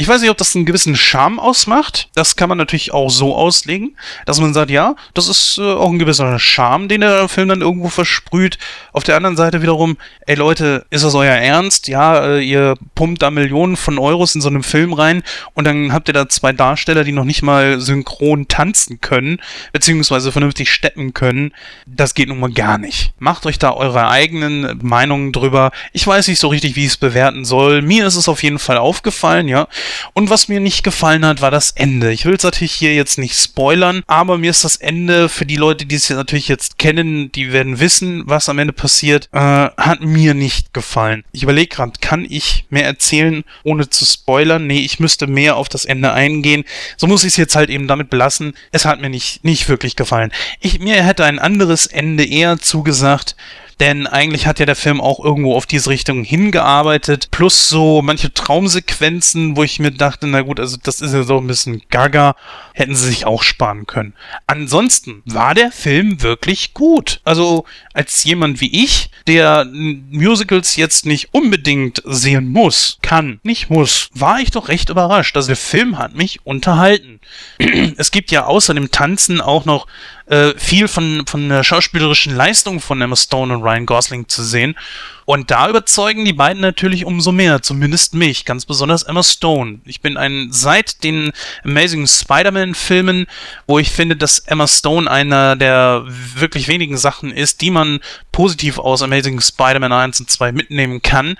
Ich 0.00 0.06
weiß 0.06 0.20
nicht, 0.20 0.30
ob 0.30 0.36
das 0.36 0.54
einen 0.54 0.64
gewissen 0.64 0.94
Charme 0.94 1.40
ausmacht. 1.40 2.08
Das 2.14 2.36
kann 2.36 2.48
man 2.48 2.56
natürlich 2.56 2.94
auch 2.94 3.10
so 3.10 3.34
auslegen, 3.34 3.96
dass 4.26 4.40
man 4.40 4.54
sagt, 4.54 4.70
ja, 4.70 4.94
das 5.12 5.26
ist 5.26 5.58
äh, 5.58 5.62
auch 5.62 5.90
ein 5.90 5.98
gewisser 5.98 6.38
Charme, 6.38 6.86
den 6.86 7.00
der 7.00 7.28
Film 7.28 7.48
dann 7.48 7.62
irgendwo 7.62 7.88
versprüht. 7.88 8.58
Auf 8.92 9.02
der 9.02 9.16
anderen 9.16 9.36
Seite 9.36 9.60
wiederum, 9.60 9.96
ey 10.26 10.36
Leute, 10.36 10.86
ist 10.90 11.02
das 11.02 11.16
euer 11.16 11.34
Ernst? 11.34 11.88
Ja, 11.88 12.36
äh, 12.36 12.40
ihr 12.40 12.74
pumpt 12.94 13.22
da 13.22 13.32
Millionen 13.32 13.76
von 13.76 13.98
Euros 13.98 14.36
in 14.36 14.40
so 14.40 14.48
einem 14.48 14.62
Film 14.62 14.92
rein 14.92 15.24
und 15.54 15.66
dann 15.66 15.92
habt 15.92 16.06
ihr 16.06 16.14
da 16.14 16.28
zwei 16.28 16.52
Darsteller, 16.52 17.02
die 17.02 17.10
noch 17.10 17.24
nicht 17.24 17.42
mal 17.42 17.80
synchron 17.80 18.46
tanzen 18.46 19.00
können, 19.00 19.40
beziehungsweise 19.72 20.30
vernünftig 20.30 20.72
steppen 20.72 21.12
können. 21.12 21.52
Das 21.86 22.14
geht 22.14 22.28
nun 22.28 22.38
mal 22.38 22.52
gar 22.52 22.78
nicht. 22.78 23.14
Macht 23.18 23.46
euch 23.46 23.58
da 23.58 23.72
eure 23.72 24.08
eigenen 24.08 24.78
Meinungen 24.80 25.32
drüber. 25.32 25.72
Ich 25.92 26.06
weiß 26.06 26.28
nicht 26.28 26.38
so 26.38 26.46
richtig, 26.46 26.76
wie 26.76 26.84
ich 26.84 26.92
es 26.92 26.96
bewerten 26.96 27.44
soll. 27.44 27.82
Mir 27.82 28.06
ist 28.06 28.14
es 28.14 28.28
auf 28.28 28.44
jeden 28.44 28.60
Fall 28.60 28.78
aufgefallen, 28.78 29.48
ja. 29.48 29.66
Und 30.12 30.30
was 30.30 30.48
mir 30.48 30.60
nicht 30.60 30.82
gefallen 30.82 31.24
hat, 31.24 31.40
war 31.40 31.50
das 31.50 31.70
Ende. 31.72 32.12
Ich 32.12 32.24
will 32.24 32.34
es 32.34 32.42
natürlich 32.42 32.72
hier 32.72 32.94
jetzt 32.94 33.18
nicht 33.18 33.36
spoilern, 33.36 34.02
aber 34.06 34.38
mir 34.38 34.50
ist 34.50 34.64
das 34.64 34.76
Ende 34.76 35.28
für 35.28 35.46
die 35.46 35.56
Leute, 35.56 35.86
die 35.86 35.96
es 35.96 36.10
natürlich 36.10 36.48
jetzt 36.48 36.78
kennen, 36.78 37.32
die 37.32 37.52
werden 37.52 37.80
wissen, 37.80 38.22
was 38.26 38.48
am 38.48 38.58
Ende 38.58 38.72
passiert, 38.72 39.28
äh, 39.32 39.38
hat 39.38 40.00
mir 40.00 40.34
nicht 40.34 40.72
gefallen. 40.74 41.24
Ich 41.32 41.42
überlege 41.42 41.68
gerade, 41.74 41.92
kann 42.00 42.26
ich 42.28 42.64
mehr 42.70 42.84
erzählen, 42.84 43.44
ohne 43.62 43.88
zu 43.88 44.04
spoilern? 44.04 44.66
Nee, 44.66 44.80
ich 44.80 45.00
müsste 45.00 45.26
mehr 45.26 45.56
auf 45.56 45.68
das 45.68 45.84
Ende 45.84 46.12
eingehen. 46.12 46.64
So 46.96 47.06
muss 47.06 47.24
ich 47.24 47.28
es 47.28 47.36
jetzt 47.36 47.56
halt 47.56 47.70
eben 47.70 47.88
damit 47.88 48.10
belassen. 48.10 48.54
Es 48.72 48.84
hat 48.84 49.00
mir 49.00 49.10
nicht, 49.10 49.44
nicht 49.44 49.68
wirklich 49.68 49.96
gefallen. 49.96 50.32
Ich, 50.60 50.78
mir 50.78 51.02
hätte 51.02 51.24
ein 51.24 51.38
anderes 51.38 51.86
Ende 51.86 52.24
eher 52.24 52.58
zugesagt 52.58 53.36
denn 53.80 54.06
eigentlich 54.06 54.46
hat 54.46 54.58
ja 54.58 54.66
der 54.66 54.76
Film 54.76 55.00
auch 55.00 55.24
irgendwo 55.24 55.54
auf 55.54 55.66
diese 55.66 55.90
Richtung 55.90 56.24
hingearbeitet, 56.24 57.30
plus 57.30 57.68
so 57.68 58.02
manche 58.02 58.32
Traumsequenzen, 58.32 59.56
wo 59.56 59.62
ich 59.62 59.78
mir 59.78 59.92
dachte, 59.92 60.26
na 60.26 60.42
gut, 60.42 60.58
also 60.58 60.76
das 60.82 61.00
ist 61.00 61.12
ja 61.12 61.22
so 61.22 61.38
ein 61.38 61.46
bisschen 61.46 61.82
gaga, 61.88 62.34
hätten 62.74 62.96
sie 62.96 63.06
sich 63.06 63.24
auch 63.24 63.42
sparen 63.42 63.86
können. 63.86 64.14
Ansonsten 64.46 65.22
war 65.26 65.54
der 65.54 65.70
Film 65.70 66.22
wirklich 66.22 66.74
gut. 66.74 67.20
Also 67.24 67.64
als 67.94 68.24
jemand 68.24 68.60
wie 68.60 68.82
ich, 68.82 69.10
der 69.28 69.64
Musicals 69.64 70.76
jetzt 70.76 71.06
nicht 71.06 71.32
unbedingt 71.32 72.02
sehen 72.04 72.48
muss, 72.48 72.98
kann, 73.02 73.38
nicht 73.42 73.70
muss, 73.70 74.08
war 74.12 74.40
ich 74.40 74.50
doch 74.50 74.68
recht 74.68 74.90
überrascht. 74.90 75.36
Also 75.36 75.48
der 75.48 75.56
Film 75.56 75.98
hat 75.98 76.14
mich 76.14 76.44
unterhalten. 76.44 77.20
es 77.96 78.10
gibt 78.10 78.30
ja 78.32 78.46
außer 78.46 78.74
dem 78.74 78.90
Tanzen 78.90 79.40
auch 79.40 79.64
noch 79.64 79.86
äh, 80.28 80.52
viel 80.56 80.88
von, 80.88 81.24
von 81.26 81.48
der 81.48 81.64
schauspielerischen 81.64 82.34
Leistung 82.34 82.80
von 82.80 83.00
Emma 83.00 83.16
Stone 83.16 83.54
und 83.54 83.62
Ryan 83.62 83.86
Gosling 83.86 84.28
zu 84.28 84.42
sehen. 84.42 84.76
Und 85.24 85.50
da 85.50 85.68
überzeugen 85.68 86.24
die 86.24 86.32
beiden 86.32 86.62
natürlich 86.62 87.04
umso 87.04 87.32
mehr, 87.32 87.60
zumindest 87.60 88.14
mich, 88.14 88.46
ganz 88.46 88.64
besonders 88.64 89.02
Emma 89.02 89.22
Stone. 89.22 89.80
Ich 89.84 90.00
bin 90.00 90.16
ein, 90.16 90.48
seit 90.50 91.04
den 91.04 91.32
Amazing 91.64 92.06
Spider-Man-Filmen, 92.06 93.26
wo 93.66 93.78
ich 93.78 93.90
finde, 93.90 94.16
dass 94.16 94.38
Emma 94.38 94.66
Stone 94.66 95.10
einer 95.10 95.54
der 95.54 96.04
wirklich 96.06 96.66
wenigen 96.68 96.96
Sachen 96.96 97.30
ist, 97.30 97.60
die 97.60 97.70
man 97.70 98.00
positiv 98.32 98.78
aus 98.78 99.02
Amazing 99.02 99.40
Spider-Man 99.40 99.92
1 99.92 100.20
und 100.20 100.30
2 100.30 100.52
mitnehmen 100.52 101.02
kann, 101.02 101.36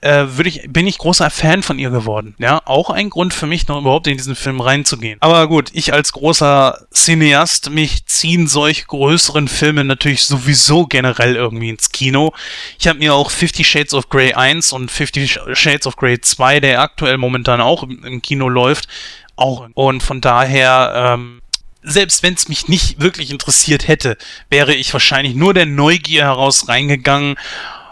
äh, 0.00 0.26
würde 0.28 0.48
ich, 0.48 0.62
bin 0.68 0.86
ich 0.86 0.98
großer 0.98 1.28
Fan 1.30 1.62
von 1.62 1.78
ihr 1.78 1.90
geworden. 1.90 2.34
Ja, 2.38 2.60
auch 2.64 2.90
ein 2.90 3.10
Grund 3.10 3.34
für 3.34 3.46
mich, 3.46 3.66
noch 3.66 3.80
überhaupt 3.80 4.06
in 4.06 4.16
diesen 4.16 4.36
Film 4.36 4.60
reinzugehen. 4.60 5.18
Aber 5.20 5.48
gut, 5.48 5.70
ich 5.72 5.92
als 5.92 6.12
großer 6.12 6.86
Cineast, 6.92 7.70
mich 7.70 8.06
ziehen 8.06 8.46
solch 8.46 8.86
größeren 8.86 9.48
Filme 9.48 9.84
natürlich 9.84 10.24
sowieso 10.24 10.86
generell 10.86 11.34
irgendwie 11.34 11.70
ins 11.70 11.90
Kino. 11.90 12.32
Ich 12.78 12.86
habe 12.86 13.00
mir 13.00 13.14
auch 13.14 13.30
Fifty 13.30 13.64
Shades 13.64 13.92
of 13.94 14.08
Grey 14.08 14.34
1 14.34 14.72
und 14.72 14.90
Fifty 14.90 15.26
Shades 15.26 15.86
of 15.86 15.96
Grey 15.96 16.20
2, 16.20 16.60
der 16.60 16.80
aktuell 16.80 17.18
momentan 17.18 17.60
auch 17.60 17.82
im, 17.82 18.22
Kino 18.22 18.48
läuft, 18.48 18.88
auch. 19.34 19.68
Und 19.74 20.02
von 20.02 20.20
daher, 20.20 20.92
ähm, 20.94 21.42
selbst 21.82 22.22
wenn 22.22 22.34
es 22.34 22.48
mich 22.48 22.68
nicht 22.68 23.00
wirklich 23.00 23.30
interessiert 23.30 23.88
hätte, 23.88 24.16
wäre 24.50 24.74
ich 24.74 24.92
wahrscheinlich 24.92 25.34
nur 25.34 25.54
der 25.54 25.66
Neugier 25.66 26.24
heraus 26.24 26.68
reingegangen 26.68 27.36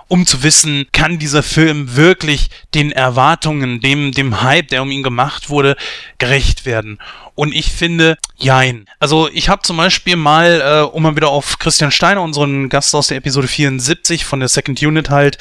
um 0.08 0.26
zu 0.26 0.42
wissen, 0.42 0.86
kann 0.92 1.18
dieser 1.18 1.42
Film 1.42 1.96
wirklich 1.96 2.48
den 2.74 2.92
Erwartungen, 2.92 3.80
dem, 3.80 4.12
dem 4.12 4.42
Hype, 4.42 4.68
der 4.68 4.82
um 4.82 4.90
ihn 4.90 5.02
gemacht 5.02 5.50
wurde, 5.50 5.76
gerecht 6.18 6.64
werden. 6.64 6.98
Und 7.34 7.54
ich 7.54 7.70
finde, 7.70 8.16
jein. 8.36 8.86
Also 8.98 9.28
ich 9.30 9.48
habe 9.48 9.62
zum 9.62 9.76
Beispiel 9.76 10.16
mal, 10.16 10.60
äh, 10.60 10.94
um 10.94 11.02
mal 11.02 11.16
wieder 11.16 11.28
auf 11.28 11.58
Christian 11.58 11.90
Steiner, 11.90 12.22
unseren 12.22 12.68
Gast 12.68 12.94
aus 12.94 13.08
der 13.08 13.18
Episode 13.18 13.48
74 13.48 14.24
von 14.24 14.40
der 14.40 14.48
Second 14.48 14.80
Unit 14.80 15.10
halt, 15.10 15.38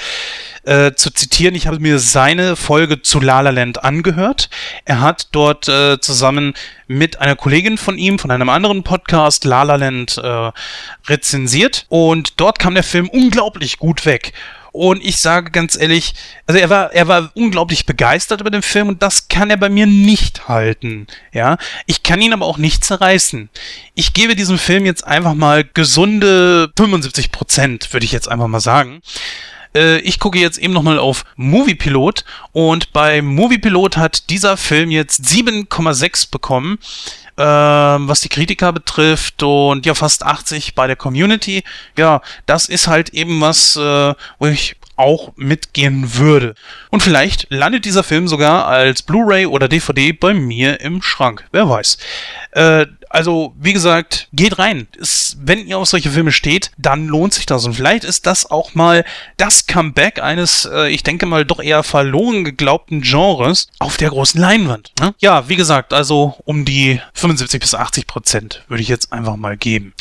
äh, 0.66 0.93
zu 0.95 1.11
zitieren, 1.11 1.55
ich 1.55 1.68
habe 1.68 1.80
mir 1.80 1.99
seine 1.99 2.55
Folge 2.55 3.01
zu 3.01 3.20
La 3.20 3.41
La 3.41 3.51
Land 3.51 3.84
angehört. 3.84 4.49
Er 4.84 5.01
hat 5.01 5.30
dort 5.32 5.68
äh, 5.68 5.99
zusammen 5.99 6.53
mit 6.88 7.22
einer 7.22 7.36
Kollegin 7.36 7.78
von 7.78 7.97
ihm, 7.97 8.20
von 8.20 8.32
einem 8.32 8.49
anderen 8.49 8.84
Podcast, 8.84 9.45
La 9.45 9.63
La 9.63 9.76
Land, 9.76 10.18
äh, 10.18 10.51
rezensiert. 11.07 11.86
Und 11.89 12.39
dort 12.39 12.59
kam 12.59 12.74
der 12.74 12.84
Film 12.84 13.09
unglaublich 13.09 13.78
gut 13.78 14.05
weg. 14.05 14.34
Und 14.72 15.05
ich 15.05 15.18
sage 15.18 15.51
ganz 15.51 15.78
ehrlich, 15.78 16.16
also 16.47 16.59
er 16.59 16.70
war, 16.70 16.91
er 16.91 17.07
war 17.07 17.32
unglaublich 17.34 17.86
begeistert 17.86 18.41
über 18.41 18.49
den 18.49 18.61
Film 18.61 18.89
und 18.89 19.01
das 19.01 19.30
kann 19.30 19.49
er 19.49 19.55
bei 19.55 19.70
mir 19.70 19.86
nicht 19.86 20.49
halten. 20.49 21.07
Ja, 21.32 21.57
ich 21.86 22.03
kann 22.03 22.22
ihn 22.22 22.34
aber 22.34 22.45
auch 22.45 22.57
nicht 22.57 22.84
zerreißen. 22.84 23.49
Ich 23.93 24.13
gebe 24.13 24.36
diesem 24.36 24.57
Film 24.57 24.86
jetzt 24.86 25.07
einfach 25.07 25.34
mal 25.34 25.63
gesunde 25.63 26.74
75 26.76 27.32
Prozent, 27.32 27.93
würde 27.93 28.05
ich 28.05 28.11
jetzt 28.11 28.28
einfach 28.28 28.47
mal 28.47 28.59
sagen 28.59 29.01
äh, 29.76 29.97
ich 29.99 30.19
gucke 30.19 30.39
jetzt 30.39 30.57
eben 30.57 30.73
nochmal 30.73 30.97
auf 30.97 31.26
Moviepilot 31.36 32.23
und 32.51 32.93
bei 32.93 33.21
Moviepilot 33.21 33.97
hat 33.97 34.30
dieser 34.30 34.57
Film 34.57 34.89
jetzt 34.89 35.23
7,6 35.23 36.32
bekommen, 36.32 36.80
äh, 37.38 37.43
was 37.43 38.21
die 38.21 38.30
Kritiker 38.30 38.71
betrifft 38.71 39.43
und 39.43 39.86
ja 39.86 39.93
fast 39.93 40.23
80 40.23 40.73
bei 40.73 40.88
der 40.88 40.95
Community. 40.95 41.63
Ja, 41.97 42.21
das 42.45 42.69
ist 42.69 42.88
halt 42.88 43.09
eben 43.09 43.41
was, 43.41 43.76
äh, 43.76 44.13
wo 44.39 44.47
ich 44.47 44.78
auch 44.95 45.34
mitgehen 45.36 46.15
würde. 46.15 46.55
Und 46.89 47.03
vielleicht 47.03 47.47
landet 47.49 47.86
dieser 47.86 48.03
Film 48.03 48.28
sogar 48.28 48.65
als 48.67 49.01
Blu-ray 49.01 49.45
oder 49.45 49.67
DVD 49.67 50.13
bei 50.13 50.34
mir 50.34 50.80
im 50.80 51.01
Schrank. 51.01 51.45
Wer 51.51 51.69
weiß. 51.69 51.97
Äh, 52.51 52.86
also, 53.16 53.53
wie 53.57 53.72
gesagt, 53.72 54.28
geht 54.34 54.59
rein. 54.59 54.89
Ist, 54.97 55.38
wenn 55.41 55.66
ihr 55.66 55.78
auf 55.78 55.88
solche 55.88 56.11
Filme 56.11 56.34
steht, 56.34 56.72
dann 56.78 57.07
lohnt 57.07 57.34
sich 57.34 57.45
das. 57.45 57.66
Und 57.66 57.74
vielleicht 57.74 58.03
ist 58.03 58.26
das 58.26 58.51
auch 58.51 58.76
mal 58.76 59.05
das 59.38 59.68
Comeback 59.68 60.22
eines, 60.22 60.66
äh, 60.66 60.89
ich 60.89 61.01
denke 61.01 61.26
mal, 61.26 61.45
doch 61.45 61.61
eher 61.61 61.84
verloren 61.84 62.43
geglaubten 62.43 62.99
Genres 63.01 63.70
auf 63.80 63.95
der 63.95 64.09
großen 64.09 64.41
Leinwand. 64.41 64.91
Ne? 64.99 65.16
Ja, 65.20 65.47
wie 65.47 65.55
gesagt, 65.55 65.93
also 65.93 66.36
um 66.43 66.66
die 66.66 66.99
75 67.13 67.61
bis 67.61 67.74
80 67.74 68.05
Prozent 68.05 68.66
würde 68.68 68.84
ich 68.84 68.89
jetzt 68.89 69.13
einfach 69.13 69.38
mal 69.38 69.55
geben. 69.55 69.93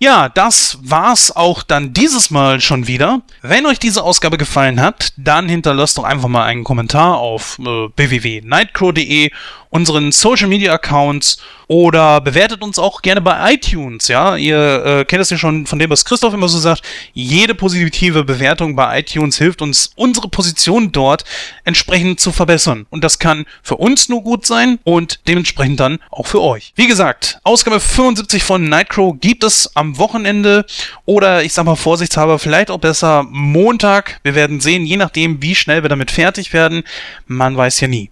Ja, 0.00 0.28
das 0.28 0.78
war's 0.80 1.34
auch 1.34 1.64
dann 1.64 1.92
dieses 1.92 2.30
Mal 2.30 2.60
schon 2.60 2.86
wieder. 2.86 3.22
Wenn 3.42 3.66
euch 3.66 3.80
diese 3.80 4.04
Ausgabe 4.04 4.38
gefallen 4.38 4.80
hat, 4.80 5.12
dann 5.16 5.48
hinterlasst 5.48 5.98
doch 5.98 6.04
einfach 6.04 6.28
mal 6.28 6.44
einen 6.44 6.62
Kommentar 6.62 7.18
auf 7.18 7.58
äh, 7.58 7.88
www.nightcrow.de 7.96 9.30
unseren 9.70 10.12
Social 10.12 10.48
Media 10.48 10.72
Accounts 10.72 11.38
oder 11.66 12.22
bewertet 12.22 12.62
uns 12.62 12.78
auch 12.78 13.02
gerne 13.02 13.20
bei 13.20 13.52
iTunes. 13.52 14.08
Ja, 14.08 14.36
ihr 14.36 14.84
äh, 14.84 15.04
kennt 15.04 15.20
es 15.20 15.28
ja 15.30 15.36
schon 15.36 15.66
von 15.66 15.78
dem, 15.78 15.90
was 15.90 16.06
Christoph 16.06 16.32
immer 16.32 16.48
so 16.48 16.58
sagt. 16.58 16.82
Jede 17.12 17.54
positive 17.54 18.24
Bewertung 18.24 18.74
bei 18.74 19.00
iTunes 19.00 19.36
hilft 19.36 19.60
uns, 19.60 19.92
unsere 19.94 20.28
Position 20.28 20.92
dort 20.92 21.24
entsprechend 21.64 22.20
zu 22.20 22.32
verbessern. 22.32 22.86
Und 22.88 23.04
das 23.04 23.18
kann 23.18 23.44
für 23.62 23.76
uns 23.76 24.08
nur 24.08 24.22
gut 24.22 24.46
sein 24.46 24.78
und 24.84 25.20
dementsprechend 25.28 25.80
dann 25.80 25.98
auch 26.10 26.26
für 26.26 26.40
euch. 26.40 26.72
Wie 26.74 26.86
gesagt, 26.86 27.38
Ausgabe 27.42 27.80
75 27.80 28.42
von 28.42 28.68
Nightcrow 28.68 29.14
gibt 29.20 29.44
es 29.44 29.76
am 29.76 29.87
Wochenende 29.96 30.66
oder 31.06 31.42
ich 31.42 31.54
sag 31.54 31.64
mal 31.64 31.76
vorsichtshalber 31.76 32.38
vielleicht 32.38 32.70
auch 32.70 32.78
besser 32.78 33.24
Montag. 33.30 34.20
Wir 34.24 34.34
werden 34.34 34.60
sehen, 34.60 34.84
je 34.84 34.96
nachdem, 34.96 35.40
wie 35.40 35.54
schnell 35.54 35.82
wir 35.82 35.88
damit 35.88 36.10
fertig 36.10 36.52
werden. 36.52 36.82
Man 37.26 37.56
weiß 37.56 37.80
ja 37.80 37.88
nie. 37.88 38.10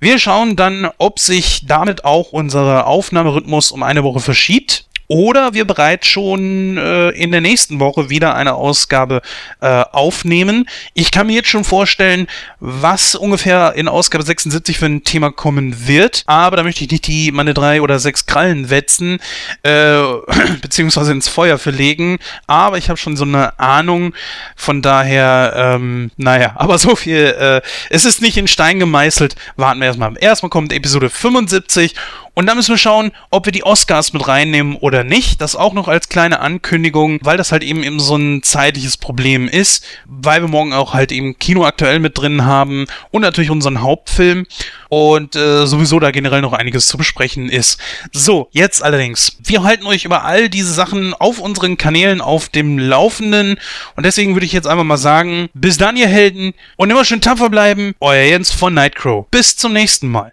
Wir 0.00 0.18
schauen 0.18 0.56
dann, 0.56 0.90
ob 0.98 1.18
sich 1.18 1.66
damit 1.66 2.04
auch 2.04 2.32
unser 2.32 2.86
Aufnahmerhythmus 2.86 3.70
um 3.70 3.82
eine 3.82 4.04
Woche 4.04 4.20
verschiebt 4.20 4.83
oder 5.14 5.54
wir 5.54 5.64
bereits 5.64 6.08
schon 6.08 6.76
äh, 6.76 7.10
in 7.10 7.30
der 7.30 7.40
nächsten 7.40 7.78
Woche 7.78 8.10
wieder 8.10 8.34
eine 8.34 8.54
Ausgabe 8.54 9.22
äh, 9.60 9.66
aufnehmen. 9.92 10.68
Ich 10.92 11.12
kann 11.12 11.28
mir 11.28 11.34
jetzt 11.34 11.48
schon 11.48 11.62
vorstellen, 11.62 12.26
was 12.58 13.14
ungefähr 13.14 13.74
in 13.76 13.86
Ausgabe 13.86 14.24
76 14.24 14.76
für 14.76 14.86
ein 14.86 15.04
Thema 15.04 15.30
kommen 15.30 15.86
wird, 15.86 16.24
aber 16.26 16.56
da 16.56 16.64
möchte 16.64 16.82
ich 16.82 16.90
nicht 16.90 17.06
die 17.06 17.30
meine 17.30 17.54
drei 17.54 17.80
oder 17.80 18.00
sechs 18.00 18.26
Krallen 18.26 18.70
wetzen, 18.70 19.20
äh, 19.62 20.02
beziehungsweise 20.60 21.12
ins 21.12 21.28
Feuer 21.28 21.58
verlegen, 21.58 22.18
aber 22.48 22.78
ich 22.78 22.88
habe 22.88 22.96
schon 22.96 23.16
so 23.16 23.24
eine 23.24 23.56
Ahnung, 23.60 24.14
von 24.56 24.82
daher, 24.82 25.76
ähm, 25.76 26.10
naja, 26.16 26.54
aber 26.56 26.76
so 26.76 26.96
viel, 26.96 27.36
äh, 27.38 27.60
es 27.88 28.04
ist 28.04 28.20
nicht 28.20 28.36
in 28.36 28.48
Stein 28.48 28.80
gemeißelt, 28.80 29.36
warten 29.54 29.78
wir 29.78 29.86
erstmal. 29.86 30.14
Erstmal 30.18 30.50
kommt 30.50 30.72
Episode 30.72 31.08
75 31.08 31.94
und 32.34 32.46
dann 32.46 32.56
müssen 32.56 32.70
wir 32.70 32.78
schauen, 32.78 33.12
ob 33.30 33.46
wir 33.46 33.52
die 33.52 33.64
Oscars 33.64 34.12
mit 34.12 34.26
reinnehmen 34.26 34.76
oder 34.76 35.04
nicht. 35.04 35.40
Das 35.40 35.54
auch 35.54 35.72
noch 35.72 35.88
als 35.88 36.08
kleine 36.08 36.40
Ankündigung, 36.40 37.18
weil 37.22 37.36
das 37.36 37.52
halt 37.52 37.62
eben 37.62 37.82
eben 37.82 38.00
so 38.00 38.16
ein 38.16 38.42
zeitliches 38.42 38.96
Problem 38.96 39.48
ist, 39.48 39.84
weil 40.06 40.42
wir 40.42 40.48
morgen 40.48 40.72
auch 40.72 40.94
halt 40.94 41.12
eben 41.12 41.38
Kino 41.38 41.64
aktuell 41.64 42.00
mit 42.00 42.18
drin 42.18 42.44
haben 42.44 42.86
und 43.10 43.22
natürlich 43.22 43.50
unseren 43.50 43.82
Hauptfilm 43.82 44.46
und 44.88 45.36
äh, 45.36 45.66
sowieso 45.66 46.00
da 46.00 46.10
generell 46.10 46.40
noch 46.40 46.52
einiges 46.52 46.86
zu 46.86 46.98
besprechen 46.98 47.48
ist. 47.48 47.78
So, 48.12 48.48
jetzt 48.50 48.82
allerdings. 48.82 49.36
Wir 49.42 49.62
halten 49.62 49.86
euch 49.86 50.04
über 50.04 50.24
all 50.24 50.48
diese 50.48 50.72
Sachen 50.72 51.14
auf 51.14 51.38
unseren 51.38 51.76
Kanälen 51.76 52.20
auf 52.20 52.48
dem 52.48 52.78
Laufenden 52.78 53.58
und 53.96 54.06
deswegen 54.06 54.34
würde 54.34 54.46
ich 54.46 54.52
jetzt 54.52 54.66
einfach 54.66 54.84
mal 54.84 54.96
sagen, 54.96 55.48
bis 55.54 55.76
dann 55.76 55.96
ihr 55.96 56.08
Helden 56.08 56.52
und 56.76 56.90
immer 56.90 57.04
schön 57.04 57.20
tapfer 57.20 57.50
bleiben. 57.50 57.94
Euer 58.00 58.24
Jens 58.24 58.50
von 58.50 58.74
Nightcrow. 58.74 59.26
Bis 59.30 59.56
zum 59.56 59.72
nächsten 59.72 60.08
Mal. 60.08 60.32